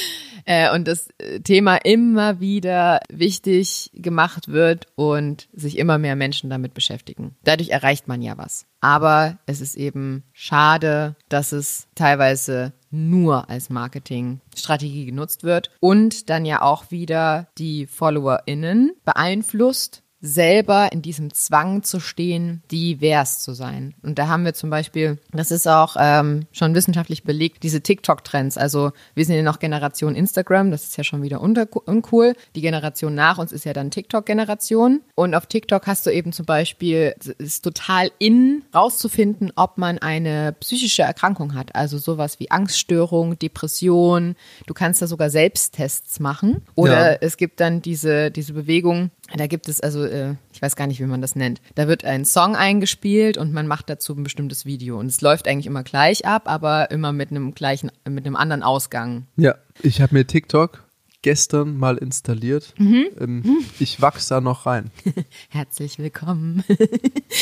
Äh, 0.45 0.75
und 0.75 0.89
das 0.89 1.09
äh, 1.19 1.39
Thema 1.39 1.77
immer 1.77 2.41
wieder 2.41 2.99
wichtig 3.09 3.93
gemacht 3.95 4.49
wird 4.49 4.89
und 4.97 5.49
sich 5.53 5.79
immer 5.79 5.99
mehr 5.99 6.17
Menschen 6.17 6.51
damit 6.51 6.75
beschäftigen. 6.75 7.37
Dadurch 7.45 7.69
erreicht 7.69 8.09
man 8.09 8.23
ja 8.23 8.37
was. 8.37 8.67
Aber 8.81 9.39
es 9.47 9.61
ist 9.61 9.77
eben 9.77 10.25
schade, 10.33 11.15
dass 11.29 11.53
es 11.53 11.87
teilweise 11.95 12.73
nur 12.93 13.51
als 13.51 13.71
Marketingstrategie 13.71 15.07
genutzt 15.07 15.43
wird 15.43 15.71
und 15.81 16.31
dann 16.31 16.45
ja 16.45 16.63
auch 16.63 16.91
wieder 16.91 17.49
die 17.59 17.87
FollowerInnen 17.87 18.93
beeinflusst, 19.05 20.02
selber 20.23 20.93
in 20.93 21.03
diesem 21.03 21.35
Zwang 21.35 21.83
zu 21.83 21.99
stehen, 21.99 22.63
divers 22.71 23.41
zu 23.41 23.53
sein. 23.53 23.95
Und 24.03 24.19
da 24.19 24.29
haben 24.29 24.45
wir 24.45 24.55
zum 24.55 24.71
Beispiel, 24.71 25.19
das 25.33 25.51
ist 25.51 25.67
auch 25.67 25.97
ähm, 25.99 26.47
schon 26.53 26.77
wissenschaftlich 26.77 27.25
belegt, 27.25 27.65
diese 27.65 27.81
TikTok-Trends. 27.81 28.57
Also 28.57 28.93
wir 29.17 29.25
sind 29.25 29.35
ja 29.35 29.43
noch 29.43 29.59
Generation 29.59 30.15
Instagram, 30.15 30.71
das 30.71 30.85
ist 30.85 30.97
ja 30.97 31.03
schon 31.03 31.23
wieder 31.23 31.41
uncool. 31.41 32.35
Die 32.55 32.61
Generation 32.61 33.17
nach 33.17 33.39
uns 33.39 33.51
ist 33.51 33.65
ja 33.65 33.73
dann 33.73 33.91
TikTok-Generation. 33.91 35.01
Und 35.17 35.35
auf 35.35 35.47
TikTok 35.47 35.89
hast 35.89 36.07
du 36.07 36.11
eben 36.11 36.33
zum 36.33 36.47
Beispiel, 36.47 37.15
es 37.19 37.27
ist 37.27 37.65
total 37.65 38.13
in, 38.21 38.63
rauszufinden, 38.73 39.53
ob 39.57 39.77
man 39.77 39.99
eine 39.99 40.55
psychische 40.61 41.03
Erkrankung 41.03 41.55
hat. 41.55 41.75
Also 41.75 41.99
sowas 41.99 42.39
wie 42.39 42.51
Angststörung, 42.51 43.39
Depression. 43.39 44.37
Du 44.67 44.75
kannst 44.75 45.03
da 45.03 45.09
sogar 45.09 45.31
Selbsttests 45.31 46.21
machen. 46.21 46.63
Oder 46.77 47.13
ja. 47.13 47.19
es 47.21 47.37
gibt 47.37 47.59
dann 47.59 47.83
diese, 47.83 48.31
diese 48.31 48.53
Bewegung, 48.53 49.11
da 49.37 49.47
gibt 49.47 49.69
es 49.69 49.81
also, 49.81 50.05
äh, 50.13 50.35
ich 50.53 50.63
weiß 50.63 50.77
gar 50.77 50.87
nicht, 50.87 51.01
wie 51.01 51.07
man 51.07 51.21
das 51.21 51.35
nennt. 51.35 51.61
Da 51.75 51.89
wird 51.89 52.05
ein 52.05 52.25
Song 52.25 52.55
eingespielt 52.55 53.37
und 53.37 53.53
man 53.53 53.67
macht 53.67 53.91
dazu 53.91 54.15
ein 54.15 54.23
bestimmtes 54.23 54.65
Video. 54.65 54.99
Und 54.99 55.07
es 55.07 55.21
läuft 55.21 55.49
eigentlich 55.49 55.67
immer 55.67 55.83
gleich 55.83 56.27
ab, 56.27 56.43
aber 56.47 56.91
immer 56.91 57.13
mit 57.13 57.31
einem 57.31 57.55
gleichen, 57.55 57.91
mit 58.09 58.27
einem 58.27 58.37
anderen 58.37 58.63
Ausgang. 58.63 59.27
Ja, 59.37 59.57
ich 59.83 60.01
habe 60.01 60.15
mir 60.15 60.27
TikTok 60.27 60.85
gestern 61.23 61.77
mal 61.77 61.97
installiert. 61.97 62.75
Mhm. 62.79 63.07
Ähm, 63.19 63.65
ich 63.79 64.01
wachse 64.01 64.35
da 64.35 64.41
noch 64.41 64.67
rein. 64.67 64.91
Herzlich 65.49 65.99
willkommen. 65.99 66.65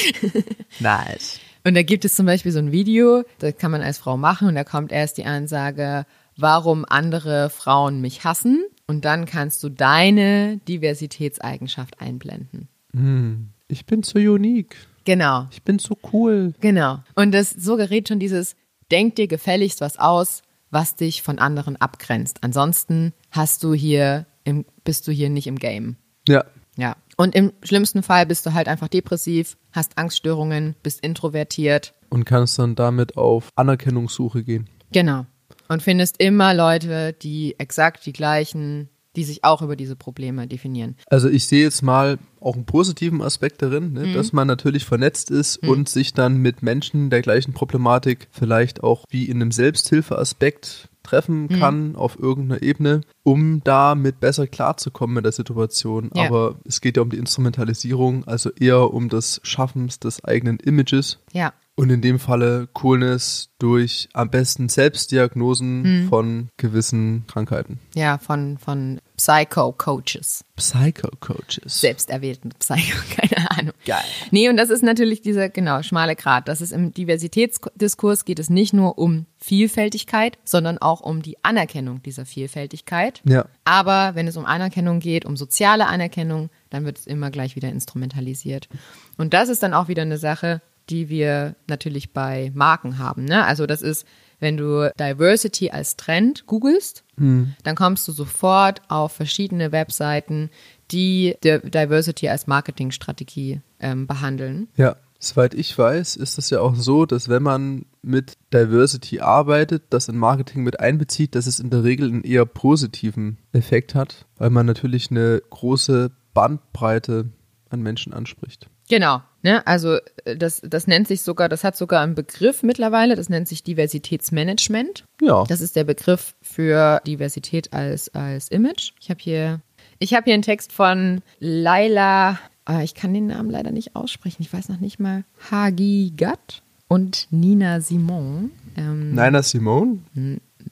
nice. 0.81 1.41
Und 1.65 1.75
da 1.75 1.83
gibt 1.83 2.05
es 2.05 2.15
zum 2.15 2.27
Beispiel 2.27 2.53
so 2.53 2.59
ein 2.59 2.73
Video, 2.73 3.25
das 3.39 3.57
kann 3.59 3.71
man 3.71 3.83
als 3.83 3.99
Frau 3.99 4.17
machen 4.17 4.49
und 4.49 4.55
da 4.55 4.65
kommt 4.65 4.93
erst 4.93 5.19
die 5.19 5.25
Ansage, 5.25 6.07
warum 6.41 6.85
andere 6.89 7.51
Frauen 7.51 8.01
mich 8.01 8.25
hassen. 8.25 8.65
Und 8.87 9.05
dann 9.05 9.25
kannst 9.25 9.63
du 9.63 9.69
deine 9.69 10.59
Diversitätseigenschaft 10.69 12.01
einblenden. 12.01 12.69
Hm, 12.93 13.51
ich 13.69 13.87
bin 13.87 14.03
so 14.03 14.19
unique. 14.19 14.77
Genau. 15.05 15.47
Ich 15.53 15.63
bin 15.63 15.79
so 15.79 15.97
cool. 16.13 16.55
Genau. 16.61 16.99
Und 17.15 17.33
das 17.33 17.51
so 17.51 17.77
gerät 17.77 18.09
schon 18.09 18.19
dieses, 18.19 18.57
denk 18.91 19.15
dir 19.15 19.29
gefälligst 19.29 19.81
was 19.81 19.99
aus, 19.99 20.43
was 20.71 20.97
dich 20.97 21.23
von 21.23 21.39
anderen 21.39 21.77
abgrenzt. 21.77 22.39
Ansonsten 22.43 23.13
hast 23.31 23.63
du 23.63 23.75
hier 23.75 24.27
im, 24.45 24.65
bist 24.85 25.07
du 25.07 25.13
hier 25.13 25.31
nicht 25.31 25.47
im 25.47 25.59
Game. 25.59 25.97
Ja. 26.29 26.45
Ja. 26.77 26.97
Und 27.17 27.35
im 27.35 27.53
schlimmsten 27.63 28.03
Fall 28.03 28.27
bist 28.27 28.47
du 28.47 28.55
halt 28.55 28.67
einfach 28.67 28.89
depressiv, 28.89 29.57
hast 29.73 29.99
Angststörungen, 29.99 30.75
bist 30.83 31.01
introvertiert. 31.05 31.95
Und 32.09 32.25
kannst 32.25 32.59
dann 32.59 32.75
damit 32.75 33.17
auf 33.17 33.51
Anerkennungssuche 33.55 34.43
gehen. 34.43 34.69
Genau 34.93 35.27
und 35.71 35.83
findest 35.83 36.21
immer 36.21 36.53
Leute, 36.53 37.13
die 37.13 37.55
exakt 37.59 38.05
die 38.05 38.13
gleichen, 38.13 38.89
die 39.15 39.23
sich 39.23 39.45
auch 39.45 39.63
über 39.63 39.77
diese 39.77 39.95
Probleme 39.95 40.47
definieren. 40.49 40.97
Also 41.07 41.29
ich 41.29 41.47
sehe 41.47 41.63
jetzt 41.63 41.83
mal 41.83 42.19
auch 42.41 42.57
einen 42.57 42.67
positiven 42.67 43.23
Aspekt 43.23 43.63
darin, 43.63 43.93
ne, 43.93 44.07
mhm. 44.07 44.15
dass 44.15 44.33
man 44.33 44.49
natürlich 44.49 44.85
vernetzt 44.85 45.31
ist 45.31 45.63
mhm. 45.63 45.69
und 45.69 45.89
sich 45.89 46.13
dann 46.13 46.39
mit 46.39 46.63
Menschen 46.63 47.09
der 47.09 47.23
gleichen 47.23 47.53
Problematik 47.53 48.27
vielleicht 48.33 48.83
auch 48.83 49.05
wie 49.11 49.27
in 49.27 49.37
einem 49.37 49.53
Selbsthilfeaspekt 49.53 50.89
treffen 51.05 51.43
mhm. 51.43 51.61
kann 51.61 51.89
mhm. 51.91 51.97
auf 51.97 52.19
irgendeiner 52.19 52.63
Ebene, 52.63 53.03
um 53.23 53.63
damit 53.63 54.19
besser 54.19 54.49
klarzukommen 54.49 55.15
mit 55.15 55.25
der 55.25 55.33
Situation. 55.33 56.11
Ja. 56.15 56.27
Aber 56.27 56.57
es 56.65 56.81
geht 56.81 56.97
ja 56.97 57.03
um 57.03 57.11
die 57.11 57.19
Instrumentalisierung, 57.19 58.27
also 58.27 58.51
eher 58.51 58.93
um 58.93 59.09
das 59.09 59.41
Schaffen 59.45 59.89
des 60.03 60.25
eigenen 60.25 60.59
Images. 60.59 61.21
Ja. 61.33 61.53
Und 61.81 61.89
in 61.89 62.03
dem 62.03 62.19
Falle 62.19 62.69
Coolness 62.75 63.49
durch 63.59 64.11
am 64.13 64.29
besten 64.29 64.69
Selbstdiagnosen 64.69 66.03
mhm. 66.03 66.09
von 66.11 66.49
gewissen 66.59 67.25
Krankheiten. 67.27 67.81
Ja, 67.95 68.19
von, 68.19 68.59
von 68.59 69.01
Psycho-Coaches. 69.17 70.45
Psycho-Coaches. 70.57 71.81
Selbsterwählten 71.81 72.51
Psycho, 72.59 72.99
keine 73.17 73.51
Ahnung. 73.51 73.73
Geil. 73.87 74.05
Nee, 74.31 74.51
und 74.51 74.59
das 74.59 74.69
ist 74.69 74.83
natürlich 74.83 75.23
dieser, 75.23 75.49
genau, 75.49 75.83
schmale 75.83 76.17
Grat. 76.17 76.49
Das 76.49 76.61
ist 76.61 76.73
im 76.73 76.93
Diversitätsdiskurs 76.93 78.27
geht 78.27 78.41
es 78.41 78.51
nicht 78.51 78.75
nur 78.75 78.99
um 78.99 79.25
Vielfältigkeit, 79.39 80.37
sondern 80.45 80.77
auch 80.77 81.01
um 81.01 81.23
die 81.23 81.43
Anerkennung 81.43 82.03
dieser 82.03 82.27
Vielfältigkeit. 82.27 83.23
Ja. 83.25 83.47
Aber 83.65 84.15
wenn 84.15 84.29
es 84.29 84.37
um 84.37 84.45
Anerkennung 84.45 85.01
geht, 85.01 85.25
um 85.25 85.35
soziale 85.35 85.87
Anerkennung, 85.87 86.51
dann 86.69 86.85
wird 86.85 86.99
es 86.99 87.07
immer 87.07 87.31
gleich 87.31 87.57
wieder 87.57 87.71
instrumentalisiert. 87.71 88.69
Und 89.17 89.33
das 89.33 89.49
ist 89.49 89.63
dann 89.63 89.73
auch 89.73 89.89
wieder 89.89 90.03
eine 90.03 90.19
Sache, 90.19 90.61
die 90.91 91.09
wir 91.09 91.55
natürlich 91.67 92.13
bei 92.13 92.51
Marken 92.55 92.99
haben. 92.99 93.25
Ne? 93.25 93.45
Also 93.45 93.67
das 93.67 93.83
ist, 93.83 94.07
wenn 94.41 94.57
du 94.57 94.93
Diversity 94.99 95.71
als 95.71 95.97
Trend 95.97 96.47
googelst, 96.47 97.05
hm. 97.17 97.55
dann 97.63 97.77
kommst 97.77 98.07
du 98.09 98.13
sofort 98.13 98.83
auf 98.89 99.13
verschiedene 99.13 99.73
Webseiten, 99.73 100.51
die 100.91 101.37
Diversity 101.43 102.29
als 102.29 102.47
Marketingstrategie 102.47 103.61
ähm, 103.79 104.07
behandeln. 104.07 104.69
Ja. 104.77 104.97
Soweit 105.23 105.53
ich 105.53 105.77
weiß, 105.77 106.17
ist 106.17 106.39
es 106.39 106.49
ja 106.49 106.61
auch 106.61 106.75
so, 106.75 107.05
dass 107.05 107.29
wenn 107.29 107.43
man 107.43 107.85
mit 108.01 108.39
Diversity 108.55 109.21
arbeitet, 109.21 109.83
das 109.91 110.09
in 110.09 110.17
Marketing 110.17 110.63
mit 110.63 110.81
einbezieht, 110.81 111.35
dass 111.35 111.47
es 111.47 111.61
in 111.61 111.69
der 111.69 111.85
Regel 111.85 112.09
einen 112.09 112.25
eher 112.25 112.47
positiven 112.47 113.37
Effekt 113.53 113.95
hat, 113.95 114.25
weil 114.39 114.49
man 114.49 114.65
natürlich 114.65 115.11
eine 115.11 115.43
große 115.51 116.11
Bandbreite 116.33 117.29
an 117.69 117.83
Menschen 117.83 118.15
anspricht. 118.15 118.71
Genau. 118.89 119.21
Ne? 119.43 119.67
Also 119.67 119.99
äh, 120.25 120.37
das, 120.37 120.61
das 120.65 120.87
nennt 120.87 121.09
sich 121.09 121.23
sogar, 121.23 121.49
das 121.49 121.65
hat 121.65 121.77
sogar 121.77 122.03
einen 122.03 122.15
Begriff 122.15 122.63
mittlerweile, 122.63 123.17
das 123.17 123.29
nennt 123.29 123.49
sich 123.49 123.63
Diversitätsmanagement. 123.63 125.05
Ja. 125.21 125.45
Das 125.45 125.61
ist 125.61 125.77
der 125.77 125.85
Begriff 125.85 126.35
für 126.43 127.01
Diversität 127.07 127.73
als, 127.73 128.09
als 128.15 128.49
Image. 128.49 128.93
Ich 129.01 129.11
habe 129.11 129.21
hier, 129.21 129.61
ich 129.99 130.15
habe 130.15 130.25
hier 130.25 130.35
einen 130.35 130.43
Text 130.43 130.73
von 130.73 131.23
Laila, 131.39 132.39
äh, 132.69 132.85
ich 132.85 132.95
kann 132.95 133.15
den 133.15 133.29
Namen 133.29 133.51
leider 133.51 133.71
nicht 133.71 133.97
aussprechen, 133.97 134.43
ich 134.43 134.53
weiß 134.53 134.69
noch 134.69 134.81
nicht 134.81 135.01
mal, 135.01 135.25
Hagi 135.51 136.13
Gatt 136.17 136.63
und 136.89 137.29
Nina 137.31 137.81
Simon. 137.81 138.51
Ähm, 138.77 139.11
Nina 139.15 139.43
Simon? 139.43 140.05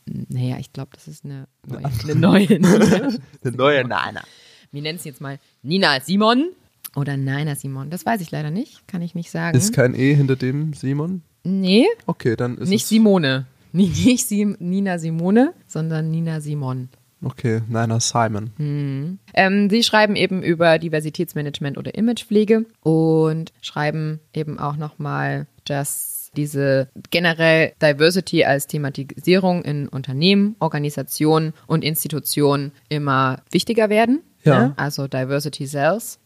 Naja, 0.04 0.58
ich 0.58 0.72
glaube, 0.72 0.90
das 0.94 1.08
ist 1.08 1.24
eine 1.24 1.46
neue. 1.66 1.86
Eine 1.86 2.14
neue, 2.14 3.18
eine 3.44 3.56
neue 3.56 3.82
Nina. 3.82 4.22
Wir 4.70 4.82
nennen 4.82 4.98
es 4.98 5.04
jetzt 5.04 5.20
mal 5.20 5.38
Nina 5.62 6.00
Simon. 6.00 6.50
Oder 6.96 7.16
Nina 7.16 7.54
Simon. 7.54 7.90
Das 7.90 8.06
weiß 8.06 8.20
ich 8.20 8.30
leider 8.30 8.50
nicht. 8.50 8.86
Kann 8.88 9.02
ich 9.02 9.14
nicht 9.14 9.30
sagen. 9.30 9.56
Ist 9.56 9.72
kein 9.72 9.94
E 9.94 10.14
hinter 10.14 10.36
dem 10.36 10.72
Simon? 10.72 11.22
Nee. 11.44 11.86
Okay, 12.06 12.36
dann 12.36 12.58
ist 12.58 12.68
nicht 12.68 12.84
es. 12.84 12.88
Simone. 12.88 13.46
Nicht 13.72 14.26
Sim 14.26 14.56
Nina 14.60 14.98
Simone, 14.98 15.52
sondern 15.66 16.10
Nina 16.10 16.40
Simon. 16.40 16.88
Okay, 17.22 17.60
Nina 17.68 18.00
Simon. 18.00 18.50
Hm. 18.56 19.18
Ähm, 19.34 19.68
sie 19.68 19.82
schreiben 19.82 20.16
eben 20.16 20.42
über 20.42 20.78
Diversitätsmanagement 20.78 21.76
oder 21.76 21.94
Imagepflege 21.94 22.64
und 22.80 23.52
schreiben 23.60 24.20
eben 24.32 24.58
auch 24.58 24.76
nochmal, 24.76 25.46
dass 25.64 26.30
diese 26.36 26.88
generell 27.10 27.72
Diversity 27.82 28.44
als 28.44 28.68
Thematisierung 28.68 29.62
in 29.62 29.88
Unternehmen, 29.88 30.56
Organisationen 30.60 31.52
und 31.66 31.84
Institutionen 31.84 32.72
immer 32.88 33.42
wichtiger 33.50 33.90
werden. 33.90 34.22
Ja. 34.44 34.68
Ne? 34.68 34.74
Also 34.76 35.08
Diversity 35.08 35.66
Cells 35.66 36.20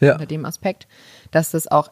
ja. 0.00 0.12
unter 0.12 0.26
dem 0.26 0.44
Aspekt, 0.44 0.86
dass 1.30 1.50
das 1.50 1.68
auch 1.68 1.90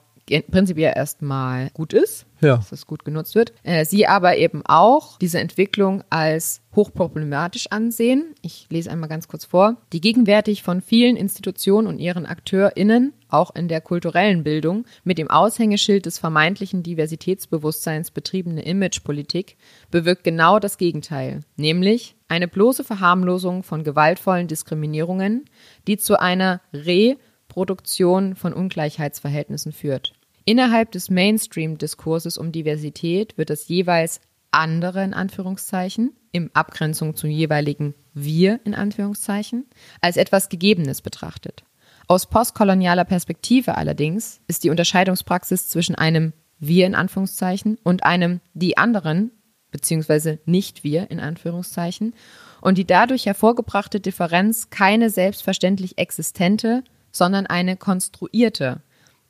prinzipiell 0.51 0.93
erstmal 0.97 1.71
gut 1.71 1.93
ist, 1.93 2.27
ja. 2.41 2.57
dass 2.57 2.71
das 2.71 2.89
gut 2.89 3.05
genutzt 3.05 3.37
wird. 3.37 3.53
Äh, 3.63 3.85
sie 3.85 4.09
aber 4.09 4.37
eben 4.37 4.63
auch 4.67 5.19
diese 5.19 5.39
Entwicklung 5.39 6.03
als 6.11 6.63
hochproblematisch 6.75 7.71
ansehen. 7.71 8.35
Ich 8.43 8.67
lese 8.69 8.91
einmal 8.91 9.09
ganz 9.09 9.29
kurz 9.29 9.45
vor. 9.45 9.77
Die 9.93 10.01
gegenwärtig 10.01 10.65
von 10.65 10.81
vielen 10.81 11.17
Institutionen 11.17 11.87
und 11.87 12.01
ihren 12.01 12.27
AkteurInnen, 12.27 13.13
auch 13.29 13.55
in 13.55 13.69
der 13.69 13.81
kulturellen 13.81 14.43
Bildung, 14.43 14.85
mit 15.05 15.19
dem 15.19 15.31
Aushängeschild 15.31 16.07
des 16.07 16.19
vermeintlichen 16.19 16.83
Diversitätsbewusstseins 16.83 18.11
betriebene 18.11 18.65
Imagepolitik 18.65 19.57
bewirkt 19.93 20.25
genau 20.25 20.59
das 20.59 20.77
Gegenteil, 20.77 21.45
nämlich 21.57 22.17
eine 22.27 22.49
bloße 22.49 22.83
Verharmlosung 22.83 23.63
von 23.63 23.85
gewaltvollen 23.85 24.49
Diskriminierungen, 24.49 25.45
die 25.87 25.99
zu 25.99 26.21
einer 26.21 26.61
Re- 26.73 27.17
Produktion 27.57 28.35
von 28.37 28.53
Ungleichheitsverhältnissen 28.53 29.73
führt. 29.73 30.13
Innerhalb 30.45 30.93
des 30.93 31.09
Mainstream-Diskurses 31.09 32.37
um 32.37 32.53
Diversität 32.53 33.39
wird 33.39 33.49
das 33.49 33.67
jeweils 33.69 34.21
andere 34.51 35.03
in 35.03 35.15
Anführungszeichen, 35.15 36.13
im 36.33 36.51
Abgrenzung 36.53 37.17
zum 37.17 37.31
jeweiligen 37.31 37.95
wir 38.13 38.61
in 38.65 38.75
Anführungszeichen, 38.75 39.65
als 40.03 40.19
etwas 40.19 40.51
Gegebenes 40.51 41.01
betrachtet. 41.01 41.65
Aus 42.09 42.29
postkolonialer 42.29 43.07
Perspektive 43.07 43.79
allerdings 43.79 44.43
ist 44.49 44.63
die 44.63 44.69
Unterscheidungspraxis 44.69 45.67
zwischen 45.67 45.95
einem 45.95 46.35
wir 46.59 46.85
in 46.85 46.95
Anführungszeichen 46.95 47.79
und 47.83 48.05
einem 48.05 48.43
die 48.53 48.77
anderen 48.77 49.31
beziehungsweise 49.71 50.41
nicht 50.45 50.85
wir 50.85 51.11
in 51.11 51.21
Anführungszeichen 51.21 52.15
und 52.61 52.77
die 52.77 52.87
dadurch 52.87 53.25
hervorgebrachte 53.25 53.99
Differenz 53.99 54.69
keine 54.69 55.09
selbstverständlich 55.09 55.97
existente, 55.97 56.85
sondern 57.17 57.47
eine 57.47 57.77
konstruierte, 57.77 58.83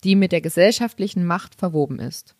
die 0.04 0.16
mit 0.16 0.32
der 0.32 0.40
gesellschaftlichen 0.40 1.24
Macht 1.24 1.54
verwoben 1.54 1.98
ist. 1.98 2.34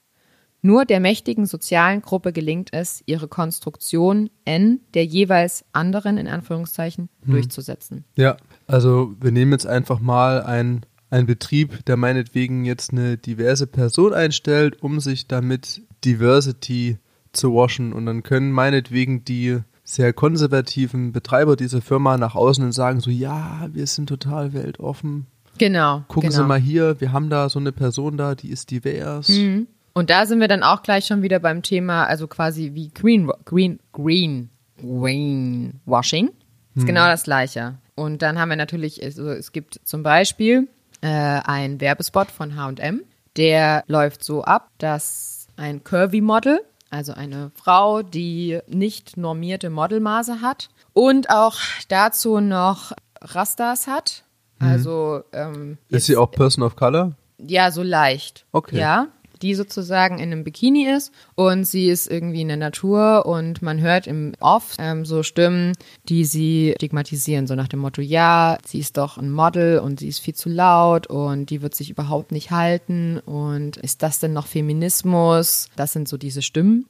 Nur 0.62 0.84
der 0.84 1.00
mächtigen 1.00 1.46
sozialen 1.46 2.02
Gruppe 2.02 2.32
gelingt 2.32 2.70
es, 2.72 3.02
ihre 3.06 3.28
Konstruktion 3.28 4.30
N 4.44 4.80
der 4.94 5.04
jeweils 5.04 5.64
anderen 5.72 6.18
in 6.18 6.26
Anführungszeichen 6.26 7.08
hm. 7.22 7.30
durchzusetzen. 7.30 8.04
Ja, 8.16 8.36
also 8.66 9.14
wir 9.20 9.30
nehmen 9.30 9.52
jetzt 9.52 9.66
einfach 9.66 10.00
mal 10.00 10.42
ein, 10.42 10.84
ein 11.10 11.26
Betrieb, 11.26 11.84
der 11.84 11.96
meinetwegen 11.96 12.64
jetzt 12.64 12.90
eine 12.90 13.16
diverse 13.16 13.66
Person 13.66 14.12
einstellt, 14.12 14.82
um 14.82 14.98
sich 14.98 15.28
damit 15.28 15.82
Diversity 16.04 16.98
zu 17.32 17.54
waschen. 17.54 17.92
Und 17.92 18.06
dann 18.06 18.22
können 18.22 18.50
meinetwegen 18.50 19.24
die 19.24 19.60
sehr 19.84 20.12
konservativen 20.12 21.12
Betreiber 21.12 21.54
dieser 21.54 21.80
Firma 21.80 22.18
nach 22.18 22.34
außen 22.34 22.64
und 22.64 22.72
sagen 22.72 22.98
so, 23.00 23.10
ja, 23.10 23.68
wir 23.72 23.86
sind 23.86 24.08
total 24.08 24.52
weltoffen. 24.52 25.26
Genau. 25.58 26.04
Gucken 26.08 26.30
genau. 26.30 26.42
Sie 26.42 26.48
mal 26.48 26.58
hier, 26.58 27.00
wir 27.00 27.12
haben 27.12 27.30
da 27.30 27.48
so 27.48 27.58
eine 27.58 27.72
Person 27.72 28.16
da, 28.16 28.34
die 28.34 28.50
ist 28.50 28.70
divers. 28.70 29.28
Mhm. 29.28 29.66
Und 29.92 30.10
da 30.10 30.26
sind 30.26 30.40
wir 30.40 30.48
dann 30.48 30.62
auch 30.62 30.82
gleich 30.82 31.06
schon 31.06 31.22
wieder 31.22 31.38
beim 31.38 31.62
Thema, 31.62 32.04
also 32.04 32.26
quasi 32.26 32.72
wie 32.74 32.88
Green, 32.88 33.30
Green, 33.46 33.80
Green, 33.92 34.50
Greenwashing. 34.78 36.28
Ist 36.74 36.82
Hm. 36.82 36.86
genau 36.86 37.06
das 37.06 37.22
Gleiche. 37.22 37.78
Und 37.94 38.20
dann 38.20 38.38
haben 38.38 38.50
wir 38.50 38.56
natürlich, 38.56 39.02
also 39.02 39.30
es 39.30 39.52
gibt 39.52 39.80
zum 39.84 40.02
Beispiel 40.02 40.68
äh, 41.00 41.06
einen 41.06 41.80
Werbespot 41.80 42.30
von 42.30 42.56
H&M, 42.56 43.02
der 43.36 43.84
läuft 43.86 44.22
so 44.22 44.44
ab, 44.44 44.70
dass 44.78 45.48
ein 45.56 45.82
Curvy-Model, 45.82 46.60
also 46.90 47.14
eine 47.14 47.50
Frau, 47.54 48.02
die 48.02 48.58
nicht 48.68 49.16
normierte 49.16 49.70
Modelmaße 49.70 50.42
hat 50.42 50.68
und 50.92 51.30
auch 51.30 51.56
dazu 51.88 52.40
noch 52.40 52.92
Rastas 53.22 53.86
hat, 53.86 54.24
also 54.58 55.22
ähm, 55.32 55.78
Ist 55.88 56.06
sie 56.06 56.16
auch 56.16 56.30
Person 56.30 56.64
of 56.64 56.76
Color? 56.76 57.14
ja, 57.38 57.70
so 57.70 57.82
leicht. 57.82 58.46
Okay. 58.52 58.78
Ja, 58.78 59.08
die 59.42 59.54
sozusagen 59.54 60.18
in 60.18 60.32
einem 60.32 60.44
Bikini 60.44 60.88
ist 60.88 61.12
und 61.34 61.64
sie 61.64 61.88
ist 61.88 62.10
irgendwie 62.10 62.40
in 62.40 62.48
der 62.48 62.56
Natur 62.56 63.26
und 63.26 63.60
man 63.60 63.80
hört 63.82 64.06
im 64.06 64.32
Off 64.40 64.76
ähm, 64.78 65.04
so 65.04 65.22
Stimmen, 65.22 65.74
die 66.08 66.24
sie 66.24 66.72
stigmatisieren, 66.78 67.46
so 67.46 67.54
nach 67.54 67.68
dem 67.68 67.80
Motto, 67.80 68.00
ja, 68.00 68.56
sie 68.64 68.78
ist 68.78 68.96
doch 68.96 69.18
ein 69.18 69.30
Model 69.30 69.80
und 69.80 70.00
sie 70.00 70.08
ist 70.08 70.20
viel 70.20 70.34
zu 70.34 70.48
laut 70.48 71.06
und 71.08 71.50
die 71.50 71.60
wird 71.60 71.74
sich 71.74 71.90
überhaupt 71.90 72.32
nicht 72.32 72.50
halten 72.50 73.18
und 73.18 73.76
ist 73.76 74.02
das 74.02 74.18
denn 74.20 74.32
noch 74.32 74.46
Feminismus? 74.46 75.68
Das 75.76 75.92
sind 75.92 76.08
so 76.08 76.16
diese 76.16 76.40
Stimmen. 76.40 76.86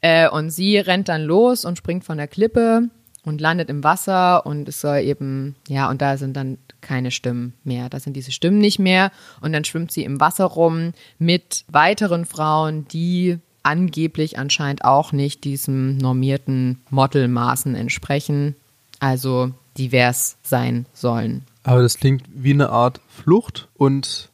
Äh, 0.00 0.28
und 0.28 0.50
sie 0.50 0.78
rennt 0.78 1.08
dann 1.08 1.22
los 1.22 1.64
und 1.64 1.78
springt 1.78 2.02
von 2.04 2.18
der 2.18 2.26
Klippe 2.28 2.88
und 3.26 3.40
landet 3.40 3.68
im 3.68 3.84
Wasser 3.84 4.46
und 4.46 4.68
es 4.68 4.80
soll 4.80 4.98
eben, 5.00 5.56
ja, 5.68 5.90
und 5.90 6.00
da 6.00 6.16
sind 6.16 6.34
dann 6.36 6.56
keine 6.80 7.10
Stimmen 7.10 7.52
mehr. 7.64 7.88
Da 7.90 8.00
sind 8.00 8.14
diese 8.14 8.32
Stimmen 8.32 8.58
nicht 8.58 8.78
mehr. 8.78 9.10
Und 9.40 9.52
dann 9.52 9.64
schwimmt 9.64 9.90
sie 9.92 10.04
im 10.04 10.20
Wasser 10.20 10.44
rum 10.44 10.92
mit 11.18 11.64
weiteren 11.68 12.24
Frauen, 12.24 12.86
die 12.88 13.38
angeblich 13.64 14.38
anscheinend 14.38 14.84
auch 14.84 15.10
nicht 15.12 15.42
diesem 15.44 15.98
normierten 15.98 16.80
Modelmaßen 16.90 17.74
entsprechen, 17.74 18.54
also 19.00 19.50
divers 19.76 20.36
sein 20.42 20.86
sollen. 20.94 21.44
Aber 21.64 21.82
das 21.82 21.98
klingt 21.98 22.22
wie 22.32 22.52
eine 22.52 22.70
Art 22.70 23.00
Flucht 23.08 23.66
und, 23.74 24.30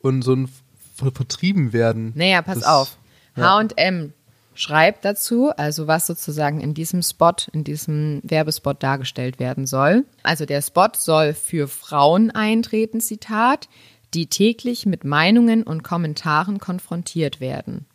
und 0.00 0.20
so 0.22 0.34
ein 0.34 0.48
Ver 0.94 1.10
Vertrieben 1.10 1.72
werden. 1.72 2.12
Naja, 2.14 2.42
pass 2.42 2.60
Das- 2.60 2.68
auf. 2.68 2.96
ja. 3.36 3.44
H&M 3.60 4.12
schreibt 4.56 5.04
dazu, 5.04 5.50
also 5.50 5.86
was 5.86 6.06
sozusagen 6.06 6.60
in 6.60 6.74
diesem 6.74 7.02
Spot, 7.02 7.34
in 7.52 7.62
diesem 7.64 8.20
Werbespot 8.24 8.82
dargestellt 8.82 9.38
werden 9.38 9.66
soll. 9.66 10.04
Also 10.22 10.46
der 10.46 10.62
Spot 10.62 10.88
soll 10.96 11.34
für 11.34 11.68
Frauen 11.68 12.30
eintreten, 12.30 13.00
Zitat, 13.00 13.68
die 14.14 14.26
täglich 14.26 14.86
mit 14.86 15.04
Meinungen 15.04 15.62
und 15.62 15.82
Kommentaren 15.82 16.58
konfrontiert 16.58 17.40
werden. 17.40 17.86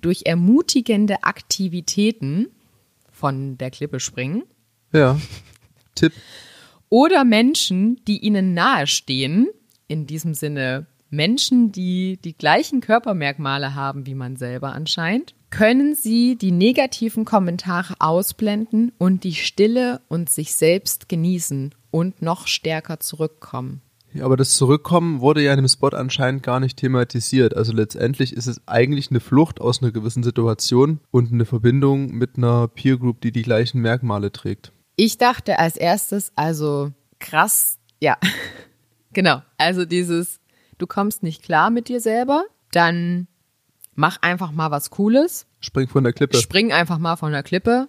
Durch 0.00 0.22
ermutigende 0.26 1.22
Aktivitäten 1.24 2.48
von 3.10 3.58
der 3.58 3.70
Klippe 3.70 4.00
springen 4.00 4.44
Ja. 4.92 5.18
Tipp. 5.94 6.12
oder 6.88 7.24
Menschen, 7.24 8.00
die 8.06 8.18
ihnen 8.18 8.54
nahestehen, 8.54 9.48
in 9.88 10.06
diesem 10.06 10.34
Sinne 10.34 10.86
Menschen, 11.10 11.72
die 11.72 12.18
die 12.24 12.36
gleichen 12.36 12.80
Körpermerkmale 12.80 13.74
haben 13.74 14.06
wie 14.06 14.14
man 14.14 14.36
selber 14.36 14.72
anscheinend, 14.72 15.34
können 15.50 15.96
sie 15.96 16.36
die 16.36 16.52
negativen 16.52 17.24
Kommentare 17.24 17.94
ausblenden 17.98 18.92
und 18.98 19.24
die 19.24 19.34
Stille 19.34 20.00
und 20.08 20.30
sich 20.30 20.54
selbst 20.54 21.08
genießen 21.08 21.74
und 21.90 22.22
noch 22.22 22.46
stärker 22.46 23.00
zurückkommen. 23.00 23.82
Ja, 24.12 24.24
aber 24.24 24.36
das 24.36 24.56
Zurückkommen 24.56 25.20
wurde 25.20 25.42
ja 25.42 25.52
in 25.52 25.58
dem 25.58 25.68
Spot 25.68 25.88
anscheinend 25.88 26.42
gar 26.42 26.58
nicht 26.58 26.76
thematisiert. 26.76 27.56
Also 27.56 27.72
letztendlich 27.72 28.32
ist 28.32 28.46
es 28.46 28.60
eigentlich 28.66 29.10
eine 29.10 29.20
Flucht 29.20 29.60
aus 29.60 29.82
einer 29.82 29.92
gewissen 29.92 30.22
Situation 30.22 30.98
und 31.10 31.32
eine 31.32 31.44
Verbindung 31.44 32.10
mit 32.10 32.36
einer 32.36 32.66
Peer 32.66 32.98
Group, 32.98 33.20
die 33.20 33.30
die 33.30 33.42
gleichen 33.42 33.80
Merkmale 33.80 34.32
trägt. 34.32 34.72
Ich 34.96 35.16
dachte 35.18 35.58
als 35.58 35.76
erstes, 35.76 36.32
also 36.34 36.90
krass, 37.20 37.78
ja, 38.00 38.16
genau, 39.12 39.42
also 39.58 39.84
dieses, 39.84 40.39
du 40.80 40.86
kommst 40.86 41.22
nicht 41.22 41.42
klar 41.42 41.70
mit 41.70 41.88
dir 41.88 42.00
selber, 42.00 42.44
dann 42.72 43.26
mach 43.94 44.18
einfach 44.22 44.52
mal 44.52 44.70
was 44.70 44.90
Cooles, 44.90 45.46
Spring 45.60 45.88
von 45.88 46.04
der 46.04 46.12
Klippe. 46.12 46.36
spring 46.36 46.72
einfach 46.72 46.98
mal 46.98 47.16
von 47.16 47.32
der 47.32 47.42
Klippe 47.42 47.88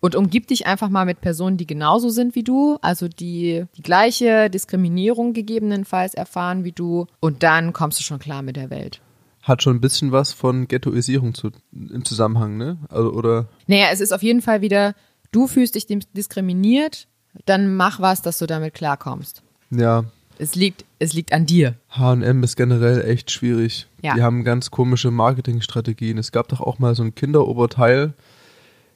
und 0.00 0.16
umgib 0.16 0.46
dich 0.46 0.66
einfach 0.66 0.88
mal 0.88 1.04
mit 1.04 1.20
Personen, 1.20 1.58
die 1.58 1.66
genauso 1.66 2.08
sind 2.08 2.34
wie 2.34 2.42
du, 2.42 2.78
also 2.80 3.08
die 3.08 3.66
die 3.76 3.82
gleiche 3.82 4.48
Diskriminierung 4.48 5.32
gegebenenfalls 5.34 6.14
erfahren 6.14 6.64
wie 6.64 6.72
du 6.72 7.06
und 7.20 7.42
dann 7.42 7.72
kommst 7.72 8.00
du 8.00 8.04
schon 8.04 8.18
klar 8.18 8.42
mit 8.42 8.56
der 8.56 8.70
Welt. 8.70 9.00
Hat 9.42 9.62
schon 9.62 9.76
ein 9.76 9.80
bisschen 9.80 10.12
was 10.12 10.32
von 10.32 10.68
Ghettoisierung 10.68 11.34
zu, 11.34 11.50
im 11.72 12.04
Zusammenhang, 12.04 12.58
ne? 12.58 12.78
Also, 12.90 13.10
oder 13.12 13.48
Naja, 13.66 13.86
es 13.90 14.00
ist 14.00 14.12
auf 14.12 14.22
jeden 14.22 14.42
Fall 14.42 14.60
wieder, 14.60 14.94
du 15.32 15.46
fühlst 15.46 15.74
dich 15.74 15.86
diskriminiert, 15.86 17.08
dann 17.46 17.74
mach 17.74 18.00
was, 18.00 18.22
dass 18.22 18.38
du 18.38 18.46
damit 18.46 18.74
klarkommst. 18.74 19.42
ja, 19.70 20.04
Es 20.40 20.54
liegt, 20.54 20.86
es 20.98 21.12
liegt 21.12 21.34
an 21.34 21.44
dir. 21.44 21.74
H&M 21.90 22.42
ist 22.42 22.56
generell 22.56 23.04
echt 23.04 23.30
schwierig. 23.30 23.88
Ja. 24.00 24.14
Die 24.14 24.22
haben 24.22 24.42
ganz 24.42 24.70
komische 24.70 25.10
Marketingstrategien. 25.10 26.16
Es 26.16 26.32
gab 26.32 26.48
doch 26.48 26.62
auch 26.62 26.78
mal 26.78 26.94
so 26.94 27.02
ein 27.02 27.14
Kinderoberteil. 27.14 28.14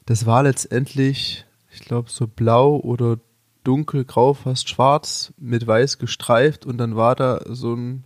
Das 0.06 0.24
war 0.24 0.44
letztendlich, 0.44 1.44
ich 1.70 1.80
glaube, 1.80 2.08
so 2.10 2.26
blau 2.26 2.78
oder 2.78 3.18
dunkelgrau, 3.62 4.32
fast 4.32 4.70
schwarz, 4.70 5.34
mit 5.36 5.66
weiß 5.66 5.98
gestreift 5.98 6.64
und 6.64 6.78
dann 6.78 6.96
war 6.96 7.14
da 7.14 7.42
so 7.46 7.74
ein 7.74 8.04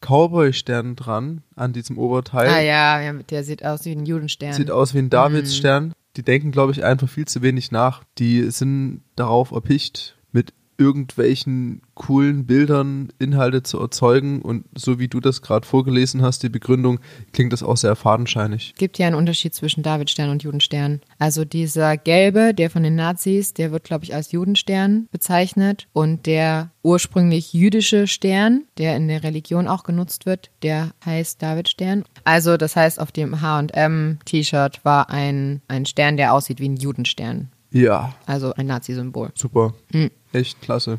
Cowboy-Stern 0.00 0.94
dran 0.94 1.42
an 1.56 1.72
diesem 1.72 1.98
Oberteil. 1.98 2.48
Ah 2.48 2.60
ja, 2.60 3.00
ja, 3.00 3.12
der 3.12 3.42
sieht 3.42 3.64
aus 3.64 3.84
wie 3.86 3.92
ein 3.92 4.06
Judenstern. 4.06 4.52
Sieht 4.52 4.70
aus 4.70 4.94
wie 4.94 4.98
ein 4.98 5.10
Davidsstern. 5.10 5.94
Die 6.16 6.22
denken, 6.22 6.52
glaube 6.52 6.70
ich, 6.70 6.84
einfach 6.84 7.08
viel 7.08 7.26
zu 7.26 7.42
wenig 7.42 7.72
nach. 7.72 8.04
Die 8.18 8.52
sind 8.52 9.02
darauf 9.16 9.50
erpicht, 9.50 10.16
irgendwelchen 10.78 11.82
coolen 11.94 12.46
Bildern 12.46 13.12
Inhalte 13.18 13.62
zu 13.62 13.80
erzeugen. 13.80 14.40
Und 14.40 14.64
so 14.76 14.98
wie 14.98 15.08
du 15.08 15.20
das 15.20 15.42
gerade 15.42 15.66
vorgelesen 15.66 16.22
hast, 16.22 16.42
die 16.44 16.48
Begründung, 16.48 17.00
klingt 17.32 17.52
das 17.52 17.62
auch 17.62 17.76
sehr 17.76 17.96
fadenscheinig. 17.96 18.74
gibt 18.78 18.98
ja 18.98 19.08
einen 19.08 19.16
Unterschied 19.16 19.54
zwischen 19.54 19.82
Davidstern 19.82 20.30
und 20.30 20.42
Judenstern. 20.44 21.00
Also 21.18 21.44
dieser 21.44 21.96
gelbe, 21.96 22.54
der 22.54 22.70
von 22.70 22.84
den 22.84 22.94
Nazis, 22.94 23.52
der 23.54 23.72
wird, 23.72 23.84
glaube 23.84 24.04
ich, 24.04 24.14
als 24.14 24.32
Judenstern 24.32 25.08
bezeichnet. 25.10 25.88
Und 25.92 26.26
der 26.26 26.70
ursprünglich 26.84 27.52
jüdische 27.52 28.06
Stern, 28.06 28.64
der 28.78 28.96
in 28.96 29.08
der 29.08 29.24
Religion 29.24 29.66
auch 29.66 29.82
genutzt 29.82 30.24
wird, 30.26 30.50
der 30.62 30.92
heißt 31.04 31.42
Davidstern. 31.42 32.04
Also 32.24 32.56
das 32.56 32.76
heißt, 32.76 33.00
auf 33.00 33.10
dem 33.10 33.40
H&M-T-Shirt 33.42 34.84
war 34.84 35.10
ein, 35.10 35.60
ein 35.68 35.86
Stern, 35.86 36.16
der 36.16 36.32
aussieht 36.32 36.60
wie 36.60 36.68
ein 36.68 36.76
Judenstern. 36.76 37.50
Ja, 37.70 38.14
Also 38.24 38.54
ein 38.54 38.66
Nazi-Symbol. 38.66 39.30
super. 39.34 39.74
Hm. 39.92 40.10
Echt 40.32 40.60
klasse. 40.60 40.98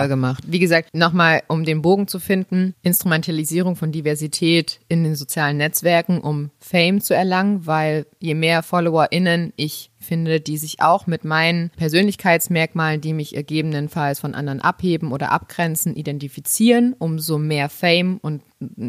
Toll 0.00 0.08
gemacht. 0.08 0.44
Wie 0.46 0.58
gesagt, 0.58 0.94
nochmal, 0.94 1.42
um 1.48 1.64
den 1.64 1.80
Bogen 1.80 2.06
zu 2.06 2.20
finden, 2.20 2.74
Instrumentalisierung 2.82 3.76
von 3.76 3.92
Diversität 3.92 4.78
in 4.88 5.04
den 5.04 5.14
sozialen 5.14 5.56
Netzwerken, 5.56 6.20
um 6.20 6.50
Fame 6.58 7.00
zu 7.00 7.14
erlangen, 7.14 7.66
weil 7.66 8.06
je 8.18 8.34
mehr 8.34 8.62
FollowerInnen 8.62 9.54
ich 9.56 9.90
finde, 9.98 10.40
die 10.40 10.58
sich 10.58 10.82
auch 10.82 11.06
mit 11.06 11.24
meinen 11.24 11.70
Persönlichkeitsmerkmalen, 11.76 13.00
die 13.00 13.14
mich 13.14 13.30
gegebenenfalls 13.30 14.20
von 14.20 14.34
anderen 14.34 14.60
abheben 14.60 15.12
oder 15.12 15.32
abgrenzen, 15.32 15.96
identifizieren, 15.96 16.94
umso 16.98 17.38
mehr 17.38 17.70
Fame 17.70 18.18
und 18.20 18.42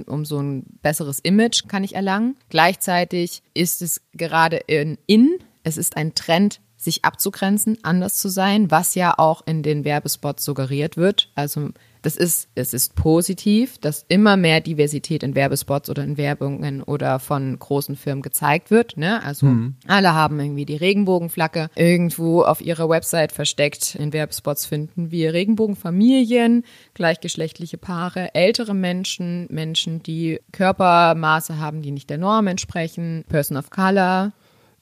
umso 0.08 0.42
ein 0.42 0.64
besseres 0.82 1.20
Image 1.20 1.68
kann 1.70 1.86
ich 1.86 1.96
erlangen. 1.96 2.36
Gleichzeitig 2.50 3.44
ist 3.54 3.82
es 3.82 4.02
gerade 4.14 4.58
in, 4.58 4.98
in 5.06 5.38
es 5.64 5.78
ist 5.78 5.96
ein 5.96 6.16
Trend, 6.16 6.60
sich 6.82 7.06
abzugrenzen, 7.06 7.78
anders 7.84 8.16
zu 8.16 8.28
sein, 8.28 8.72
was 8.72 8.96
ja 8.96 9.14
auch 9.18 9.46
in 9.46 9.62
den 9.62 9.86
Werbespots 9.86 10.44
suggeriert 10.44 10.98
wird. 10.98 11.30
Also 11.36 11.70
das 12.02 12.16
ist, 12.16 12.50
es 12.56 12.74
ist 12.74 12.96
positiv, 12.96 13.78
dass 13.78 14.06
immer 14.08 14.36
mehr 14.36 14.60
Diversität 14.60 15.22
in 15.22 15.36
Werbespots 15.36 15.88
oder 15.90 16.04
in 16.04 16.18
Werbungen 16.18 16.82
oder 16.82 17.20
von 17.20 17.58
großen 17.60 17.96
Firmen 17.96 18.24
gezeigt 18.24 18.72
wird. 18.72 18.98
Ne? 18.98 19.24
Also 19.24 19.56
alle 19.86 20.16
haben 20.16 20.40
irgendwie 20.40 20.66
die 20.66 20.76
Regenbogenflagge 20.76 21.70
irgendwo 21.76 22.42
auf 22.42 22.62
ihrer 22.62 22.90
Website 22.90 23.32
versteckt. 23.32 23.94
In 23.94 24.14
Werbespots 24.14 24.66
finden 24.66 25.12
wir 25.12 25.34
Regenbogenfamilien, 25.34 26.64
gleichgeschlechtliche 26.96 27.78
Paare, 27.78 28.34
ältere 28.34 28.74
Menschen, 28.74 29.46
Menschen, 29.52 30.02
die 30.02 30.40
Körpermaße 30.52 31.60
haben, 31.60 31.84
die 31.84 31.92
nicht 31.92 32.10
der 32.10 32.18
Norm 32.18 32.48
entsprechen, 32.48 33.26
Person 33.30 33.58
of 33.58 33.70
Color. 33.70 34.32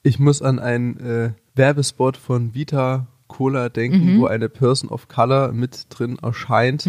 Ich 0.02 0.18
muss 0.18 0.40
an 0.40 0.58
einen 0.58 0.98
äh, 1.00 1.32
Werbespot 1.54 2.16
von 2.16 2.54
Vita 2.54 3.06
Cola 3.28 3.68
denken, 3.68 4.14
Mhm. 4.14 4.18
wo 4.18 4.26
eine 4.26 4.48
Person 4.48 4.90
of 4.90 5.08
Color 5.08 5.52
mit 5.52 5.86
drin 5.90 6.18
erscheint. 6.20 6.88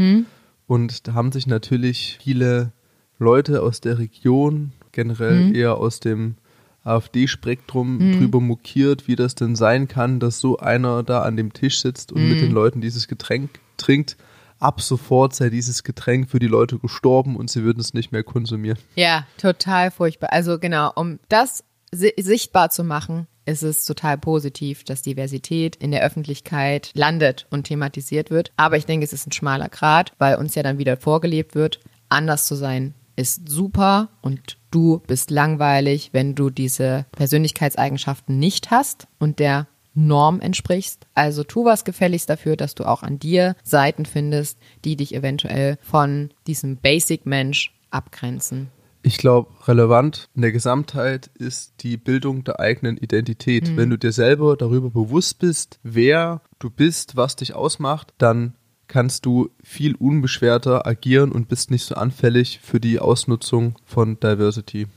Und 0.68 1.08
da 1.08 1.14
haben 1.14 1.32
sich 1.32 1.48
natürlich 1.48 2.18
viele 2.22 2.72
Leute 3.20 3.62
aus 3.62 3.82
der 3.82 4.00
Region, 4.00 4.72
generell 4.92 5.46
Mhm. 5.48 5.56
eher 5.56 5.78
aus 5.78 6.00
dem 6.00 6.36
AfD-Spektrum, 6.84 7.98
Mhm. 7.98 8.12
drüber 8.14 8.40
mokiert, 8.40 9.08
wie 9.08 9.16
das 9.16 9.36
denn 9.36 9.56
sein 9.56 9.88
kann, 9.88 10.20
dass 10.20 10.40
so 10.40 10.58
einer 10.58 11.04
da 11.04 11.22
an 11.22 11.38
dem 11.38 11.54
Tisch 11.54 11.80
sitzt 11.82 12.12
und 12.12 12.24
Mhm. 12.24 12.30
mit 12.30 12.42
den 12.42 12.52
Leuten 12.52 12.82
dieses 12.82 13.08
Getränk 13.08 13.50
trinkt. 13.78 14.18
Ab 14.60 14.82
sofort 14.82 15.34
sei 15.36 15.50
dieses 15.50 15.84
Getränk 15.84 16.30
für 16.30 16.40
die 16.40 16.48
Leute 16.48 16.78
gestorben 16.78 17.36
und 17.36 17.50
sie 17.50 17.64
würden 17.64 17.80
es 17.80 17.94
nicht 17.94 18.12
mehr 18.12 18.24
konsumieren. 18.24 18.78
Ja, 18.96 19.26
total 19.38 19.90
furchtbar. 19.92 20.32
Also 20.32 20.60
genau, 20.60 20.92
um 20.96 21.20
das 21.30 21.64
si 21.92 22.14
sichtbar 22.20 22.70
zu 22.70 22.84
machen, 22.84 23.28
ist 23.46 23.64
es 23.64 23.86
total 23.86 24.18
positiv, 24.18 24.84
dass 24.84 25.02
Diversität 25.02 25.76
in 25.76 25.92
der 25.92 26.04
Öffentlichkeit 26.04 26.92
landet 26.94 27.48
und 27.50 27.66
thematisiert 27.66 28.30
wird. 28.30 28.52
Aber 28.58 28.78
ich 28.78 28.86
denke, 28.86 29.04
es 29.04 29.14
ist 29.14 29.28
ein 29.28 29.32
schmaler 29.32 29.70
Grat, 29.70 30.14
weil 30.18 30.36
uns 30.36 30.56
ja 30.56 30.64
dann 30.64 30.78
wieder 30.78 30.98
vorgelebt 30.98 31.56
wird, 31.56 31.80
anders 32.10 32.48
zu 32.48 32.56
sein 32.56 32.94
ist 33.16 33.48
super 33.50 34.10
und 34.22 34.58
du 34.72 35.00
bist 35.06 35.32
langweilig, 35.32 36.10
wenn 36.14 36.34
du 36.34 36.50
diese 36.50 37.06
Persönlichkeitseigenschaften 37.12 38.40
nicht 38.40 38.72
hast 38.72 39.08
und 39.20 39.40
der 39.40 39.68
Norm 39.94 40.40
entsprichst. 40.40 41.06
Also 41.14 41.44
tu 41.44 41.66
was 41.66 41.84
gefälligst 41.84 42.30
dafür, 42.30 42.56
dass 42.56 42.76
du 42.76 42.86
auch 42.86 43.04
an 43.04 43.20
dir 43.20 43.56
Seiten 43.64 44.06
findest, 44.06 44.58
die 44.86 44.96
dich 44.96 45.14
eventuell 45.14 45.78
von 45.82 46.32
diesem 46.48 46.78
Basic-Mensch 46.78 47.74
abgrenzen. 47.90 48.70
Ich 49.04 49.18
glaube, 49.18 49.50
relevant 49.68 50.30
in 50.36 50.44
der 50.44 50.52
Gesamtheit 50.52 51.32
ist 51.34 51.74
die 51.82 51.98
Bildung 51.98 52.44
der 52.44 52.60
eigenen 52.60 52.98
Identität. 52.98 53.76
Wenn 53.76 53.90
du 53.90 53.98
dir 53.98 54.12
selber 54.12 54.56
darüber 54.56 54.90
bewusst 54.92 55.40
bist, 55.40 55.80
wer 55.82 56.42
du 56.60 56.70
bist, 56.70 57.16
was 57.16 57.36
dich 57.36 57.56
ausmacht, 57.56 58.14
dann 58.20 58.54
kannst 58.88 59.26
du 59.26 59.50
viel 59.64 59.96
unbeschwerter 59.96 60.86
agieren 60.86 61.32
und 61.32 61.48
bist 61.48 61.72
nicht 61.72 61.84
so 61.86 61.96
anfällig 61.96 62.60
für 62.62 62.80
die 62.80 63.00
Ausnutzung 63.00 63.76
von 63.86 64.20
Diversity. 64.20 64.88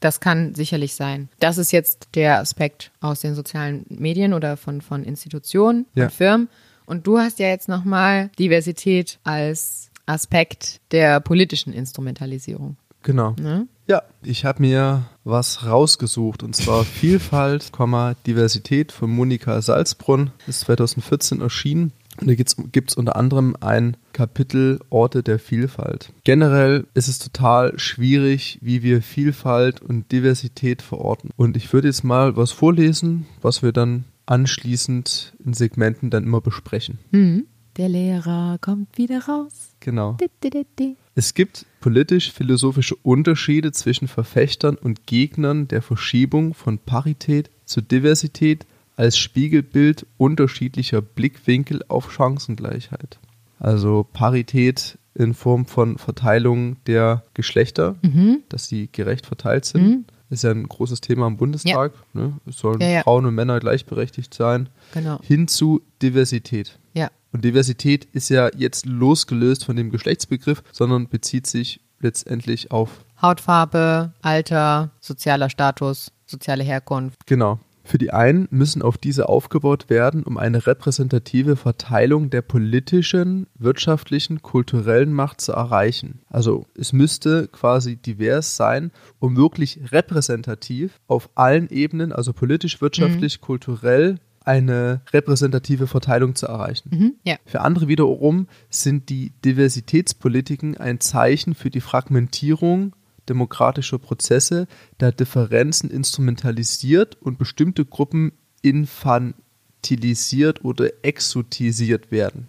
Das 0.00 0.20
kann 0.20 0.54
sicherlich 0.54 0.94
sein. 0.94 1.28
Das 1.40 1.58
ist 1.58 1.72
jetzt 1.72 2.10
der 2.14 2.38
Aspekt 2.38 2.92
aus 3.00 3.20
den 3.20 3.34
sozialen 3.34 3.84
Medien 3.88 4.34
oder 4.34 4.56
von, 4.56 4.80
von 4.80 5.02
Institutionen 5.02 5.86
Ja. 5.94 6.04
und 6.04 6.12
Firmen. 6.12 6.48
Und 6.86 7.06
du 7.06 7.18
hast 7.18 7.38
ja 7.40 7.48
jetzt 7.48 7.68
nochmal 7.68 8.30
Diversität 8.38 9.18
als 9.24 9.90
Aspekt 10.06 10.80
der 10.92 11.18
politischen 11.20 11.72
Instrumentalisierung. 11.72 12.76
Genau. 13.02 13.34
Ne? 13.40 13.68
Ja, 13.86 14.02
ich 14.22 14.44
habe 14.44 14.62
mir 14.62 15.06
was 15.24 15.64
rausgesucht 15.64 16.42
und 16.42 16.54
zwar 16.54 16.84
Vielfalt, 16.84 17.72
Komma, 17.72 18.14
Diversität 18.26 18.92
von 18.92 19.10
Monika 19.10 19.60
Salzbrunn. 19.62 20.30
Ist 20.46 20.60
2014 20.60 21.40
erschienen. 21.40 21.92
Und 22.20 22.26
da 22.26 22.34
gibt 22.34 22.90
es 22.90 22.96
unter 22.96 23.16
anderem 23.16 23.56
ein 23.60 23.96
Kapitel 24.12 24.80
Orte 24.90 25.22
der 25.22 25.38
Vielfalt. 25.38 26.12
Generell 26.24 26.86
ist 26.94 27.06
es 27.06 27.20
total 27.20 27.78
schwierig, 27.78 28.58
wie 28.60 28.82
wir 28.82 29.02
Vielfalt 29.02 29.80
und 29.80 30.10
Diversität 30.10 30.82
verorten. 30.82 31.30
Und 31.36 31.56
ich 31.56 31.72
würde 31.72 31.86
jetzt 31.86 32.02
mal 32.02 32.36
was 32.36 32.50
vorlesen, 32.50 33.26
was 33.40 33.62
wir 33.62 33.70
dann 33.70 34.04
anschließend 34.26 35.34
in 35.44 35.54
Segmenten 35.54 36.10
dann 36.10 36.24
immer 36.24 36.40
besprechen. 36.40 36.98
Mhm. 37.12 37.46
Der 37.76 37.88
Lehrer 37.88 38.58
kommt 38.60 38.98
wieder 38.98 39.24
raus. 39.26 39.70
Genau. 39.78 40.16
Di, 40.20 40.26
di, 40.42 40.50
di, 40.50 40.66
di. 40.76 40.96
Es 41.18 41.34
gibt 41.34 41.66
politisch-philosophische 41.80 42.94
Unterschiede 43.02 43.72
zwischen 43.72 44.06
Verfechtern 44.06 44.76
und 44.76 45.04
Gegnern 45.08 45.66
der 45.66 45.82
Verschiebung 45.82 46.54
von 46.54 46.78
Parität 46.78 47.50
zu 47.64 47.80
Diversität 47.80 48.66
als 48.94 49.18
Spiegelbild 49.18 50.06
unterschiedlicher 50.16 51.02
Blickwinkel 51.02 51.82
auf 51.88 52.12
Chancengleichheit. 52.12 53.18
Also 53.58 54.06
Parität 54.12 54.96
in 55.16 55.34
Form 55.34 55.66
von 55.66 55.98
Verteilung 55.98 56.76
der 56.86 57.24
Geschlechter, 57.34 57.96
Mhm. 58.02 58.44
dass 58.48 58.68
sie 58.68 58.88
gerecht 58.92 59.26
verteilt 59.26 59.64
sind. 59.64 59.82
Mhm. 59.88 60.04
Ist 60.30 60.44
ja 60.44 60.52
ein 60.52 60.68
großes 60.68 61.00
Thema 61.00 61.26
im 61.26 61.36
Bundestag. 61.36 61.94
Ne? 62.12 62.34
Es 62.46 62.58
sollen 62.58 62.80
Ja, 62.80 62.88
ja. 62.90 63.02
Frauen 63.02 63.26
und 63.26 63.34
Männer 63.34 63.58
gleichberechtigt 63.58 64.34
sein. 64.34 64.68
Genau. 64.94 65.18
Hin 65.24 65.48
zu 65.48 65.80
Diversität. 66.00 66.78
Ja. 66.94 67.10
Und 67.32 67.44
Diversität 67.44 68.06
ist 68.12 68.30
ja 68.30 68.50
jetzt 68.56 68.86
losgelöst 68.86 69.64
von 69.64 69.76
dem 69.76 69.90
Geschlechtsbegriff, 69.90 70.62
sondern 70.72 71.08
bezieht 71.08 71.46
sich 71.46 71.80
letztendlich 72.00 72.70
auf, 72.70 73.04
Hautfarbe, 73.20 74.12
Alter, 74.22 74.90
sozialer 75.00 75.50
Status, 75.50 76.12
soziale 76.26 76.62
Herkunft. 76.62 77.26
genau. 77.26 77.58
Für 77.88 77.96
die 77.96 78.12
einen 78.12 78.48
müssen 78.50 78.82
auf 78.82 78.98
diese 78.98 79.30
aufgebaut 79.30 79.88
werden, 79.88 80.22
um 80.22 80.36
eine 80.36 80.66
repräsentative 80.66 81.56
Verteilung 81.56 82.28
der 82.28 82.42
politischen, 82.42 83.46
wirtschaftlichen, 83.58 84.42
kulturellen 84.42 85.14
Macht 85.14 85.40
zu 85.40 85.52
erreichen. 85.52 86.20
Also 86.28 86.66
es 86.78 86.92
müsste 86.92 87.48
quasi 87.48 87.96
divers 87.96 88.56
sein, 88.56 88.90
um 89.20 89.38
wirklich 89.38 89.80
repräsentativ 89.90 91.00
auf 91.06 91.30
allen 91.34 91.70
Ebenen, 91.70 92.12
also 92.12 92.34
politisch, 92.34 92.82
wirtschaftlich, 92.82 93.40
kulturell, 93.40 94.18
eine 94.48 95.02
repräsentative 95.12 95.86
Verteilung 95.86 96.34
zu 96.34 96.46
erreichen. 96.46 96.88
Mhm. 96.90 97.14
Ja. 97.22 97.36
Für 97.44 97.60
andere 97.60 97.86
wiederum 97.86 98.48
sind 98.70 99.10
die 99.10 99.32
Diversitätspolitiken 99.44 100.78
ein 100.78 101.00
Zeichen 101.00 101.54
für 101.54 101.70
die 101.70 101.82
Fragmentierung 101.82 102.96
demokratischer 103.28 103.98
Prozesse, 103.98 104.66
da 104.96 105.10
Differenzen 105.10 105.90
instrumentalisiert 105.90 107.18
und 107.20 107.38
bestimmte 107.38 107.84
Gruppen 107.84 108.32
infantilisiert 108.62 110.64
oder 110.64 110.88
exotisiert 111.02 112.10
werden. 112.10 112.48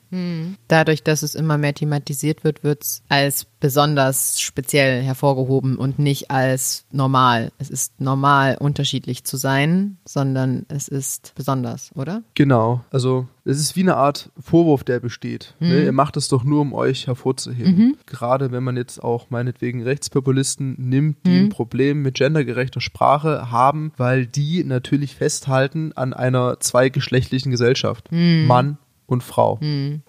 Dadurch, 0.69 1.03
dass 1.03 1.21
es 1.21 1.35
immer 1.35 1.57
mehr 1.57 1.73
thematisiert 1.73 2.45
wird, 2.45 2.63
wird 2.63 2.83
es 2.83 3.03
als 3.09 3.43
besonders 3.59 4.39
speziell 4.39 5.01
hervorgehoben 5.01 5.75
und 5.77 5.99
nicht 5.99 6.31
als 6.31 6.85
normal. 6.91 7.51
Es 7.57 7.69
ist 7.69 7.99
normal, 7.99 8.57
unterschiedlich 8.59 9.23
zu 9.23 9.37
sein, 9.37 9.97
sondern 10.05 10.65
es 10.69 10.87
ist 10.87 11.33
besonders, 11.35 11.91
oder? 11.95 12.23
Genau, 12.35 12.81
also 12.91 13.27
es 13.45 13.59
ist 13.59 13.75
wie 13.75 13.81
eine 13.81 13.95
Art 13.95 14.31
Vorwurf, 14.39 14.83
der 14.83 14.99
besteht. 14.99 15.55
Ne? 15.59 15.83
Ihr 15.83 15.91
macht 15.91 16.17
es 16.17 16.27
doch 16.27 16.43
nur, 16.43 16.61
um 16.61 16.73
euch 16.73 17.07
hervorzuheben. 17.07 17.97
Gerade 18.05 18.51
wenn 18.51 18.63
man 18.63 18.77
jetzt 18.77 19.03
auch 19.03 19.29
meinetwegen 19.29 19.81
Rechtspopulisten 19.83 20.75
nimmt, 20.77 21.25
die 21.25 21.39
ein 21.39 21.49
Problem 21.49 22.01
mit 22.01 22.15
gendergerechter 22.15 22.81
Sprache 22.81 23.51
haben, 23.51 23.91
weil 23.97 24.25
die 24.27 24.63
natürlich 24.63 25.15
festhalten 25.15 25.93
an 25.93 26.13
einer 26.13 26.59
zweigeschlechtlichen 26.59 27.51
Gesellschaft. 27.51 28.09
Mann 28.11 28.77
und 29.07 29.23
Frau. 29.23 29.59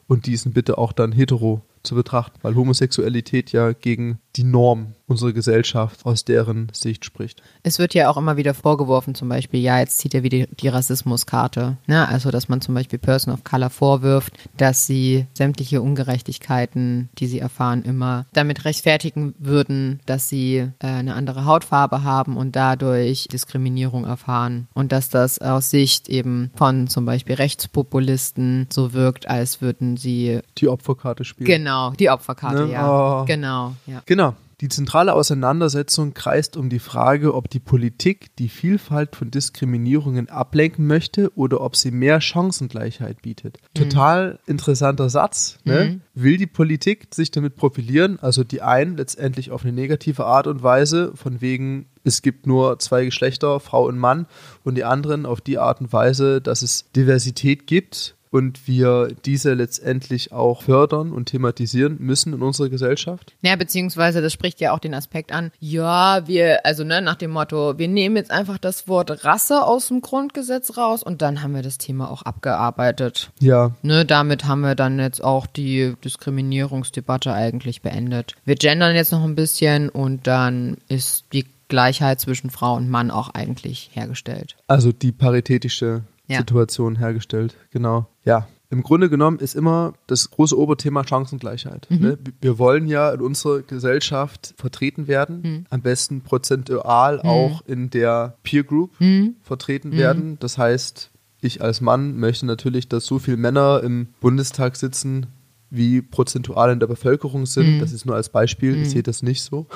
Und 0.07 0.27
diesen 0.27 0.53
bitte 0.53 0.77
auch 0.77 0.93
dann 0.93 1.13
hetero 1.13 1.63
zu 1.83 1.95
betrachten, 1.95 2.39
weil 2.43 2.55
Homosexualität 2.55 3.53
ja 3.53 3.73
gegen 3.73 4.19
die 4.37 4.45
Norm 4.45 4.95
unserer 5.07 5.33
Gesellschaft 5.33 6.07
aus 6.07 6.25
deren 6.25 6.69
Sicht 6.73 7.05
spricht. 7.05 7.43
Es 7.65 7.81
wird 7.81 7.95
ja 7.95 8.09
auch 8.09 8.17
immer 8.17 8.37
wieder 8.37 8.55
vorgeworfen, 8.55 9.17
zum 9.17 9.29
Beispiel, 9.29 9.59
ja, 9.61 9.81
jetzt 9.81 9.99
zieht 9.99 10.15
er 10.15 10.23
wieder 10.23 10.47
die 10.47 10.69
Rassismuskarte. 10.69 11.79
Ne? 11.89 12.07
Also, 12.09 12.31
dass 12.31 12.49
man 12.49 12.61
zum 12.61 12.75
Beispiel 12.77 13.01
Person 13.01 13.35
of 13.35 13.43
Color 13.43 13.71
vorwirft, 13.71 14.33
dass 14.57 14.87
sie 14.87 15.27
sämtliche 15.35 15.83
Ungerechtigkeiten, 15.83 17.09
die 17.19 17.27
sie 17.27 17.41
erfahren, 17.41 17.83
immer 17.83 18.27
damit 18.33 18.65
rechtfertigen 18.65 19.35
würden, 19.41 19.99
dass 20.07 20.29
sie 20.29 20.59
äh, 20.59 20.87
eine 20.87 21.15
andere 21.15 21.45
Hautfarbe 21.45 22.05
haben 22.05 22.37
und 22.37 22.55
dadurch 22.55 23.27
Diskriminierung 23.33 24.05
erfahren. 24.05 24.69
Und 24.75 24.93
dass 24.93 25.09
das 25.09 25.41
aus 25.41 25.71
Sicht 25.71 26.09
eben 26.09 26.53
von 26.55 26.87
zum 26.87 27.05
Beispiel 27.05 27.35
Rechtspopulisten 27.35 28.69
so 28.73 28.93
wirkt, 28.93 29.29
als 29.29 29.61
würden 29.61 29.97
sie 29.97 30.41
Die 30.59 30.69
Opferkarte 30.69 31.25
spielen. 31.25 31.47
genau 31.49 31.91
die 31.99 32.11
Opferkarte, 32.11 32.67
Ne? 32.67 32.73
ja. 32.73 33.23
Oh. 33.23 33.25
Genau, 33.25 33.75
ja. 33.87 34.03
Genau. 34.07 34.30
Die 34.61 34.69
zentrale 34.69 35.15
Auseinandersetzung 35.15 36.13
kreist 36.13 36.59
um 36.59 36.69
die 36.69 36.81
Frage, 36.81 37.35
ob 37.35 37.49
die 37.49 37.61
Politik 37.61 38.37
die 38.37 38.51
Vielfalt 38.51 39.17
von 39.17 39.31
Diskriminierungen 39.31 40.29
ablenken 40.29 40.87
möchte 40.87 41.35
oder 41.35 41.63
ob 41.63 41.77
sie 41.77 41.91
mehr 41.91 42.21
Chancengleichheit 42.21 43.23
bietet. 43.23 43.59
Total 43.73 44.39
interessanter 44.47 45.09
Satz. 45.09 45.59
Ne? 45.65 46.01
Will 46.15 46.37
die 46.37 46.47
Politik 46.47 47.15
sich 47.15 47.31
damit 47.31 47.57
profilieren? 47.57 48.19
Also 48.21 48.45
die 48.45 48.61
einen 48.61 48.99
letztendlich 48.99 49.51
auf 49.51 49.65
eine 49.65 49.73
negative 49.73 50.27
Art 50.27 50.47
und 50.47 50.63
Weise, 50.63 51.13
von 51.15 51.41
wegen 51.41 51.87
es 52.05 52.21
gibt 52.21 52.47
nur 52.47 52.79
zwei 52.79 53.07
Geschlechter, 53.07 53.61
Frau 53.61 53.87
und 53.87 53.99
Mann, 53.99 54.27
und 54.63 54.75
die 54.75 54.85
anderen 54.85 55.25
auf 55.25 55.41
die 55.41 55.59
Art 55.59 55.81
und 55.81 55.93
Weise, 55.93 56.43
dass 56.43 56.61
es 56.61 56.91
Diversität 56.93 57.67
gibt 57.67 58.17
und 58.31 58.67
wir 58.69 59.09
diese 59.25 59.55
letztendlich 59.55 60.33
auch 60.33 60.63
fördern 60.63 61.13
und 61.13 61.27
thematisieren 61.27 61.97
müssen 61.99 62.33
in 62.33 62.43
unserer 62.43 62.69
Gesellschaft. 62.69 63.35
Ja, 63.43 63.57
beziehungsweise 63.57 64.23
das 64.23 64.33
spricht 64.33 64.61
ja 64.61 64.73
auch 64.73 64.79
den 64.79 64.95
Aspekt 64.95 65.33
an, 65.33 65.51
ja, 65.59 66.27
wir, 66.27 66.65
also 66.65 66.85
ne, 66.85 67.03
nach 67.03 67.17
dem 67.17 67.33
Motto, 67.33 67.79
wir 67.79 67.89
nehmen 67.89 68.17
jetzt 68.17 68.31
einfach 68.31 68.59
das 68.59 68.87
Wort 68.89 69.25
Rasse 69.25 69.65
aus 69.65 69.89
dem 69.89 70.01
Grundgesetz 70.01 70.77
raus 70.77 71.03
und 71.03 71.23
dann 71.23 71.43
haben 71.43 71.55
wir 71.55 71.63
das 71.63 71.79
Thema 71.79 72.11
auch 72.11 72.23
abgearbeitet. 72.23 73.31
Ja, 73.41 73.73
Ne, 73.83 74.05
damit 74.05 74.47
haben 74.47 74.61
wir 74.61 74.75
dann 74.75 74.99
jetzt 74.99 75.23
auch 75.23 75.47
die 75.47 75.95
Diskriminierungsdebatte 76.05 77.33
eigentlich 77.33 77.83
beendet. 77.83 78.35
Wir 78.45 78.55
gendern 78.55 78.95
jetzt 78.95 79.13
noch 79.13 79.25
ein 79.25 79.35
bisschen 79.35 79.89
und 79.89 80.27
dann 80.27 80.77
ist 80.89 81.25
die 81.33 81.47
Gleichheit 81.69 82.21
zwischen 82.21 82.51
Frau 82.51 82.75
und 82.75 82.89
Mann 82.91 83.11
auch 83.11 83.31
eigentlich 83.31 83.91
hergestellt. 83.93 84.57
also 84.67 84.93
die 84.93 85.13
paritätische 85.13 86.03
Ja. 86.31 86.39
Situation 86.39 86.97
hergestellt. 86.97 87.55
Genau. 87.71 88.07
Ja, 88.25 88.47
im 88.71 88.83
Grunde 88.85 89.11
genommen 89.11 89.41
ist 89.41 89.57
immer 89.57 89.95
das 90.07 90.31
große 90.31 90.57
Oberthema 90.57 91.05
Chancengleichheit. 91.07 91.89
Mhm. 91.91 91.99
Ne? 92.01 92.19
Wir 92.41 92.59
wollen 92.59 92.87
ja 92.87 93.11
in 93.11 93.21
unserer 93.21 93.63
Gesellschaft 93.63 94.55
vertreten 94.57 95.09
werden, 95.09 95.43
Mhm. 95.43 95.67
am 95.71 95.83
besten 95.83 96.21
prozentual 96.21 97.21
auch 97.21 97.63
in 97.67 97.91
der 97.91 98.37
Peer 98.45 98.63
Group 98.63 98.93
Mhm. 99.01 99.35
vertreten 99.43 99.93
werden. 99.93 100.37
Das 100.39 100.57
heißt, 100.57 101.11
ich 101.41 101.63
als 101.63 101.81
Mann 101.81 102.17
möchte 102.19 102.47
natürlich, 102.47 102.89
dass 102.89 103.07
so 103.07 103.19
viele 103.19 103.39
Männer 103.39 103.81
im 103.83 104.09
Bundestag 104.21 104.77
sitzen, 104.77 105.27
wie 105.71 106.03
prozentual 106.03 106.73
in 106.73 106.81
der 106.81 106.87
Bevölkerung 106.87 107.47
sind. 107.47 107.77
Mhm. 107.77 107.81
Das 107.81 107.93
ist 107.93 108.05
nur 108.07 108.15
als 108.15 108.29
Beispiel, 108.29 108.77
ich 108.83 108.91
sehe 108.91 109.03
das 109.03 109.23
nicht 109.23 109.43
so. 109.43 109.67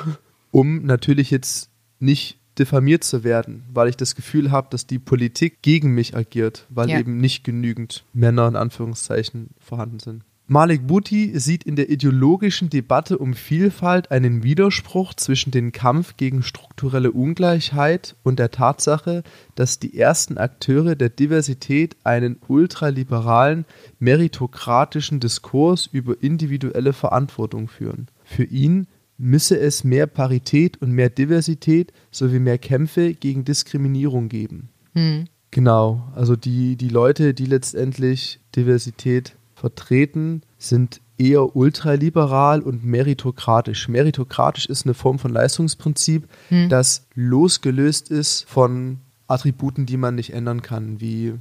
Um 0.51 0.85
natürlich 0.85 1.31
jetzt 1.31 1.71
nicht 1.99 2.39
diffamiert 2.59 3.05
zu 3.05 3.25
werden, 3.25 3.65
weil 3.73 3.89
ich 3.89 3.97
das 3.97 4.15
Gefühl 4.15 4.51
habe, 4.51 4.69
dass 4.71 4.87
die 4.87 4.99
Politik 4.99 5.63
gegen 5.63 5.95
mich 5.95 6.17
agiert, 6.17 6.67
weil 6.69 6.91
Ja. 6.91 6.99
eben 6.99 7.19
nicht 7.19 7.45
genügend 7.45 8.05
Männer 8.13 8.49
in 8.49 8.57
Anführungszeichen 8.57 9.51
vorhanden 9.59 9.99
sind. 9.99 10.25
Malik 10.47 10.87
Bouti 10.87 11.33
sieht 11.41 11.65
in 11.65 11.75
der 11.75 11.89
ideologischen 11.89 12.69
Debatte 12.69 13.17
um 13.17 13.33
Vielfalt 13.33 14.11
einen 14.11 14.43
Widerspruch 14.43 15.15
zwischen 15.15 15.53
dem 15.53 15.73
Kampf 15.73 16.19
gegen 16.19 16.43
strukturelle 16.43 17.13
Ungleichheit 17.13 18.15
und 18.23 18.39
der 18.39 18.51
Tatsache, 18.51 19.23
dass 19.55 19.79
die 19.79 19.99
ersten 19.99 20.37
Akteure 20.37 20.97
der 20.97 21.09
Diversität 21.09 21.97
einen 22.05 22.37
ultraliberalen, 22.47 23.65
meritokratischen 23.99 25.19
Diskurs 25.19 25.87
über 25.91 26.23
individuelle 26.23 26.93
Verantwortung 26.93 27.69
führen. 27.69 28.09
Für 28.25 28.45
ihn 28.45 28.87
müsse 29.19 29.59
es 29.59 29.85
mehr 29.85 30.07
Parität 30.07 30.81
und 30.83 30.93
mehr 30.93 31.11
Diversität 31.11 31.93
sowie 32.11 32.39
mehr 32.39 32.59
Kämpfe 32.59 33.15
gegen 33.15 33.45
Diskriminierung 33.45 34.29
geben. 34.29 34.69
Mhm. 34.95 35.27
Genau, 35.51 36.03
also 36.15 36.35
die, 36.35 36.77
die 36.77 36.89
Leute, 36.89 37.33
die 37.33 37.47
letztendlich 37.47 38.41
Diversität 38.57 39.37
vertreten, 39.55 40.43
sind 40.59 41.01
eher 41.17 41.55
ultraliberal 41.55 42.61
und 42.61 42.85
meritokratisch. 42.85 43.89
Meritokratisch 43.89 44.67
ist 44.67 44.85
eine 44.85 44.95
Form 44.95 45.21
von 45.21 45.33
Leistungsprinzip, 45.33 46.29
das 46.69 47.07
losgelöst 47.15 48.11
ist 48.11 48.49
von 48.49 48.99
Attributen, 49.29 49.87
die 49.87 49.97
man 49.97 50.17
nicht 50.17 50.33
ändern 50.33 50.62
kann, 50.62 51.01
wie 51.01 51.35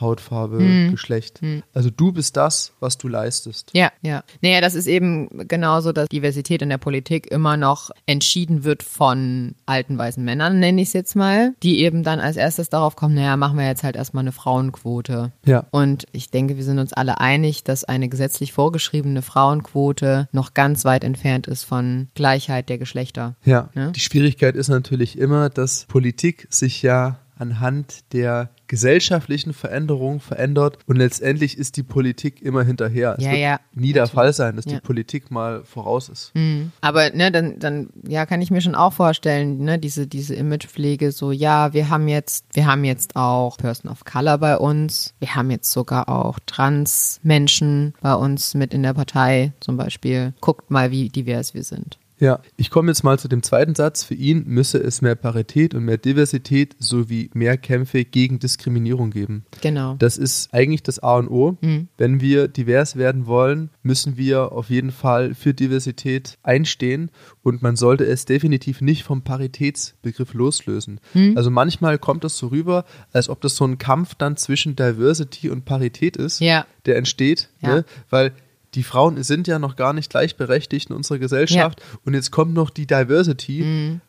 Hautfarbe, 0.00 0.88
Geschlecht. 0.90 1.40
Also 1.74 1.90
du 1.90 2.12
bist 2.12 2.36
das, 2.36 2.72
was 2.80 2.98
du 2.98 3.08
leistest. 3.08 3.70
Ja, 3.74 3.90
ja. 4.02 4.22
Naja, 4.40 4.60
das 4.60 4.74
ist 4.74 4.86
eben 4.86 5.46
genauso, 5.48 5.92
dass 5.92 6.08
Diversität 6.08 6.62
in 6.62 6.68
der 6.68 6.78
Politik 6.78 7.30
immer 7.30 7.56
noch 7.56 7.90
entschieden 8.06 8.64
wird 8.64 8.82
von 8.82 9.54
alten 9.66 9.98
weißen 9.98 10.24
Männern, 10.24 10.58
nenne 10.60 10.80
ich 10.82 10.88
es 10.88 10.92
jetzt 10.94 11.16
mal, 11.16 11.54
die 11.62 11.80
eben 11.80 12.02
dann 12.02 12.20
als 12.20 12.36
erstes 12.36 12.68
darauf 12.70 12.96
kommen, 12.96 13.14
naja, 13.14 13.36
machen 13.36 13.58
wir 13.58 13.66
jetzt 13.66 13.82
halt 13.82 13.96
erstmal 13.96 14.22
eine 14.24 14.32
Frauenquote. 14.32 15.32
Ja. 15.44 15.66
Und 15.70 16.06
ich 16.12 16.30
denke, 16.30 16.56
wir 16.56 16.64
sind 16.64 16.78
uns 16.78 16.92
alle 16.92 17.20
einig, 17.20 17.64
dass 17.64 17.84
eine 17.84 18.08
gesetzlich 18.08 18.52
vorgeschriebene 18.52 19.22
Frauenquote 19.22 20.28
noch 20.32 20.54
ganz 20.54 20.84
weit 20.84 21.04
entfernt 21.04 21.46
ist 21.46 21.64
von 21.64 22.08
Gleichheit 22.14 22.68
der 22.68 22.78
Geschlechter. 22.78 23.36
Ja, 23.44 23.68
Ja. 23.74 23.90
die 23.90 24.00
Schwierigkeit 24.00 24.56
ist 24.56 24.68
natürlich 24.68 25.18
immer, 25.18 25.50
dass 25.50 25.84
Politik 25.86 26.46
sich 26.50 26.82
ja 26.82 27.18
anhand 27.38 28.12
der 28.12 28.50
gesellschaftlichen 28.70 29.52
Veränderungen 29.52 30.20
verändert 30.20 30.78
und 30.86 30.94
letztendlich 30.94 31.58
ist 31.58 31.76
die 31.76 31.82
Politik 31.82 32.40
immer 32.40 32.62
hinterher. 32.62 33.16
Es 33.18 33.24
Ja, 33.24 33.30
wird 33.32 33.40
ja, 33.40 33.60
nie 33.74 33.92
der 33.92 34.06
Fall 34.06 34.32
sein, 34.32 34.54
dass 34.54 34.64
Ja. 34.66 34.74
die 34.74 34.80
Politik 34.80 35.32
mal 35.32 35.64
voraus 35.64 36.08
ist. 36.08 36.30
Mhm. 36.36 36.70
Aber 36.80 37.10
ne, 37.10 37.32
dann, 37.32 37.58
dann, 37.58 37.88
ja, 38.06 38.26
kann 38.26 38.40
ich 38.40 38.52
mir 38.52 38.60
schon 38.60 38.76
auch 38.76 38.92
vorstellen, 38.92 39.58
ne, 39.64 39.76
diese, 39.80 40.06
diese 40.06 40.36
Imagepflege, 40.36 41.10
so, 41.10 41.32
ja, 41.32 41.72
wir 41.72 41.88
haben 41.88 42.06
jetzt, 42.06 42.44
wir 42.52 42.66
haben 42.66 42.84
jetzt 42.84 43.16
auch 43.16 43.56
Person 43.56 43.90
of 43.90 44.04
Color 44.04 44.38
bei 44.38 44.56
uns, 44.56 45.14
wir 45.18 45.34
haben 45.34 45.50
jetzt 45.50 45.72
sogar 45.72 46.08
auch 46.08 46.38
Trans-Menschen 46.46 47.94
bei 48.00 48.14
uns 48.14 48.54
mit 48.54 48.72
in 48.72 48.84
der 48.84 48.94
Partei 48.94 49.52
zum 49.58 49.76
Beispiel. 49.76 50.32
Guckt 50.40 50.70
mal, 50.70 50.90
wie 50.92 51.08
divers 51.08 51.54
wir 51.54 51.64
sind. 51.64 51.98
Ja, 52.20 52.40
ich 52.56 52.68
komme 52.70 52.90
jetzt 52.90 53.02
mal 53.02 53.18
zu 53.18 53.28
dem 53.28 53.42
zweiten 53.42 53.74
Satz. 53.74 54.04
Für 54.04 54.14
ihn 54.14 54.44
müsse 54.46 54.76
es 54.78 55.00
mehr 55.00 55.14
Parität 55.14 55.74
und 55.74 55.84
mehr 55.86 55.96
Diversität 55.96 56.76
sowie 56.78 57.30
mehr 57.32 57.56
Kämpfe 57.56 58.04
gegen 58.04 58.38
Diskriminierung 58.38 59.10
geben. 59.10 59.46
Genau. 59.62 59.94
Das 59.98 60.18
ist 60.18 60.52
eigentlich 60.52 60.82
das 60.82 60.98
A 60.98 61.16
und 61.16 61.28
O. 61.28 61.56
Mhm. 61.62 61.88
Wenn 61.96 62.20
wir 62.20 62.46
divers 62.48 62.96
werden 62.96 63.26
wollen, 63.26 63.70
müssen 63.82 64.18
wir 64.18 64.52
auf 64.52 64.68
jeden 64.68 64.90
Fall 64.92 65.34
für 65.34 65.54
Diversität 65.54 66.36
einstehen 66.42 67.10
und 67.42 67.62
man 67.62 67.76
sollte 67.76 68.04
es 68.04 68.26
definitiv 68.26 68.82
nicht 68.82 69.02
vom 69.02 69.22
Paritätsbegriff 69.22 70.34
loslösen. 70.34 71.00
Mhm. 71.14 71.38
Also 71.38 71.50
manchmal 71.50 71.98
kommt 71.98 72.24
es 72.24 72.36
so 72.36 72.48
rüber, 72.48 72.84
als 73.12 73.30
ob 73.30 73.40
das 73.40 73.56
so 73.56 73.64
ein 73.64 73.78
Kampf 73.78 74.14
dann 74.14 74.36
zwischen 74.36 74.76
Diversity 74.76 75.48
und 75.48 75.64
Parität 75.64 76.18
ist, 76.18 76.40
Ja. 76.40 76.66
der 76.84 76.96
entsteht, 76.96 77.48
Ja. 77.62 77.76
ne? 77.76 77.84
weil 78.10 78.32
die 78.74 78.82
Frauen 78.82 79.22
sind 79.22 79.48
ja 79.48 79.58
noch 79.58 79.76
gar 79.76 79.92
nicht 79.92 80.10
gleichberechtigt 80.10 80.90
in 80.90 80.96
unserer 80.96 81.18
Gesellschaft 81.18 81.82
und 82.04 82.14
jetzt 82.14 82.30
kommt 82.30 82.54
noch 82.54 82.70
die 82.70 82.86
Diversity. 82.86 83.62
Mhm. 83.62 84.00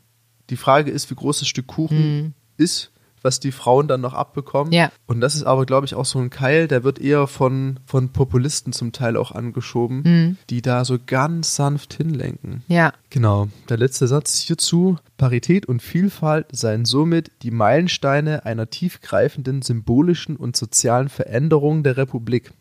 Die 0.49 0.57
Frage 0.57 0.91
ist, 0.91 1.09
wie 1.09 1.15
groß 1.15 1.39
das 1.39 1.47
Stück 1.47 1.67
Kuchen 1.67 2.33
ist, 2.57 2.91
was 3.21 3.39
die 3.39 3.51
Frauen 3.51 3.87
dann 3.87 4.01
noch 4.01 4.13
abbekommen. 4.13 4.73
Ja. 4.73 4.91
Und 5.05 5.21
das 5.21 5.35
ist 5.35 5.43
aber, 5.43 5.65
glaube 5.65 5.85
ich, 5.85 5.95
auch 5.95 6.05
so 6.05 6.19
ein 6.19 6.29
Keil, 6.29 6.67
der 6.67 6.83
wird 6.83 6.99
eher 6.99 7.27
von, 7.27 7.79
von 7.85 8.09
Populisten 8.09 8.73
zum 8.73 8.91
Teil 8.91 9.15
auch 9.15 9.31
angeschoben, 9.31 10.37
die 10.49 10.61
da 10.61 10.85
so 10.85 10.97
ganz 11.03 11.55
sanft 11.55 11.93
hinlenken. 11.93 12.63
Ja. 12.67 12.93
Genau. 13.09 13.47
Der 13.69 13.77
letzte 13.77 14.07
Satz 14.07 14.39
hierzu. 14.39 14.97
Parität 15.17 15.67
und 15.67 15.81
Vielfalt 15.81 16.47
seien 16.51 16.85
somit 16.85 17.31
die 17.43 17.51
Meilensteine 17.51 18.45
einer 18.45 18.69
tiefgreifenden 18.69 19.61
symbolischen 19.61 20.35
und 20.35 20.55
sozialen 20.55 21.09
Veränderung 21.09 21.83
der 21.83 21.97
Republik. 21.97 22.51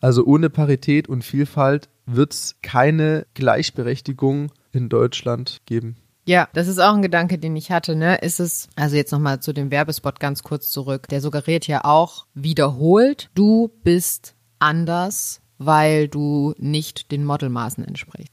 Also 0.00 0.24
ohne 0.24 0.50
Parität 0.50 1.08
und 1.08 1.24
Vielfalt 1.24 1.88
wird 2.06 2.32
es 2.32 2.56
keine 2.62 3.26
Gleichberechtigung 3.34 4.50
in 4.72 4.88
Deutschland 4.88 5.60
geben. 5.66 5.96
Ja, 6.24 6.48
das 6.52 6.68
ist 6.68 6.78
auch 6.78 6.94
ein 6.94 7.02
Gedanke, 7.02 7.38
den 7.38 7.56
ich 7.56 7.70
hatte, 7.72 7.96
ne? 7.96 8.16
Ist 8.16 8.38
es, 8.38 8.68
also 8.76 8.94
jetzt 8.94 9.10
nochmal 9.10 9.40
zu 9.40 9.52
dem 9.52 9.70
Werbespot 9.70 10.20
ganz 10.20 10.42
kurz 10.42 10.70
zurück. 10.70 11.08
Der 11.08 11.20
suggeriert 11.20 11.66
ja 11.66 11.84
auch 11.84 12.26
wiederholt, 12.34 13.28
du 13.34 13.70
bist 13.82 14.36
anders, 14.60 15.40
weil 15.58 16.08
du 16.08 16.54
nicht 16.58 17.10
den 17.10 17.24
Modelmaßen 17.24 17.84
entsprichst. 17.84 18.32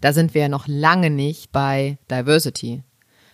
Da 0.00 0.12
sind 0.12 0.34
wir 0.34 0.42
ja 0.42 0.48
noch 0.48 0.68
lange 0.68 1.10
nicht 1.10 1.50
bei 1.50 1.98
Diversity. 2.10 2.84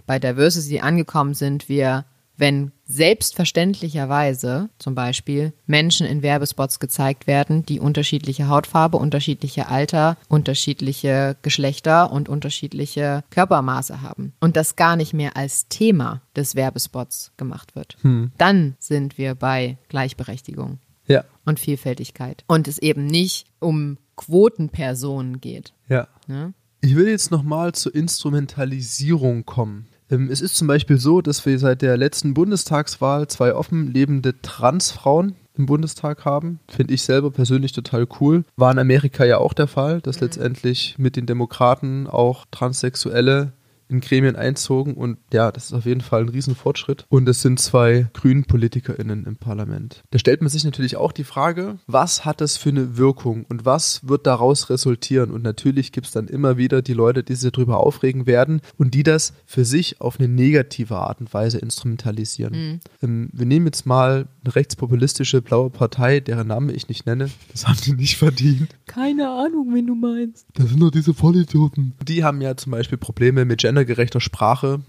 Bei 0.07 0.18
Diversity 0.18 0.81
angekommen 0.81 1.35
sind 1.35 1.68
wir, 1.68 2.07
wenn 2.41 2.72
selbstverständlicherweise 2.86 4.70
zum 4.78 4.95
Beispiel 4.95 5.53
Menschen 5.66 6.07
in 6.07 6.22
Werbespots 6.22 6.80
gezeigt 6.80 7.26
werden, 7.26 7.64
die 7.66 7.78
unterschiedliche 7.78 8.49
Hautfarbe, 8.49 8.97
unterschiedliche 8.97 9.68
Alter, 9.68 10.16
unterschiedliche 10.28 11.36
Geschlechter 11.43 12.11
und 12.11 12.28
unterschiedliche 12.28 13.22
Körpermaße 13.30 14.01
haben. 14.03 14.32
Und 14.41 14.57
das 14.57 14.74
gar 14.74 14.97
nicht 14.97 15.12
mehr 15.12 15.36
als 15.36 15.68
Thema 15.68 16.22
des 16.34 16.57
Werbespots 16.57 17.32
gemacht 17.36 17.76
wird. 17.76 17.97
Dann 18.38 18.74
sind 18.78 19.18
wir 19.18 19.34
bei 19.34 19.76
Gleichberechtigung 19.88 20.78
Ja, 21.07 21.24
und 21.45 21.61
Vielfältigkeit. 21.61 22.45
Und 22.47 22.66
es 22.66 22.78
eben 22.78 23.07
nicht 23.07 23.47
um 23.59 23.99
Quotenpersonen 24.16 25.41
geht. 25.41 25.74
ja. 25.88 26.09
Ne? 26.26 26.55
Ich 26.82 26.97
will 26.97 27.09
jetzt 27.09 27.30
nochmal 27.30 27.72
zur 27.72 27.95
Instrumentalisierung 27.95 29.45
kommen. 29.45 29.86
Ähm, 30.11 30.28
Es 30.30 30.40
ist 30.40 30.56
zum 30.56 30.68
Beispiel 30.68 30.98
so, 30.98 31.20
dass 31.20 31.44
wir 31.46 31.58
seit 31.58 31.82
der 31.82 31.96
letzten 31.96 32.34
Bundestagswahl 32.34 33.28
zwei 33.28 33.54
offen 33.54 33.92
lebende 33.92 34.40
Transfrauen 34.42 35.36
im 35.56 35.66
Bundestag 35.66 36.24
haben. 36.24 36.61
Finde 36.68 36.94
ich 36.94 37.02
selber 37.02 37.30
persönlich 37.30 37.72
total 37.72 38.06
cool. 38.20 38.44
War 38.56 38.72
in 38.72 38.78
Amerika 38.78 39.24
ja 39.24 39.38
auch 39.38 39.52
der 39.52 39.66
Fall, 39.66 40.00
dass 40.00 40.20
letztendlich 40.20 40.96
mit 40.98 41.16
den 41.16 41.26
Demokraten 41.26 42.06
auch 42.06 42.46
Transsexuelle 42.50 43.52
in 43.91 44.01
Gremien 44.01 44.36
einzogen 44.36 44.95
und 44.95 45.18
ja, 45.32 45.51
das 45.53 45.66
ist 45.66 45.72
auf 45.72 45.84
jeden 45.84 46.01
Fall 46.01 46.22
ein 46.22 46.28
Riesenfortschritt. 46.28 47.05
Und 47.09 47.28
es 47.28 47.43
sind 47.43 47.61
zwei 47.61 48.09
grünen 48.12 48.45
PolitikerInnen 48.45 49.24
im 49.24 49.36
Parlament. 49.36 50.03
Da 50.11 50.18
stellt 50.18 50.41
man 50.41 50.51
sich 50.51 50.64
natürlich 50.64 50.97
auch 50.97 51.12
die 51.12 51.24
Frage, 51.24 51.78
was 51.86 52.24
hat 52.24 52.41
das 52.41 52.57
für 52.57 52.70
eine 52.70 52.97
Wirkung 52.97 53.45
und 53.49 53.64
was 53.64 54.07
wird 54.09 54.26
daraus 54.26 54.70
resultieren? 54.70 55.30
Und 55.30 55.43
natürlich 55.43 55.93
gibt 55.93 56.07
es 56.07 56.12
dann 56.12 56.28
immer 56.28 56.57
wieder 56.57 56.82
die 56.82 56.95
Leute, 56.95 57.22
die 57.22 57.34
sich 57.34 57.51
darüber 57.51 57.78
aufregen 57.78 58.26
werden 58.26 58.61
und 58.78 58.95
die 58.95 59.03
das 59.03 59.32
für 59.47 59.64
sich 59.64 60.01
auf 60.01 60.18
eine 60.18 60.28
negative 60.28 60.97
Art 60.97 61.20
und 61.20 61.32
Weise 61.34 61.59
instrumentalisieren. 61.59 62.80
Ähm, 63.03 63.30
wir 63.32 63.47
nehmen 63.47 63.66
jetzt 63.66 63.86
mal 63.86 64.28
eine 64.45 64.55
rechtspopulistische 64.55 65.43
blaue 65.43 65.70
Partei, 65.70 66.20
deren 66.20 66.49
Name 66.49 66.72
ich 66.72 66.88
nicht 66.88 67.07
nenne. 67.07 67.30
Das 67.53 67.66
haben 67.66 67.78
die 67.84 67.93
nicht 67.93 68.16
verdient. 68.16 68.68
Keine 68.86 69.28
Ahnung, 69.28 69.74
wen 69.74 69.86
du 69.86 69.95
meinst. 69.95 70.47
Das 70.55 70.68
sind 70.68 70.78
nur 70.78 70.91
diese 70.91 71.14
Vollidioten. 71.14 71.95
Die 72.07 72.24
haben 72.24 72.41
ja 72.41 72.57
zum 72.57 72.72
Beispiel 72.72 72.99
Probleme 72.99 73.45
mit 73.45 73.62
gendergerechter 73.81 74.20
Sprache. 74.20 74.81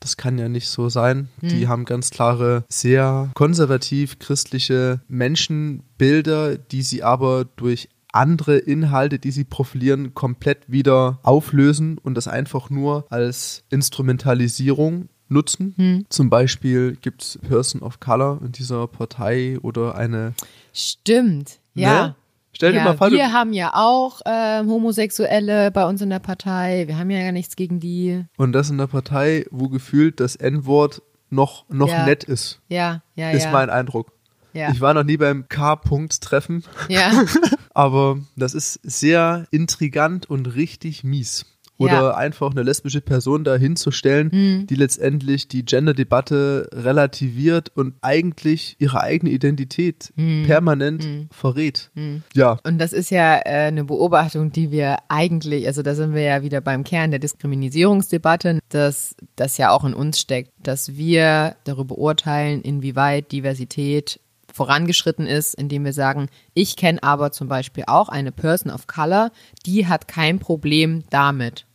Das 0.00 0.16
kann 0.16 0.38
ja 0.38 0.48
nicht 0.48 0.68
so 0.68 0.88
sein. 0.88 1.28
Die 1.42 1.68
haben 1.68 1.84
ganz 1.84 2.10
klare, 2.10 2.64
sehr 2.68 3.30
konservativ 3.34 4.18
christliche 4.18 5.00
Menschenbilder, 5.08 6.56
die 6.56 6.82
sie 6.82 7.02
aber 7.02 7.44
durch 7.56 7.88
andere 8.12 8.56
Inhalte, 8.56 9.18
die 9.18 9.30
sie 9.30 9.44
profilieren, 9.44 10.14
komplett 10.14 10.64
wieder 10.66 11.20
auflösen 11.22 11.98
und 11.98 12.14
das 12.14 12.28
einfach 12.28 12.70
nur 12.70 13.06
als 13.10 13.62
Instrumentalisierung 13.70 15.10
nutzen. 15.28 15.74
Hm. 15.76 16.06
Zum 16.08 16.28
Beispiel 16.28 16.96
gibt 17.00 17.22
es 17.22 17.38
Person 17.46 17.82
of 17.82 18.00
Color 18.00 18.40
in 18.44 18.52
dieser 18.52 18.88
Partei 18.88 19.58
oder 19.60 19.94
eine. 19.94 20.34
Stimmt, 20.72 21.60
ja. 21.74 22.16
Stell 22.60 22.72
dir 22.72 22.78
ja, 22.80 22.84
mal 22.84 22.96
vor, 22.98 23.10
wir 23.10 23.32
haben 23.32 23.54
ja 23.54 23.70
auch 23.72 24.20
ähm, 24.26 24.68
Homosexuelle 24.68 25.70
bei 25.70 25.86
uns 25.86 26.02
in 26.02 26.10
der 26.10 26.18
Partei. 26.18 26.86
Wir 26.88 26.98
haben 26.98 27.08
ja 27.08 27.22
gar 27.22 27.32
nichts 27.32 27.56
gegen 27.56 27.80
die. 27.80 28.26
und 28.36 28.52
das 28.52 28.68
in 28.68 28.76
der 28.76 28.86
Partei, 28.86 29.46
wo 29.50 29.70
gefühlt 29.70 30.20
das 30.20 30.36
N-Wort 30.36 31.00
noch, 31.30 31.64
noch 31.70 31.88
Ja. 31.88 32.04
nett 32.04 32.22
ist, 32.24 32.60
Ja, 32.68 33.00
ja, 33.14 33.30
ist 33.30 33.44
ja. 33.44 33.50
mein 33.50 33.70
Eindruck. 33.70 34.12
ja. 34.52 34.70
Ich 34.72 34.82
war 34.82 34.92
noch 34.92 35.04
nie 35.04 35.16
beim 35.16 35.48
K-Punkt-Treffen, 35.48 36.64
ja. 36.90 37.10
aber 37.72 38.18
das 38.36 38.52
ist 38.52 38.74
sehr 38.82 39.46
intrigant 39.50 40.28
und 40.28 40.54
richtig 40.54 41.02
mies. 41.02 41.46
Oder 41.80 41.92
Ja. 41.92 42.14
einfach 42.14 42.50
eine 42.50 42.62
lesbische 42.62 43.00
Person 43.00 43.42
da 43.42 43.56
hinzustellen, 43.56 44.66
die 44.68 44.74
letztendlich 44.74 45.48
die 45.48 45.64
Gender-Debatte 45.64 46.68
relativiert 46.74 47.70
und 47.74 47.94
eigentlich 48.02 48.76
ihre 48.78 49.00
eigene 49.00 49.32
Identität 49.32 50.12
permanent 50.46 51.26
verrät. 51.30 51.90
Ja, 52.34 52.58
Und 52.64 52.78
das 52.78 52.92
ist 52.92 53.10
ja 53.10 53.38
äh, 53.38 53.68
eine 53.68 53.84
Beobachtung, 53.84 54.52
die 54.52 54.70
wir 54.70 54.98
eigentlich, 55.08 55.66
also 55.66 55.82
da 55.82 55.94
sind 55.94 56.14
wir 56.14 56.22
ja 56.22 56.42
wieder 56.42 56.60
beim 56.60 56.84
Kern 56.84 57.10
der 57.10 57.20
Diskriminierungsdebatte, 57.20 58.60
dass 58.68 59.14
das 59.36 59.56
ja 59.58 59.70
auch 59.70 59.84
in 59.84 59.94
uns 59.94 60.20
steckt, 60.20 60.50
dass 60.62 60.96
wir 60.96 61.56
darüber 61.64 61.96
urteilen, 61.96 62.60
inwieweit 62.62 63.32
Diversität 63.32 64.20
vorangeschritten 64.52 65.26
ist, 65.26 65.54
indem 65.54 65.84
wir 65.84 65.92
sagen, 65.92 66.28
ich 66.54 66.76
kenne 66.76 67.02
aber 67.02 67.30
zum 67.32 67.48
Beispiel 67.48 67.84
auch 67.86 68.08
eine 68.08 68.32
Person 68.32 68.72
of 68.72 68.86
Color, 68.86 69.30
die 69.64 69.86
hat 69.86 70.08
kein 70.08 70.38
Problem 70.40 71.04
damit, 71.10 71.66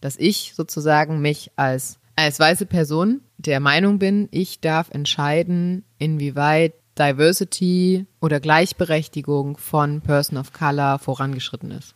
dass 0.00 0.16
ich 0.16 0.52
sozusagen 0.54 1.20
mich 1.20 1.50
als, 1.56 1.98
als 2.16 2.38
weiße 2.38 2.66
Person 2.66 3.20
der 3.36 3.60
Meinung 3.60 3.98
bin, 3.98 4.28
ich 4.30 4.60
darf 4.60 4.90
entscheiden, 4.90 5.84
inwieweit 5.98 6.74
Diversity 6.98 8.06
oder 8.20 8.40
Gleichberechtigung 8.40 9.56
von 9.56 10.00
Person 10.00 10.38
of 10.38 10.52
Color 10.52 10.98
vorangeschritten 10.98 11.70
ist. 11.70 11.94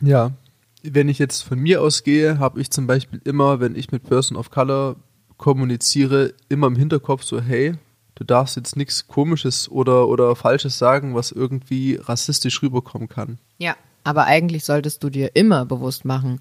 Ja, 0.00 0.32
wenn 0.82 1.08
ich 1.08 1.18
jetzt 1.18 1.42
von 1.42 1.58
mir 1.58 1.82
ausgehe, 1.82 2.38
habe 2.38 2.60
ich 2.60 2.70
zum 2.70 2.86
Beispiel 2.86 3.20
immer, 3.24 3.60
wenn 3.60 3.76
ich 3.76 3.92
mit 3.92 4.04
Person 4.04 4.36
of 4.36 4.50
Color 4.50 4.96
kommuniziere, 5.36 6.34
immer 6.48 6.66
im 6.66 6.76
Hinterkopf 6.76 7.22
so, 7.22 7.40
hey, 7.40 7.74
du 8.14 8.24
darfst 8.24 8.56
jetzt 8.56 8.76
nichts 8.76 9.06
Komisches 9.06 9.68
oder, 9.68 10.08
oder 10.08 10.34
Falsches 10.34 10.78
sagen, 10.78 11.14
was 11.14 11.30
irgendwie 11.30 11.96
rassistisch 11.96 12.62
rüberkommen 12.62 13.08
kann. 13.08 13.38
Ja. 13.58 13.76
Aber 14.04 14.24
eigentlich 14.24 14.64
solltest 14.64 15.02
du 15.04 15.10
dir 15.10 15.34
immer 15.36 15.64
bewusst 15.64 16.04
machen, 16.04 16.40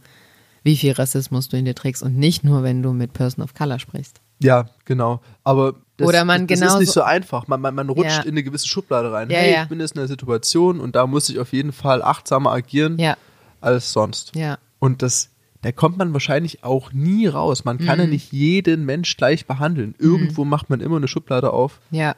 wie 0.64 0.78
viel 0.78 0.92
Rassismus 0.94 1.50
du 1.50 1.58
in 1.58 1.66
dir 1.66 1.76
trägst 1.76 2.04
und 2.04 2.18
nicht 2.18 2.44
nur, 2.44 2.64
wenn 2.64 2.84
du 2.84 2.94
mit 2.94 3.14
Person 3.14 3.44
of 3.44 3.54
Color 3.54 3.80
sprichst. 3.80 4.22
Ja, 4.40 4.70
genau. 4.86 5.22
Aber 5.44 5.76
das, 5.98 6.08
Oder 6.08 6.26
man 6.26 6.48
das 6.48 6.56
ist 6.58 6.62
genauso- 6.62 6.80
nicht 6.80 6.92
so 6.92 7.02
einfach. 7.04 7.48
Man, 7.48 7.62
man, 7.62 7.76
man 7.76 7.90
rutscht 7.90 8.10
Ja. 8.18 8.22
in 8.24 8.30
eine 8.32 8.44
gewisse 8.44 8.68
Schublade 8.68 9.12
rein. 9.12 9.30
Ja, 9.30 9.38
hey, 9.38 9.54
ja. 9.54 9.64
ich 9.64 9.70
bin 9.70 9.80
jetzt 9.80 9.94
in 9.94 10.00
einer 10.00 10.08
Situation 10.08 10.80
und 10.80 10.96
da 10.96 11.06
muss 11.08 11.30
ich 11.30 11.40
auf 11.40 11.54
jeden 11.54 11.72
Fall 11.72 12.02
achtsamer 12.02 12.52
agieren 12.52 12.98
Ja, 13.00 13.16
als 13.60 13.94
sonst. 13.94 14.36
ja, 14.36 14.58
Und 14.80 15.04
das, 15.04 15.30
da 15.62 15.72
kommt 15.72 15.98
man 16.00 16.14
wahrscheinlich 16.14 16.64
auch 16.64 16.92
nie 16.92 17.28
raus. 17.28 17.66
Man 17.66 17.78
kann 17.78 18.00
ja 18.00 18.06
Mhm. 18.06 18.12
nicht 18.12 18.32
jeden 18.32 18.84
Mensch 18.86 19.16
gleich 19.18 19.46
behandeln. 19.46 19.94
Irgendwo 20.00 20.44
macht 20.44 20.72
man 20.72 20.80
immer 20.82 20.98
eine 20.98 21.08
Schublade 21.08 21.54
auf. 21.54 21.80
ja, 21.92 22.16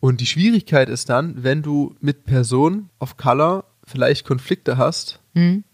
Und 0.00 0.20
die 0.20 0.26
Schwierigkeit 0.26 0.88
ist 0.88 1.08
dann, 1.10 1.44
wenn 1.44 1.62
du 1.62 1.94
mit 2.00 2.24
Personen 2.24 2.88
of 3.00 3.16
Color 3.16 3.64
vielleicht 3.84 4.24
Konflikte 4.26 4.76
hast 4.76 5.20
Hm. 5.34 5.64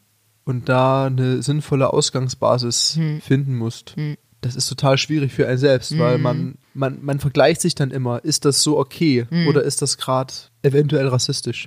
und 0.45 0.69
da 0.69 1.07
eine 1.07 1.43
sinnvolle 1.43 1.93
Ausgangsbasis 1.93 2.97
Hm. 2.97 3.21
finden 3.21 3.57
musst. 3.57 3.95
Das 4.43 4.55
ist 4.55 4.69
total 4.69 4.97
schwierig 4.99 5.33
für 5.33 5.49
einen 5.49 5.59
selbst, 5.59 5.93
Hm. 5.93 5.99
weil 5.99 6.19
man, 6.19 6.59
man, 6.75 6.99
man 7.03 7.19
vergleicht 7.21 7.61
sich 7.61 7.75
dann 7.75 7.91
immer, 7.91 8.25
ist 8.25 8.45
das 8.45 8.63
so 8.63 8.79
okay 8.79 9.27
Hm. 9.29 9.47
oder 9.49 9.63
ist 9.63 9.83
das 9.83 9.97
gerade 9.99 10.33
eventuell 10.63 11.09
rassistisch? 11.09 11.67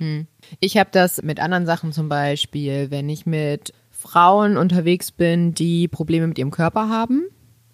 Ich 0.60 0.76
habe 0.76 0.90
das 0.92 1.22
mit 1.22 1.40
anderen 1.40 1.66
Sachen 1.66 1.92
zum 1.92 2.08
Beispiel, 2.08 2.90
wenn 2.90 3.08
ich 3.08 3.26
mit 3.26 3.72
Frauen 3.90 4.56
unterwegs 4.56 5.10
bin, 5.12 5.52
die 5.52 5.86
Probleme 5.88 6.26
mit 6.26 6.38
ihrem 6.38 6.50
Körper 6.50 6.88
haben, 6.88 7.24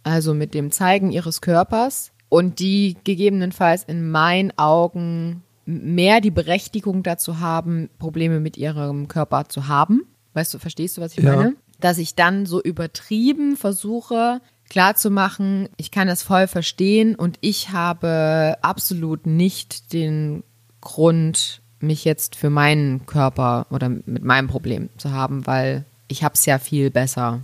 also 0.03 0.35
mit 0.35 0.55
dem 0.55 0.73
Zeigen 0.73 1.13
ihres 1.13 1.41
Körpers 1.41 2.11
und 2.29 2.59
die 2.59 2.97
gegebenenfalls 3.05 3.85
in 3.85 4.11
meinen 4.11 4.53
Augen 4.59 5.43
mehr 5.67 6.21
die 6.21 6.31
Berechtigung 6.31 7.03
dazu 7.03 7.41
haben, 7.41 7.91
Probleme 7.99 8.41
mit 8.41 8.57
ihrem 8.57 9.09
Körper 9.09 9.49
zu 9.49 9.69
haben. 9.69 10.03
Weißt 10.33 10.55
du, 10.55 10.59
verstehst 10.59 10.97
du, 10.97 11.01
was 11.03 11.17
ich 11.19 11.25
Ja. 11.25 11.37
meine? 11.37 11.57
Dass 11.81 11.99
ich 11.99 12.15
dann 12.15 12.47
so 12.47 12.63
übertrieben 12.63 13.57
versuche, 13.57 14.41
klarzumachen, 14.71 15.69
ich 15.77 15.91
kann 15.91 16.07
das 16.09 16.23
voll 16.23 16.47
verstehen 16.47 17.15
und 17.15 17.37
ich 17.41 17.71
habe 17.71 18.57
absolut 18.63 19.27
nicht 19.27 19.93
den 19.93 20.43
Grund, 20.81 21.61
mich 21.81 22.05
jetzt 22.05 22.37
für 22.37 22.49
meinen 22.49 23.05
Körper 23.07 23.67
oder 23.71 23.89
mit 23.89 24.25
meinem 24.25 24.49
Problem 24.49 24.89
zu 24.97 25.11
haben, 25.13 25.47
weil 25.47 25.85
ich 26.09 26.25
habe 26.25 26.35
es 26.35 26.47
ja 26.47 26.59
viel 26.59 26.91
besser. 26.91 27.41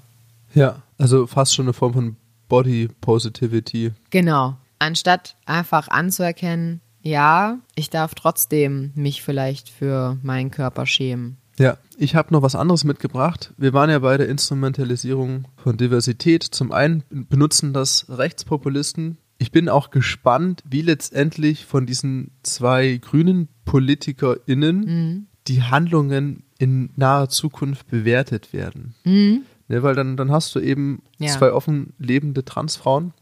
Ja, 0.54 0.82
also 0.98 1.26
fast 1.26 1.54
schon 1.54 1.66
eine 1.66 1.72
Form 1.72 1.92
von 1.92 2.16
Body 2.48 2.88
Positivity. 3.00 3.92
Genau. 4.10 4.56
Anstatt 4.78 5.36
einfach 5.44 5.88
anzuerkennen, 5.88 6.80
ja, 7.02 7.58
ich 7.74 7.90
darf 7.90 8.14
trotzdem 8.14 8.92
mich 8.94 9.22
vielleicht 9.22 9.68
für 9.68 10.18
meinen 10.22 10.50
Körper 10.50 10.86
schämen. 10.86 11.36
Ja, 11.58 11.76
ich 11.98 12.14
habe 12.14 12.32
noch 12.32 12.42
was 12.42 12.54
anderes 12.54 12.84
mitgebracht. 12.84 13.52
Wir 13.58 13.72
waren 13.74 13.90
ja 13.90 13.98
bei 13.98 14.16
der 14.16 14.28
Instrumentalisierung 14.28 15.46
von 15.56 15.76
Diversität. 15.76 16.42
Zum 16.42 16.72
einen 16.72 17.02
benutzen 17.10 17.72
das 17.74 18.06
Rechtspopulisten. 18.08 19.18
Ich 19.38 19.52
bin 19.52 19.68
auch 19.68 19.90
gespannt, 19.90 20.62
wie 20.68 20.82
letztendlich 20.82 21.66
von 21.66 21.84
diesen 21.84 22.30
zwei 22.42 22.96
grünen 22.96 23.48
PolitikerInnen 23.64 25.26
die 25.48 25.62
Handlungen 25.62 26.44
in 26.58 26.90
naher 26.96 27.28
Zukunft 27.28 27.88
bewertet 27.88 28.52
werden. 28.52 28.94
Ne, 29.04 29.82
weil 29.82 29.94
dann, 29.94 30.16
dann 30.16 30.30
hast 30.30 30.54
du 30.54 30.60
eben 30.60 31.02
Ja. 31.18 31.28
zwei 31.28 31.52
offen 31.52 31.92
lebende 31.98 32.44
Transfrauen. 32.44 33.12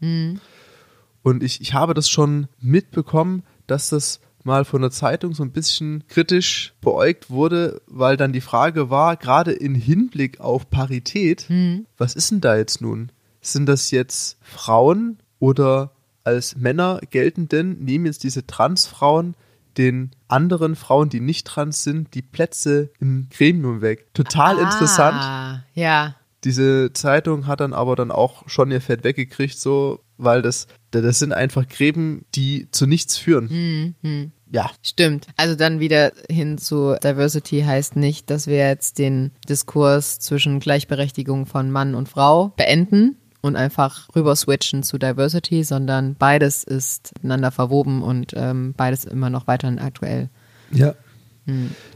Und 1.23 1.43
ich, 1.43 1.61
ich 1.61 1.73
habe 1.73 1.93
das 1.93 2.09
schon 2.09 2.47
mitbekommen, 2.59 3.43
dass 3.67 3.89
das 3.89 4.19
mal 4.43 4.65
von 4.65 4.81
der 4.81 4.91
Zeitung 4.91 5.33
so 5.33 5.43
ein 5.43 5.51
bisschen 5.51 6.03
kritisch 6.07 6.73
beäugt 6.81 7.29
wurde, 7.29 7.81
weil 7.87 8.17
dann 8.17 8.33
die 8.33 8.41
Frage 8.41 8.89
war, 8.89 9.15
gerade 9.15 9.51
in 9.51 9.75
Hinblick 9.75 10.39
auf 10.39 10.69
Parität, 10.69 11.47
was 11.97 12.15
ist 12.15 12.31
denn 12.31 12.41
da 12.41 12.57
jetzt 12.57 12.81
nun? 12.81 13.11
Sind 13.41 13.67
das 13.67 13.91
jetzt 13.91 14.37
Frauen 14.41 15.19
oder 15.39 15.91
als 16.23 16.55
Männer 16.55 16.99
geltenden, 17.09 17.83
nehmen 17.83 18.05
jetzt 18.05 18.23
diese 18.23 18.45
Transfrauen 18.45 19.35
den 19.77 20.11
anderen 20.27 20.75
Frauen, 20.75 21.09
die 21.09 21.21
nicht 21.21 21.47
trans 21.47 21.83
sind, 21.83 22.13
die 22.13 22.21
Plätze 22.21 22.89
im 22.99 23.27
Gremium 23.29 23.81
weg. 23.81 24.13
Total 24.13 24.57
interessant. 24.57 25.17
Ah, 25.17 25.63
ja. 25.73 26.15
Diese 26.43 26.91
Zeitung 26.93 27.47
hat 27.47 27.59
dann 27.59 27.73
aber 27.73 27.95
dann 27.95 28.11
auch 28.11 28.47
schon 28.49 28.71
ihr 28.71 28.81
Fett 28.81 29.03
weggekriegt, 29.03 29.57
so, 29.57 30.03
weil 30.17 30.41
das, 30.41 30.67
das 30.91 31.19
sind 31.19 31.31
einfach 31.31 31.67
Gräben, 31.67 32.25
die 32.35 32.67
zu 32.71 32.85
nichts 32.85 33.17
führen. 33.17 33.95
Ja, 34.51 34.69
Stimmt. 34.83 35.27
Also 35.37 35.55
dann 35.55 35.79
wieder 35.79 36.11
hin 36.29 36.57
zu 36.57 36.95
Diversity 37.01 37.61
heißt 37.61 37.95
nicht, 37.95 38.29
dass 38.29 38.47
wir 38.47 38.57
jetzt 38.57 38.99
den 38.99 39.31
Diskurs 39.47 40.19
zwischen 40.19 40.59
Gleichberechtigung 40.59 41.45
von 41.45 41.71
Mann 41.71 41.95
und 41.95 42.09
Frau 42.09 42.49
beenden 42.57 43.15
und 43.39 43.55
einfach 43.55 44.09
rüber 44.15 44.35
switchen 44.35 44.83
zu 44.83 44.97
Diversity, 44.97 45.63
sondern 45.63 46.15
beides 46.15 46.65
ist 46.65 47.13
miteinander 47.15 47.51
verwoben 47.51 48.01
und 48.03 48.33
ähm, 48.35 48.73
beides 48.75 49.05
immer 49.05 49.29
noch 49.29 49.47
weiterhin 49.47 49.79
aktuell. 49.79 50.29
ja. 50.71 50.95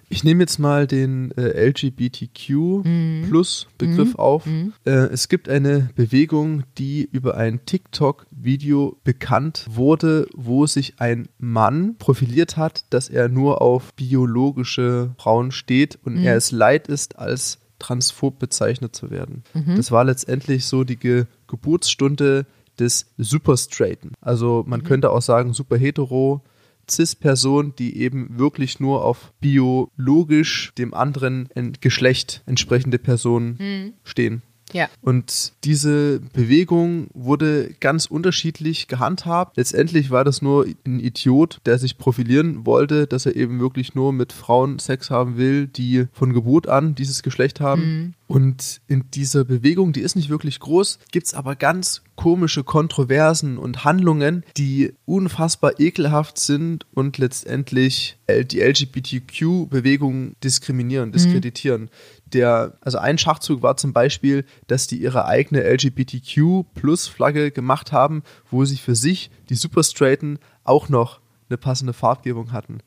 Ich 0.09 0.23
nehme 0.23 0.41
jetzt 0.43 0.59
mal 0.59 0.87
den 0.87 1.31
äh, 1.31 1.67
LGBTQ 1.69 3.27
Plus 3.27 3.67
Begriff 3.77 4.15
auf. 4.15 4.45
Äh, 4.85 4.91
es 4.91 5.29
gibt 5.29 5.49
eine 5.49 5.89
Bewegung, 5.95 6.63
die 6.77 7.09
über 7.11 7.37
ein 7.37 7.65
TikTok-Video 7.65 8.97
bekannt 9.03 9.65
wurde, 9.69 10.27
wo 10.35 10.67
sich 10.67 10.95
ein 10.99 11.27
Mann 11.39 11.95
profiliert 11.97 12.55
hat, 12.57 12.85
dass 12.91 13.09
er 13.09 13.29
nur 13.29 13.61
auf 13.61 13.93
biologische 13.95 15.15
Frauen 15.17 15.51
steht 15.51 15.97
und 16.03 16.17
er 16.25 16.35
es 16.35 16.51
leid 16.51 16.87
ist, 16.87 17.17
als 17.17 17.59
transphob 17.79 18.39
bezeichnet 18.39 18.95
zu 18.95 19.09
werden. 19.11 19.43
Das 19.75 19.91
war 19.91 20.03
letztendlich 20.05 20.65
so 20.65 20.83
die 20.83 20.97
Ge 20.97 21.25
Geburtsstunde 21.47 22.45
des 22.79 23.07
Superstraighten. 23.17 24.13
Also 24.21 24.63
man 24.67 24.83
könnte 24.83 25.09
auch 25.11 25.21
sagen 25.21 25.53
super 25.53 25.77
hetero, 25.77 26.41
Cis-Person, 26.89 27.73
die 27.77 27.97
eben 27.97 28.37
wirklich 28.37 28.79
nur 28.79 29.03
auf 29.03 29.31
biologisch 29.41 30.71
dem 30.77 30.93
anderen 30.93 31.49
en- 31.55 31.73
Geschlecht 31.81 32.43
entsprechende 32.45 32.99
Personen 32.99 33.93
stehen. 34.03 34.41
Ja. 34.73 34.89
Und 35.01 35.53
diese 35.63 36.19
Bewegung 36.33 37.07
wurde 37.13 37.75
ganz 37.79 38.07
unterschiedlich 38.07 38.87
gehandhabt. 38.87 39.55
Letztendlich 39.57 40.09
war 40.09 40.23
das 40.23 40.41
nur 40.41 40.65
ein 40.85 40.99
Idiot, 40.99 41.59
der 41.65 41.77
sich 41.77 41.97
profilieren 41.97 42.65
wollte, 42.65 43.05
dass 43.05 43.25
er 43.27 43.35
eben 43.35 43.59
wirklich 43.59 43.93
nur 43.93 44.11
mit 44.11 44.33
Frauen 44.33 44.79
Sex 44.79 45.11
haben 45.11 45.37
will, 45.37 45.67
die 45.67 46.07
von 46.11 46.33
Geburt 46.33 46.67
an 46.67 46.95
dieses 46.95 47.21
Geschlecht 47.21 47.61
haben. 47.61 48.15
Und 48.27 48.81
in 48.87 49.05
dieser 49.13 49.45
Bewegung, 49.45 49.93
die 49.93 50.01
ist 50.01 50.15
nicht 50.15 50.29
wirklich 50.29 50.59
groß, 50.59 50.97
gibt 51.11 51.27
es 51.27 51.35
aber 51.35 51.55
ganz 51.55 52.01
komische 52.15 52.63
Kontroversen 52.63 53.57
und 53.57 53.83
Handlungen, 53.83 54.43
die 54.57 54.93
unfassbar 55.05 55.79
ekelhaft 55.79 56.39
sind 56.39 56.85
und 56.93 57.17
letztendlich 57.17 58.17
die 58.29 58.61
LGBTQ-Bewegung 58.61 60.35
diskriminieren, 60.43 61.11
diskreditieren. 61.11 61.81
Mhm. 61.83 61.89
Der, 62.27 62.77
also 62.81 62.97
ein 62.97 63.17
Schachzug 63.17 63.61
war 63.61 63.77
zum 63.77 63.93
Beispiel, 63.93 64.45
dass 64.67 64.87
die 64.87 64.97
ihre 64.97 65.25
eigene 65.25 65.61
LGBTQ-Plus-Flagge 65.61 67.51
gemacht 67.51 67.91
haben, 67.91 68.23
wo 68.49 68.65
sie 68.65 68.77
für 68.77 68.95
sich, 68.95 69.29
die 69.49 69.55
Superstraighten, 69.55 70.39
auch 70.63 70.89
noch 70.89 71.19
eine 71.49 71.57
passende 71.57 71.93
Farbgebung 71.93 72.51
hatten. 72.51 72.79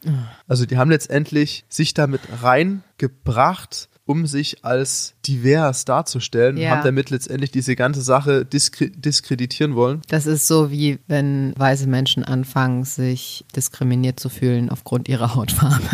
Also 0.48 0.66
die 0.66 0.76
haben 0.76 0.90
letztendlich 0.90 1.64
sich 1.68 1.94
damit 1.94 2.22
reingebracht, 2.42 3.88
um 4.08 4.26
sich 4.26 4.64
als 4.64 5.14
divers 5.26 5.84
darzustellen, 5.84 6.56
ja. 6.56 6.70
haben 6.70 6.82
damit 6.82 7.10
letztendlich 7.10 7.50
diese 7.50 7.76
ganze 7.76 8.00
Sache 8.00 8.46
diskre 8.46 8.88
diskreditieren 8.88 9.74
wollen. 9.74 10.00
Das 10.08 10.26
ist 10.26 10.46
so 10.46 10.70
wie 10.70 10.98
wenn 11.08 11.52
weiße 11.56 11.86
Menschen 11.86 12.24
anfangen, 12.24 12.84
sich 12.84 13.44
diskriminiert 13.54 14.18
zu 14.18 14.30
fühlen 14.30 14.70
aufgrund 14.70 15.08
ihrer 15.08 15.34
Hautfarbe. 15.34 15.84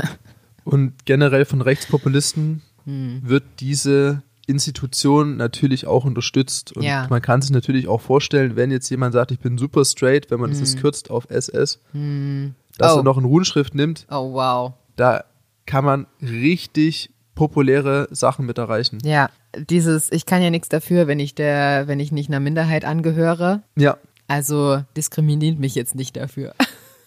Und 0.64 1.04
generell 1.04 1.44
von 1.44 1.60
Rechtspopulisten 1.60 2.62
hm. 2.84 3.22
wird 3.24 3.42
diese 3.58 4.22
Institution 4.46 5.36
natürlich 5.36 5.86
auch 5.86 6.04
unterstützt. 6.04 6.72
Und 6.76 6.84
ja. 6.84 7.06
man 7.10 7.20
kann 7.20 7.42
sich 7.42 7.50
natürlich 7.50 7.88
auch 7.88 8.00
vorstellen, 8.00 8.54
wenn 8.54 8.70
jetzt 8.70 8.88
jemand 8.90 9.12
sagt, 9.12 9.32
ich 9.32 9.40
bin 9.40 9.58
super 9.58 9.84
straight, 9.84 10.30
wenn 10.30 10.40
man 10.40 10.52
hm. 10.52 10.60
das 10.60 10.76
kürzt 10.76 11.10
auf 11.10 11.28
SS, 11.30 11.80
hm. 11.92 12.54
dass 12.78 12.94
oh. 12.94 12.98
er 12.98 13.02
noch 13.02 13.18
eine 13.18 13.26
Runschrift 13.26 13.74
nimmt. 13.74 14.06
Oh, 14.08 14.32
wow. 14.32 14.74
Da 14.96 15.24
kann 15.66 15.84
man 15.84 16.06
richtig 16.22 17.10
populäre 17.34 18.08
Sachen 18.10 18.46
mit 18.46 18.58
erreichen. 18.58 18.98
Ja, 19.04 19.30
dieses, 19.56 20.10
ich 20.12 20.26
kann 20.26 20.42
ja 20.42 20.50
nichts 20.50 20.68
dafür, 20.68 21.06
wenn 21.06 21.20
ich 21.20 21.34
der, 21.34 21.86
wenn 21.86 22.00
ich 22.00 22.12
nicht 22.12 22.28
einer 22.28 22.40
Minderheit 22.40 22.84
angehöre. 22.84 23.62
Ja. 23.76 23.98
Also 24.26 24.82
diskriminiert 24.96 25.58
mich 25.58 25.74
jetzt 25.74 25.94
nicht 25.94 26.16
dafür. 26.16 26.54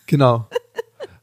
Genau. 0.09 0.47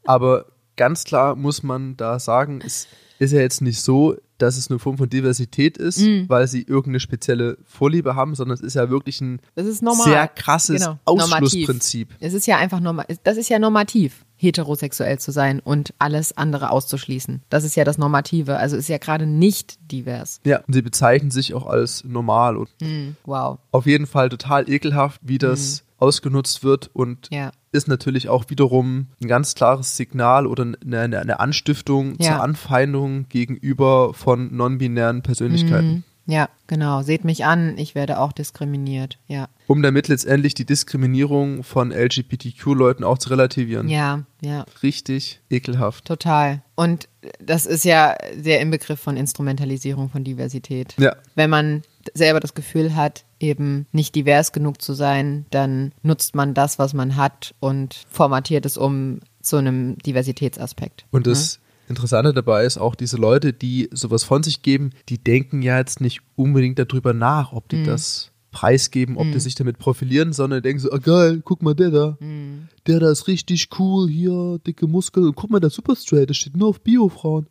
Aber 0.05 0.45
ganz 0.77 1.05
klar 1.05 1.35
muss 1.35 1.63
man 1.63 1.97
da 1.97 2.19
sagen, 2.19 2.61
es 2.63 2.87
ist 3.17 3.31
ja 3.31 3.39
jetzt 3.39 3.61
nicht 3.61 3.81
so, 3.81 4.15
dass 4.37 4.57
es 4.57 4.69
eine 4.69 4.79
Form 4.79 4.97
von 4.97 5.09
Diversität 5.09 5.77
ist, 5.77 5.99
mm. 5.99 6.25
weil 6.27 6.47
sie 6.47 6.61
irgendeine 6.61 6.99
spezielle 6.99 7.57
Vorliebe 7.63 8.15
haben, 8.15 8.35
sondern 8.35 8.55
es 8.55 8.61
ist 8.61 8.75
ja 8.75 8.89
wirklich 8.89 9.21
ein 9.21 9.39
sehr 9.55 10.27
krasses 10.27 10.81
genau. 10.81 10.99
Ausschlussprinzip. 11.05 12.09
Normativ. 12.09 12.27
Es 12.27 12.33
ist 12.33 12.45
ja 12.45 12.57
einfach 12.57 12.79
normal, 12.79 13.05
das 13.23 13.37
ist 13.37 13.49
ja 13.49 13.59
normativ, 13.59 14.25
heterosexuell 14.45 15.19
zu 15.19 15.31
sein 15.31 15.59
und 15.59 15.93
alles 15.99 16.35
andere 16.37 16.71
auszuschließen. 16.71 17.41
Das 17.49 17.63
ist 17.63 17.75
ja 17.75 17.83
das 17.83 17.97
Normative, 17.97 18.57
also 18.57 18.77
ist 18.77 18.89
ja 18.89 18.97
gerade 18.97 19.25
nicht 19.25 19.77
divers. 19.91 20.39
Ja, 20.45 20.59
und 20.67 20.73
sie 20.73 20.81
bezeichnen 20.81 21.31
sich 21.31 21.53
auch 21.53 21.65
als 21.65 22.03
normal 22.03 22.57
und 22.57 22.69
mm. 22.81 23.15
wow. 23.25 23.57
auf 23.71 23.85
jeden 23.85 24.07
Fall 24.07 24.29
total 24.29 24.69
ekelhaft, 24.69 25.19
wie 25.23 25.37
das 25.37 25.81
mm. 25.81 26.03
ausgenutzt 26.03 26.63
wird 26.63 26.89
und 26.93 27.29
ja 27.31 27.51
ist 27.75 27.87
natürlich 27.87 28.29
auch 28.29 28.45
wiederum 28.49 29.07
ein 29.21 29.27
ganz 29.27 29.53
klares 29.53 29.97
Signal 29.97 30.47
oder 30.47 30.63
eine, 30.63 31.19
eine 31.19 31.39
Anstiftung 31.39 32.15
ja. 32.19 32.31
zur 32.31 32.41
Anfeindung 32.41 33.27
gegenüber 33.27 34.13
von 34.13 34.55
non-binären 34.55 35.21
Persönlichkeiten. 35.21 35.87
Mhm. 35.87 36.03
Ja, 36.27 36.49
genau. 36.67 37.03
Seht 37.03 37.23
mich 37.23 37.45
an, 37.45 37.77
ich 37.77 37.93
werde 37.93 38.19
auch 38.19 38.31
diskriminiert. 38.31 39.19
Ja. 39.27 39.47
Um 39.67 39.81
damit 39.81 40.07
letztendlich 40.07 40.55
die 40.55 40.65
Diskriminierung 40.65 41.63
von 41.63 41.91
LGBTQ-Leuten 41.91 43.03
auch 43.03 43.17
zu 43.17 43.29
relativieren. 43.29 43.89
Ja, 43.89 44.23
ja. 44.41 44.65
Richtig 44.81 45.41
ekelhaft. 45.49 46.05
Total. 46.05 46.63
Und 46.75 47.07
das 47.39 47.65
ist 47.65 47.85
ja 47.85 48.15
der 48.35 48.59
Inbegriff 48.61 48.99
von 48.99 49.17
Instrumentalisierung 49.17 50.09
von 50.09 50.23
Diversität. 50.23 50.95
Ja. 50.97 51.15
Wenn 51.35 51.49
man 51.49 51.83
selber 52.13 52.39
das 52.39 52.53
Gefühl 52.53 52.95
hat, 52.95 53.25
eben 53.39 53.85
nicht 53.91 54.15
divers 54.15 54.51
genug 54.51 54.81
zu 54.81 54.93
sein, 54.93 55.45
dann 55.51 55.91
nutzt 56.01 56.35
man 56.35 56.53
das, 56.53 56.79
was 56.79 56.93
man 56.93 57.15
hat 57.15 57.53
und 57.59 58.05
formatiert 58.09 58.65
es 58.65 58.77
um 58.77 59.19
zu 59.41 59.57
einem 59.57 59.97
Diversitätsaspekt. 59.99 61.05
Und 61.11 61.27
das 61.27 61.55
ja? 61.55 61.64
Interessante 61.87 62.33
dabei 62.33 62.65
ist 62.65 62.77
auch 62.77 62.95
diese 62.95 63.17
Leute, 63.17 63.53
die 63.53 63.89
sowas 63.91 64.23
von 64.23 64.43
sich 64.43 64.61
geben, 64.61 64.91
die 65.09 65.17
denken 65.17 65.61
ja 65.61 65.77
jetzt 65.77 66.01
nicht 66.01 66.21
unbedingt 66.35 66.79
darüber 66.79 67.13
nach, 67.13 67.53
ob 67.53 67.69
die 67.69 67.77
mhm. 67.77 67.85
das 67.85 68.31
preisgeben, 68.51 69.17
ob 69.17 69.27
mhm. 69.27 69.33
die 69.33 69.39
sich 69.39 69.55
damit 69.55 69.77
profilieren, 69.77 70.31
sondern 70.31 70.63
denken 70.63 70.79
so, 70.79 70.91
ah 70.91 70.97
geil, 70.97 71.41
guck 71.43 71.61
mal 71.61 71.75
der 71.75 71.91
da. 71.91 72.17
Mhm. 72.19 72.69
Der 72.87 72.99
da 72.99 73.11
ist 73.11 73.27
richtig 73.27 73.69
cool, 73.77 74.09
hier, 74.09 74.59
dicke 74.65 74.87
Muskeln. 74.87 75.27
Und 75.27 75.35
guck 75.35 75.49
mal, 75.49 75.59
der 75.59 75.69
Super 75.69 75.95
Straight, 75.95 76.29
der 76.29 76.33
steht 76.33 76.55
nur 76.55 76.69
auf 76.69 76.79
Bio-Frauen. 76.79 77.47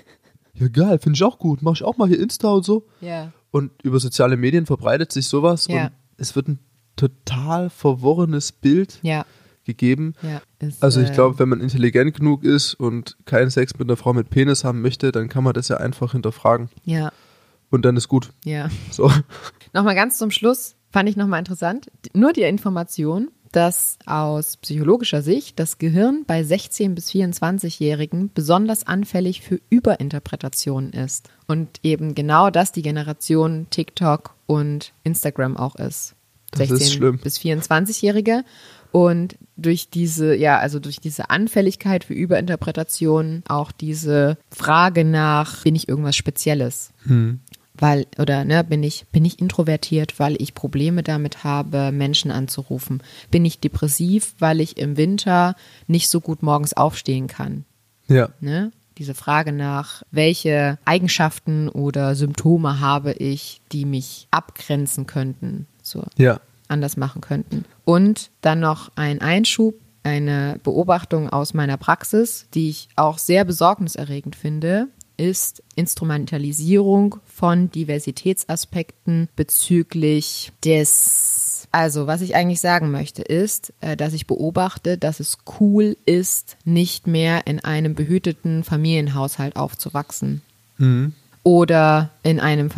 ja 0.54 0.68
geil, 0.68 0.98
finde 0.98 1.16
ich 1.16 1.22
auch 1.22 1.38
gut. 1.38 1.60
Mach 1.62 1.74
ich 1.74 1.84
auch 1.84 1.98
mal 1.98 2.08
hier 2.08 2.18
Insta 2.18 2.48
und 2.48 2.64
so. 2.64 2.86
Ja. 3.00 3.32
Und 3.50 3.70
über 3.82 4.00
soziale 4.00 4.36
Medien 4.36 4.66
verbreitet 4.66 5.12
sich 5.12 5.26
sowas 5.28 5.66
ja. 5.68 5.84
und 5.84 5.92
es 6.16 6.34
wird 6.34 6.48
ein 6.48 6.58
total 6.96 7.68
verworrenes 7.70 8.52
Bild 8.52 8.98
ja. 9.02 9.26
Gegeben. 9.66 10.14
Ja, 10.22 10.40
ist, 10.58 10.82
also 10.82 11.00
ich 11.02 11.12
glaube, 11.12 11.36
äh, 11.36 11.38
wenn 11.40 11.50
man 11.50 11.60
intelligent 11.60 12.14
genug 12.16 12.44
ist 12.44 12.74
und 12.74 13.18
keinen 13.26 13.50
Sex 13.50 13.74
mit 13.78 13.88
einer 13.88 13.96
Frau 13.96 14.14
mit 14.14 14.30
Penis 14.30 14.64
haben 14.64 14.80
möchte, 14.80 15.12
dann 15.12 15.28
kann 15.28 15.44
man 15.44 15.52
das 15.52 15.68
ja 15.68 15.76
einfach 15.76 16.12
hinterfragen. 16.12 16.70
Ja. 16.84 17.12
Und 17.70 17.84
dann 17.84 17.96
ist 17.96 18.08
gut. 18.08 18.30
Ja. 18.44 18.70
So. 18.90 19.10
Nochmal 19.74 19.94
ganz 19.94 20.16
zum 20.18 20.30
Schluss, 20.30 20.76
fand 20.90 21.08
ich 21.08 21.16
nochmal 21.16 21.40
interessant. 21.40 21.90
Nur 22.14 22.32
die 22.32 22.42
Information, 22.42 23.28
dass 23.52 23.98
aus 24.06 24.56
psychologischer 24.58 25.22
Sicht 25.22 25.58
das 25.58 25.78
Gehirn 25.78 26.24
bei 26.26 26.42
16- 26.42 26.94
bis 26.94 27.10
24-Jährigen 27.10 28.30
besonders 28.34 28.86
anfällig 28.86 29.40
für 29.40 29.60
Überinterpretationen 29.70 30.92
ist. 30.92 31.30
Und 31.46 31.80
eben 31.82 32.14
genau 32.14 32.50
das 32.50 32.72
die 32.72 32.82
Generation 32.82 33.66
TikTok 33.70 34.34
und 34.46 34.92
Instagram 35.04 35.56
auch 35.56 35.76
ist. 35.76 36.14
Das 36.50 36.68
16 36.68 36.76
ist 36.76 36.92
schlimm. 36.92 37.18
bis 37.18 37.38
24-Jährige. 37.38 38.44
Und 38.92 39.36
durch 39.56 39.90
diese, 39.90 40.34
ja, 40.34 40.58
also 40.58 40.78
durch 40.78 41.00
diese 41.00 41.30
Anfälligkeit 41.30 42.04
für 42.04 42.14
Überinterpretationen 42.14 43.42
auch 43.48 43.72
diese 43.72 44.38
Frage 44.50 45.04
nach, 45.04 45.62
bin 45.62 45.74
ich 45.74 45.88
irgendwas 45.88 46.16
Spezielles? 46.16 46.90
Hm 47.04 47.40
weil 47.80 48.06
oder 48.18 48.44
ne, 48.44 48.64
bin 48.64 48.82
ich 48.82 49.06
bin 49.12 49.24
ich 49.24 49.38
introvertiert, 49.38 50.18
weil 50.18 50.40
ich 50.40 50.54
Probleme 50.54 51.02
damit 51.02 51.44
habe, 51.44 51.92
Menschen 51.92 52.30
anzurufen? 52.30 53.02
Bin 53.30 53.44
ich 53.44 53.60
depressiv, 53.60 54.34
weil 54.38 54.60
ich 54.60 54.78
im 54.78 54.96
Winter 54.96 55.56
nicht 55.86 56.08
so 56.08 56.20
gut 56.20 56.42
morgens 56.42 56.72
aufstehen 56.72 57.26
kann? 57.26 57.64
Ja. 58.08 58.30
Ne? 58.40 58.72
Diese 58.98 59.14
Frage 59.14 59.52
nach, 59.52 60.02
welche 60.10 60.78
Eigenschaften 60.84 61.68
oder 61.68 62.14
Symptome 62.14 62.80
habe 62.80 63.12
ich, 63.12 63.60
die 63.72 63.84
mich 63.84 64.26
abgrenzen 64.30 65.06
könnten, 65.06 65.66
so 65.82 66.04
ja. 66.16 66.40
Anders 66.68 66.96
machen 66.96 67.20
könnten. 67.20 67.64
Und 67.84 68.30
dann 68.40 68.60
noch 68.60 68.90
ein 68.96 69.20
Einschub, 69.20 69.74
eine 70.02 70.60
Beobachtung 70.62 71.28
aus 71.30 71.54
meiner 71.54 71.76
Praxis, 71.76 72.46
die 72.54 72.68
ich 72.68 72.88
auch 72.96 73.18
sehr 73.18 73.44
besorgniserregend 73.44 74.36
finde 74.36 74.88
ist 75.16 75.62
Instrumentalisierung 75.74 77.16
von 77.24 77.70
Diversitätsaspekten 77.70 79.28
bezüglich 79.36 80.52
des, 80.64 81.68
also 81.72 82.06
was 82.06 82.20
ich 82.20 82.34
eigentlich 82.34 82.60
sagen 82.60 82.90
möchte, 82.90 83.22
ist, 83.22 83.72
äh, 83.80 83.96
dass 83.96 84.12
ich 84.12 84.26
beobachte, 84.26 84.98
dass 84.98 85.20
es 85.20 85.38
cool 85.60 85.96
ist, 86.04 86.56
nicht 86.64 87.06
mehr 87.06 87.46
in 87.46 87.60
einem 87.60 87.94
behüteten 87.94 88.64
Familienhaushalt 88.64 89.56
aufzuwachsen. 89.56 90.42
Mhm 90.78 91.14
oder 91.46 92.10
in 92.24 92.40
einem 92.40 92.70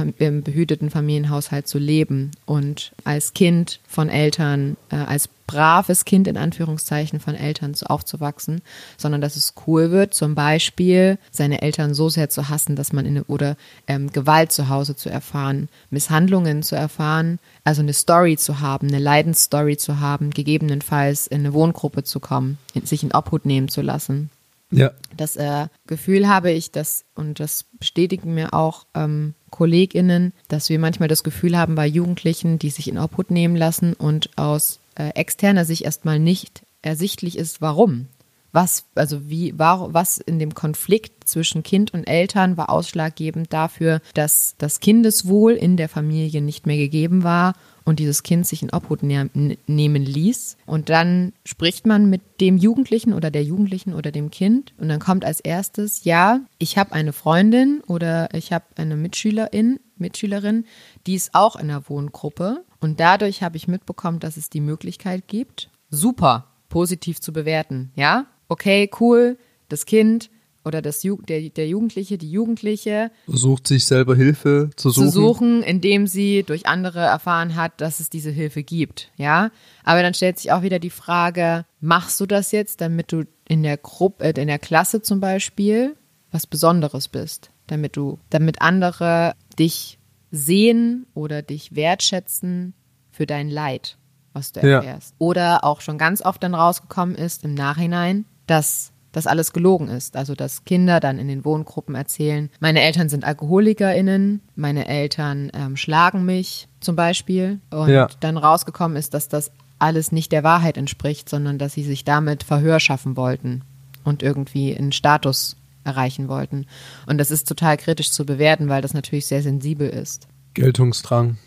behüteten 0.44 0.90
Familienhaushalt 0.90 1.66
zu 1.66 1.78
leben 1.78 2.32
und 2.44 2.92
als 3.02 3.32
Kind 3.32 3.80
von 3.88 4.10
Eltern, 4.10 4.76
äh, 4.90 4.96
als 4.96 5.30
braves 5.46 6.04
Kind 6.04 6.28
in 6.28 6.36
Anführungszeichen 6.36 7.18
von 7.18 7.34
Eltern 7.34 7.74
aufzuwachsen, 7.86 8.60
sondern 8.98 9.22
dass 9.22 9.36
es 9.36 9.54
cool 9.66 9.90
wird, 9.90 10.12
zum 10.12 10.34
Beispiel 10.34 11.16
seine 11.30 11.62
Eltern 11.62 11.94
so 11.94 12.10
sehr 12.10 12.28
zu 12.28 12.50
hassen, 12.50 12.76
dass 12.76 12.92
man 12.92 13.06
in 13.06 13.22
oder 13.22 13.56
ähm, 13.86 14.12
Gewalt 14.12 14.52
zu 14.52 14.68
Hause 14.68 14.94
zu 14.94 15.08
erfahren, 15.08 15.70
Misshandlungen 15.88 16.62
zu 16.62 16.76
erfahren, 16.76 17.38
also 17.64 17.80
eine 17.80 17.94
Story 17.94 18.36
zu 18.36 18.60
haben, 18.60 18.88
eine 18.88 18.98
Leidensstory 18.98 19.78
zu 19.78 19.98
haben, 19.98 20.28
gegebenenfalls 20.28 21.26
in 21.26 21.38
eine 21.40 21.54
Wohngruppe 21.54 22.04
zu 22.04 22.20
kommen, 22.20 22.58
sich 22.84 23.02
in 23.02 23.12
Obhut 23.12 23.46
nehmen 23.46 23.68
zu 23.68 23.80
lassen. 23.80 24.28
Ja. 24.70 24.92
Das 25.16 25.36
äh, 25.36 25.68
Gefühl 25.86 26.28
habe 26.28 26.50
ich, 26.50 26.70
dass, 26.70 27.04
und 27.14 27.40
das 27.40 27.64
bestätigen 27.78 28.34
mir 28.34 28.52
auch 28.52 28.86
ähm, 28.94 29.34
KollegInnen, 29.50 30.32
dass 30.48 30.68
wir 30.68 30.78
manchmal 30.78 31.08
das 31.08 31.24
Gefühl 31.24 31.56
haben 31.56 31.74
bei 31.74 31.86
Jugendlichen, 31.86 32.58
die 32.58 32.70
sich 32.70 32.88
in 32.88 32.98
Obhut 32.98 33.30
nehmen 33.30 33.56
lassen 33.56 33.94
und 33.94 34.30
aus 34.36 34.80
äh, 34.94 35.08
externer 35.10 35.64
Sicht 35.64 35.82
erstmal 35.82 36.18
nicht 36.18 36.62
ersichtlich 36.82 37.38
ist, 37.38 37.60
warum. 37.60 38.08
Was, 38.52 38.84
also 38.94 39.28
wie, 39.28 39.58
war, 39.58 39.92
was 39.92 40.18
in 40.18 40.38
dem 40.38 40.54
Konflikt 40.54 41.28
zwischen 41.28 41.62
Kind 41.62 41.92
und 41.92 42.04
Eltern 42.04 42.56
war 42.56 42.70
ausschlaggebend 42.70 43.52
dafür, 43.52 44.00
dass 44.14 44.54
das 44.58 44.80
Kindeswohl 44.80 45.52
in 45.52 45.76
der 45.76 45.88
Familie 45.88 46.40
nicht 46.40 46.66
mehr 46.66 46.78
gegeben 46.78 47.24
war 47.24 47.54
und 47.88 48.00
dieses 48.00 48.22
Kind 48.22 48.46
sich 48.46 48.62
in 48.62 48.70
Obhut 48.70 49.02
ne 49.02 49.30
nehmen 49.66 50.04
ließ. 50.04 50.58
Und 50.66 50.90
dann 50.90 51.32
spricht 51.46 51.86
man 51.86 52.10
mit 52.10 52.20
dem 52.38 52.58
Jugendlichen 52.58 53.14
oder 53.14 53.30
der 53.30 53.42
Jugendlichen 53.42 53.94
oder 53.94 54.12
dem 54.12 54.30
Kind 54.30 54.74
und 54.76 54.90
dann 54.90 55.00
kommt 55.00 55.24
als 55.24 55.40
erstes, 55.40 56.04
ja, 56.04 56.40
ich 56.58 56.76
habe 56.76 56.92
eine 56.92 57.14
Freundin 57.14 57.80
oder 57.86 58.28
ich 58.34 58.52
habe 58.52 58.66
eine 58.76 58.94
Mitschülerin, 58.94 59.80
Mitschülerin, 59.96 60.66
die 61.06 61.14
ist 61.14 61.34
auch 61.34 61.56
in 61.56 61.68
der 61.68 61.88
Wohngruppe. 61.88 62.62
Und 62.78 63.00
dadurch 63.00 63.42
habe 63.42 63.56
ich 63.56 63.68
mitbekommen, 63.68 64.20
dass 64.20 64.36
es 64.36 64.50
die 64.50 64.60
Möglichkeit 64.60 65.26
gibt, 65.26 65.70
super 65.88 66.46
positiv 66.68 67.22
zu 67.22 67.32
bewerten. 67.32 67.90
Ja, 67.96 68.26
okay, 68.48 68.90
cool, 69.00 69.38
das 69.70 69.86
Kind 69.86 70.28
oder 70.68 70.82
das 70.82 71.02
Ju 71.02 71.16
der, 71.26 71.48
der 71.48 71.66
Jugendliche, 71.66 72.16
die 72.18 72.30
Jugendliche 72.30 73.10
Sucht 73.26 73.66
sich 73.66 73.84
selber 73.86 74.14
Hilfe 74.14 74.70
zu 74.76 74.90
suchen. 74.90 75.06
zu 75.06 75.12
suchen, 75.12 75.62
indem 75.64 76.06
sie 76.06 76.44
durch 76.44 76.66
andere 76.66 77.00
erfahren 77.00 77.56
hat, 77.56 77.80
dass 77.80 77.98
es 77.98 78.10
diese 78.10 78.30
Hilfe 78.30 78.62
gibt. 78.62 79.10
Ja, 79.16 79.50
aber 79.82 80.02
dann 80.02 80.14
stellt 80.14 80.38
sich 80.38 80.52
auch 80.52 80.62
wieder 80.62 80.78
die 80.78 80.90
Frage: 80.90 81.64
Machst 81.80 82.20
du 82.20 82.26
das 82.26 82.52
jetzt, 82.52 82.80
damit 82.80 83.10
du 83.12 83.24
in 83.48 83.62
der 83.62 83.78
Gruppe, 83.78 84.24
äh, 84.24 84.40
in 84.40 84.46
der 84.46 84.58
Klasse 84.60 85.02
zum 85.02 85.18
Beispiel 85.20 85.96
was 86.30 86.46
Besonderes 86.46 87.08
bist, 87.08 87.50
damit 87.66 87.96
du, 87.96 88.18
damit 88.30 88.60
andere 88.60 89.32
dich 89.58 89.98
sehen 90.30 91.06
oder 91.14 91.40
dich 91.42 91.74
wertschätzen 91.74 92.74
für 93.10 93.24
dein 93.26 93.48
Leid, 93.48 93.96
was 94.34 94.52
du 94.52 94.60
Ja. 94.60 94.76
erfährst. 94.76 95.14
Oder 95.18 95.64
auch 95.64 95.80
schon 95.80 95.96
ganz 95.96 96.20
oft 96.22 96.42
dann 96.42 96.54
rausgekommen 96.54 97.14
ist 97.16 97.44
im 97.44 97.54
Nachhinein, 97.54 98.26
dass 98.46 98.92
das 99.12 99.26
alles 99.26 99.52
gelogen 99.52 99.88
ist. 99.88 100.16
Also 100.16 100.34
dass 100.34 100.64
Kinder 100.64 101.00
dann 101.00 101.18
in 101.18 101.28
den 101.28 101.44
Wohngruppen 101.44 101.94
erzählen, 101.94 102.50
meine 102.60 102.80
Eltern 102.82 103.08
sind 103.08 103.24
AlkoholikerInnen, 103.24 104.40
meine 104.56 104.86
Eltern 104.88 105.50
ähm, 105.54 105.76
schlagen 105.76 106.24
mich 106.24 106.68
zum 106.80 106.96
Beispiel. 106.96 107.60
Und 107.70 107.88
Ja. 107.88 108.08
dann 108.20 108.36
rausgekommen 108.36 108.96
ist, 108.96 109.14
dass 109.14 109.28
das 109.28 109.50
alles 109.78 110.10
nicht 110.12 110.32
der 110.32 110.42
Wahrheit 110.44 110.76
entspricht, 110.76 111.28
sondern 111.28 111.58
dass 111.58 111.72
sie 111.74 111.84
sich 111.84 112.04
damit 112.04 112.42
Verhör 112.42 112.80
schaffen 112.80 113.16
wollten 113.16 113.62
und 114.04 114.22
irgendwie 114.22 114.76
einen 114.76 114.92
Status 114.92 115.56
erreichen 115.84 116.28
wollten. 116.28 116.66
Und 117.06 117.18
das 117.18 117.30
ist 117.30 117.48
total 117.48 117.76
kritisch 117.76 118.10
zu 118.10 118.26
bewerten, 118.26 118.68
weil 118.68 118.82
das 118.82 118.92
natürlich 118.94 119.26
sehr 119.26 119.42
sensibel 119.42 119.88
ist. 119.88 120.26
Geltungsdrang. 120.54 121.38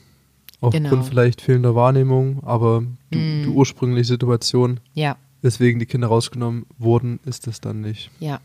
Aufgrund 0.62 0.90
Genau. 0.90 1.02
vielleicht 1.04 1.42
fehlender 1.42 1.76
Wahrnehmung, 1.76 2.44
aber 2.44 2.84
die, 3.14 3.18
Mm. 3.18 3.44
die 3.44 3.50
ursprüngliche 3.50 4.06
Situation, 4.14 4.80
Ja, 4.94 5.18
weswegen 5.42 5.80
die 5.80 5.86
Kinder 5.86 6.08
rausgenommen 6.08 6.66
wurden, 6.78 7.20
ist 7.26 7.48
es 7.48 7.62
dann 7.62 7.82
nicht. 7.82 8.10
ja. 8.20 8.40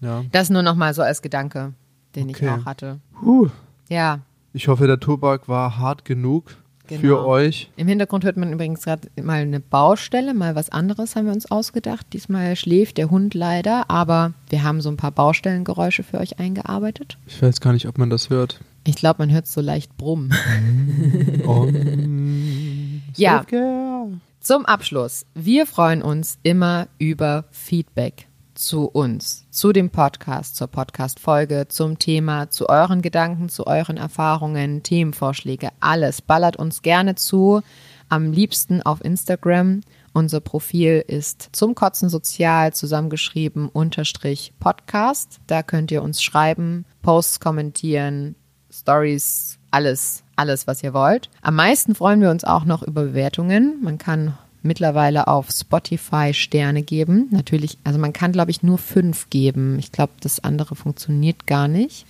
Ja. 0.00 0.24
Das 0.32 0.50
nur 0.50 0.62
noch 0.62 0.74
mal 0.74 0.92
so 0.94 1.02
als 1.02 1.22
Gedanke, 1.22 1.74
den 2.16 2.28
ich 2.28 2.36
Okay. 2.36 2.48
auch 2.48 2.64
hatte. 2.64 2.98
Puh. 3.20 3.48
Ja, 3.88 4.18
Ich 4.52 4.66
hoffe, 4.66 4.86
der 4.88 4.98
Tobak 4.98 5.48
war 5.48 5.78
hart 5.78 6.04
genug 6.04 6.56
Genau. 6.88 7.00
für 7.00 7.24
euch. 7.24 7.70
Im 7.76 7.86
Hintergrund 7.86 8.24
hört 8.24 8.36
man 8.36 8.52
übrigens 8.52 8.82
gerade 8.82 9.08
mal 9.22 9.40
eine 9.42 9.60
Baustelle, 9.60 10.34
mal 10.34 10.56
was 10.56 10.70
anderes 10.70 11.14
haben 11.14 11.26
wir 11.26 11.32
uns 11.32 11.48
ausgedacht. 11.52 12.04
Diesmal 12.12 12.56
schläft 12.56 12.98
der 12.98 13.10
Hund 13.10 13.32
leider, 13.34 13.88
aber 13.88 14.32
wir 14.50 14.64
haben 14.64 14.80
so 14.80 14.88
ein 14.90 14.96
paar 14.96 15.12
Baustellengeräusche 15.12 16.02
für 16.02 16.18
euch 16.18 16.40
eingearbeitet. 16.40 17.16
Ich 17.28 17.40
weiß 17.40 17.60
gar 17.60 17.72
nicht, 17.72 17.86
ob 17.86 17.96
man 17.96 18.10
das 18.10 18.28
hört. 18.28 18.60
Ich 18.84 18.96
glaube, 18.96 19.22
man 19.22 19.30
hört 19.30 19.46
so 19.46 19.60
leicht 19.60 19.96
brummen. 19.96 20.34
Um, 21.46 23.02
Ja. 23.14 23.38
Selfcare. 23.48 24.08
Zum 24.42 24.66
Abschluss. 24.66 25.24
Wir 25.34 25.66
freuen 25.66 26.02
uns 26.02 26.36
immer 26.42 26.88
über 26.98 27.44
Feedback 27.52 28.26
zu 28.54 28.86
uns, 28.86 29.46
zu 29.52 29.72
dem 29.72 29.90
Podcast, 29.90 30.56
zur 30.56 30.66
Podcast-Folge, 30.66 31.68
zum 31.68 32.00
Thema, 32.00 32.50
zu 32.50 32.68
euren 32.68 33.02
Gedanken, 33.02 33.48
zu 33.48 33.68
euren 33.68 33.98
Erfahrungen, 33.98 34.82
Themenvorschläge, 34.82 35.68
alles. 35.78 36.22
Ballert 36.22 36.56
uns 36.56 36.82
gerne 36.82 37.14
zu. 37.14 37.60
Am 38.08 38.32
liebsten 38.32 38.82
auf 38.82 39.04
Instagram. 39.04 39.82
Unser 40.12 40.40
Profil 40.40 41.04
ist 41.06 41.50
zum 41.52 41.76
Kotzen 41.76 42.08
Sozial 42.08 42.72
zusammengeschrieben 42.72 43.68
unterstrich 43.68 44.54
Podcast. 44.58 45.38
Da 45.46 45.62
könnt 45.62 45.92
ihr 45.92 46.02
uns 46.02 46.20
schreiben, 46.20 46.84
Posts 47.02 47.38
kommentieren, 47.38 48.34
Stories, 48.72 49.60
alles, 49.70 50.21
alles, 50.36 50.66
was 50.66 50.82
ihr 50.82 50.94
wollt. 50.94 51.28
Am 51.42 51.54
meisten 51.54 51.94
freuen 51.94 52.20
wir 52.20 52.30
uns 52.30 52.44
auch 52.44 52.64
noch 52.64 52.82
über 52.82 53.04
Bewertungen. 53.04 53.78
Man 53.82 53.98
kann 53.98 54.34
mittlerweile 54.62 55.26
auf 55.26 55.50
Spotify 55.50 56.32
Sterne 56.34 56.82
geben. 56.82 57.28
Natürlich, 57.30 57.78
also 57.84 57.98
man 57.98 58.12
kann, 58.12 58.32
glaube 58.32 58.50
ich, 58.50 58.62
nur 58.62 58.78
fünf 58.78 59.28
geben. 59.30 59.78
Ich 59.78 59.92
glaube, 59.92 60.12
das 60.20 60.42
andere 60.42 60.76
funktioniert 60.76 61.46
gar 61.46 61.68
nicht. 61.68 62.06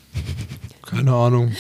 Keine 0.83 1.13
Ahnung. 1.13 1.53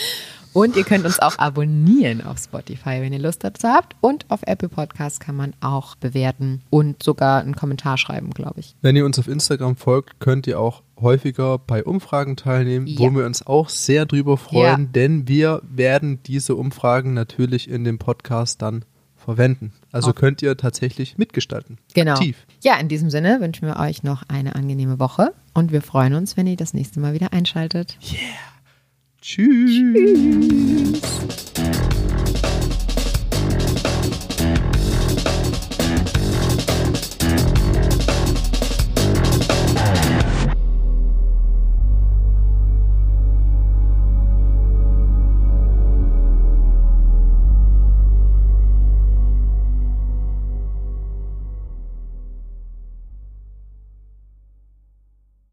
Und 0.52 0.76
ihr 0.76 0.84
könnt 0.84 1.06
uns 1.06 1.18
auch 1.18 1.38
abonnieren 1.38 2.22
auf 2.22 2.38
Spotify, 2.38 3.00
wenn 3.00 3.14
ihr 3.14 3.18
Lust 3.18 3.42
dazu 3.42 3.68
habt. 3.68 3.96
Und 4.02 4.26
auf 4.28 4.40
Apple 4.42 4.68
Podcasts 4.68 5.18
kann 5.18 5.34
man 5.34 5.54
auch 5.62 5.96
bewerten 5.96 6.60
und 6.68 7.02
sogar 7.02 7.40
einen 7.40 7.56
Kommentar 7.56 7.96
schreiben, 7.96 8.30
glaube 8.32 8.60
ich. 8.60 8.74
Wenn 8.82 8.94
ihr 8.94 9.06
uns 9.06 9.18
auf 9.18 9.28
Instagram 9.28 9.76
folgt, 9.76 10.20
könnt 10.20 10.46
ihr 10.46 10.60
auch 10.60 10.82
häufiger 11.02 11.58
bei 11.58 11.84
Umfragen 11.84 12.36
teilnehmen, 12.36 12.86
Ja. 12.86 12.98
wo 13.00 13.10
wir 13.14 13.26
uns 13.26 13.46
auch 13.46 13.68
sehr 13.68 14.06
drüber 14.06 14.36
freuen, 14.38 14.84
Ja. 14.84 14.88
denn 14.92 15.28
wir 15.28 15.60
werden 15.68 16.20
diese 16.24 16.54
Umfragen 16.56 17.12
natürlich 17.14 17.68
in 17.68 17.84
dem 17.84 17.98
Podcast 17.98 18.62
dann 18.62 18.84
verwenden. 19.16 19.72
Also 19.92 20.10
Auf- 20.10 20.16
könnt 20.16 20.42
ihr 20.42 20.56
tatsächlich 20.56 21.16
mitgestalten. 21.18 21.78
Genau. 21.94 22.12
Aktiv. 22.14 22.44
Ja, 22.64 22.76
in 22.78 22.88
diesem 22.88 23.08
Sinne 23.10 23.40
wünschen 23.40 23.68
wir 23.68 23.76
euch 23.76 24.02
noch 24.02 24.24
eine 24.28 24.56
angenehme 24.56 24.98
Woche 24.98 25.32
und 25.54 25.70
wir 25.70 25.82
freuen 25.82 26.14
uns, 26.14 26.36
wenn 26.36 26.46
ihr 26.48 26.56
das 26.56 26.74
nächste 26.74 26.98
Mal 26.98 27.14
wieder 27.14 27.32
einschaltet. 27.32 27.98
Tschüss. 29.20 29.80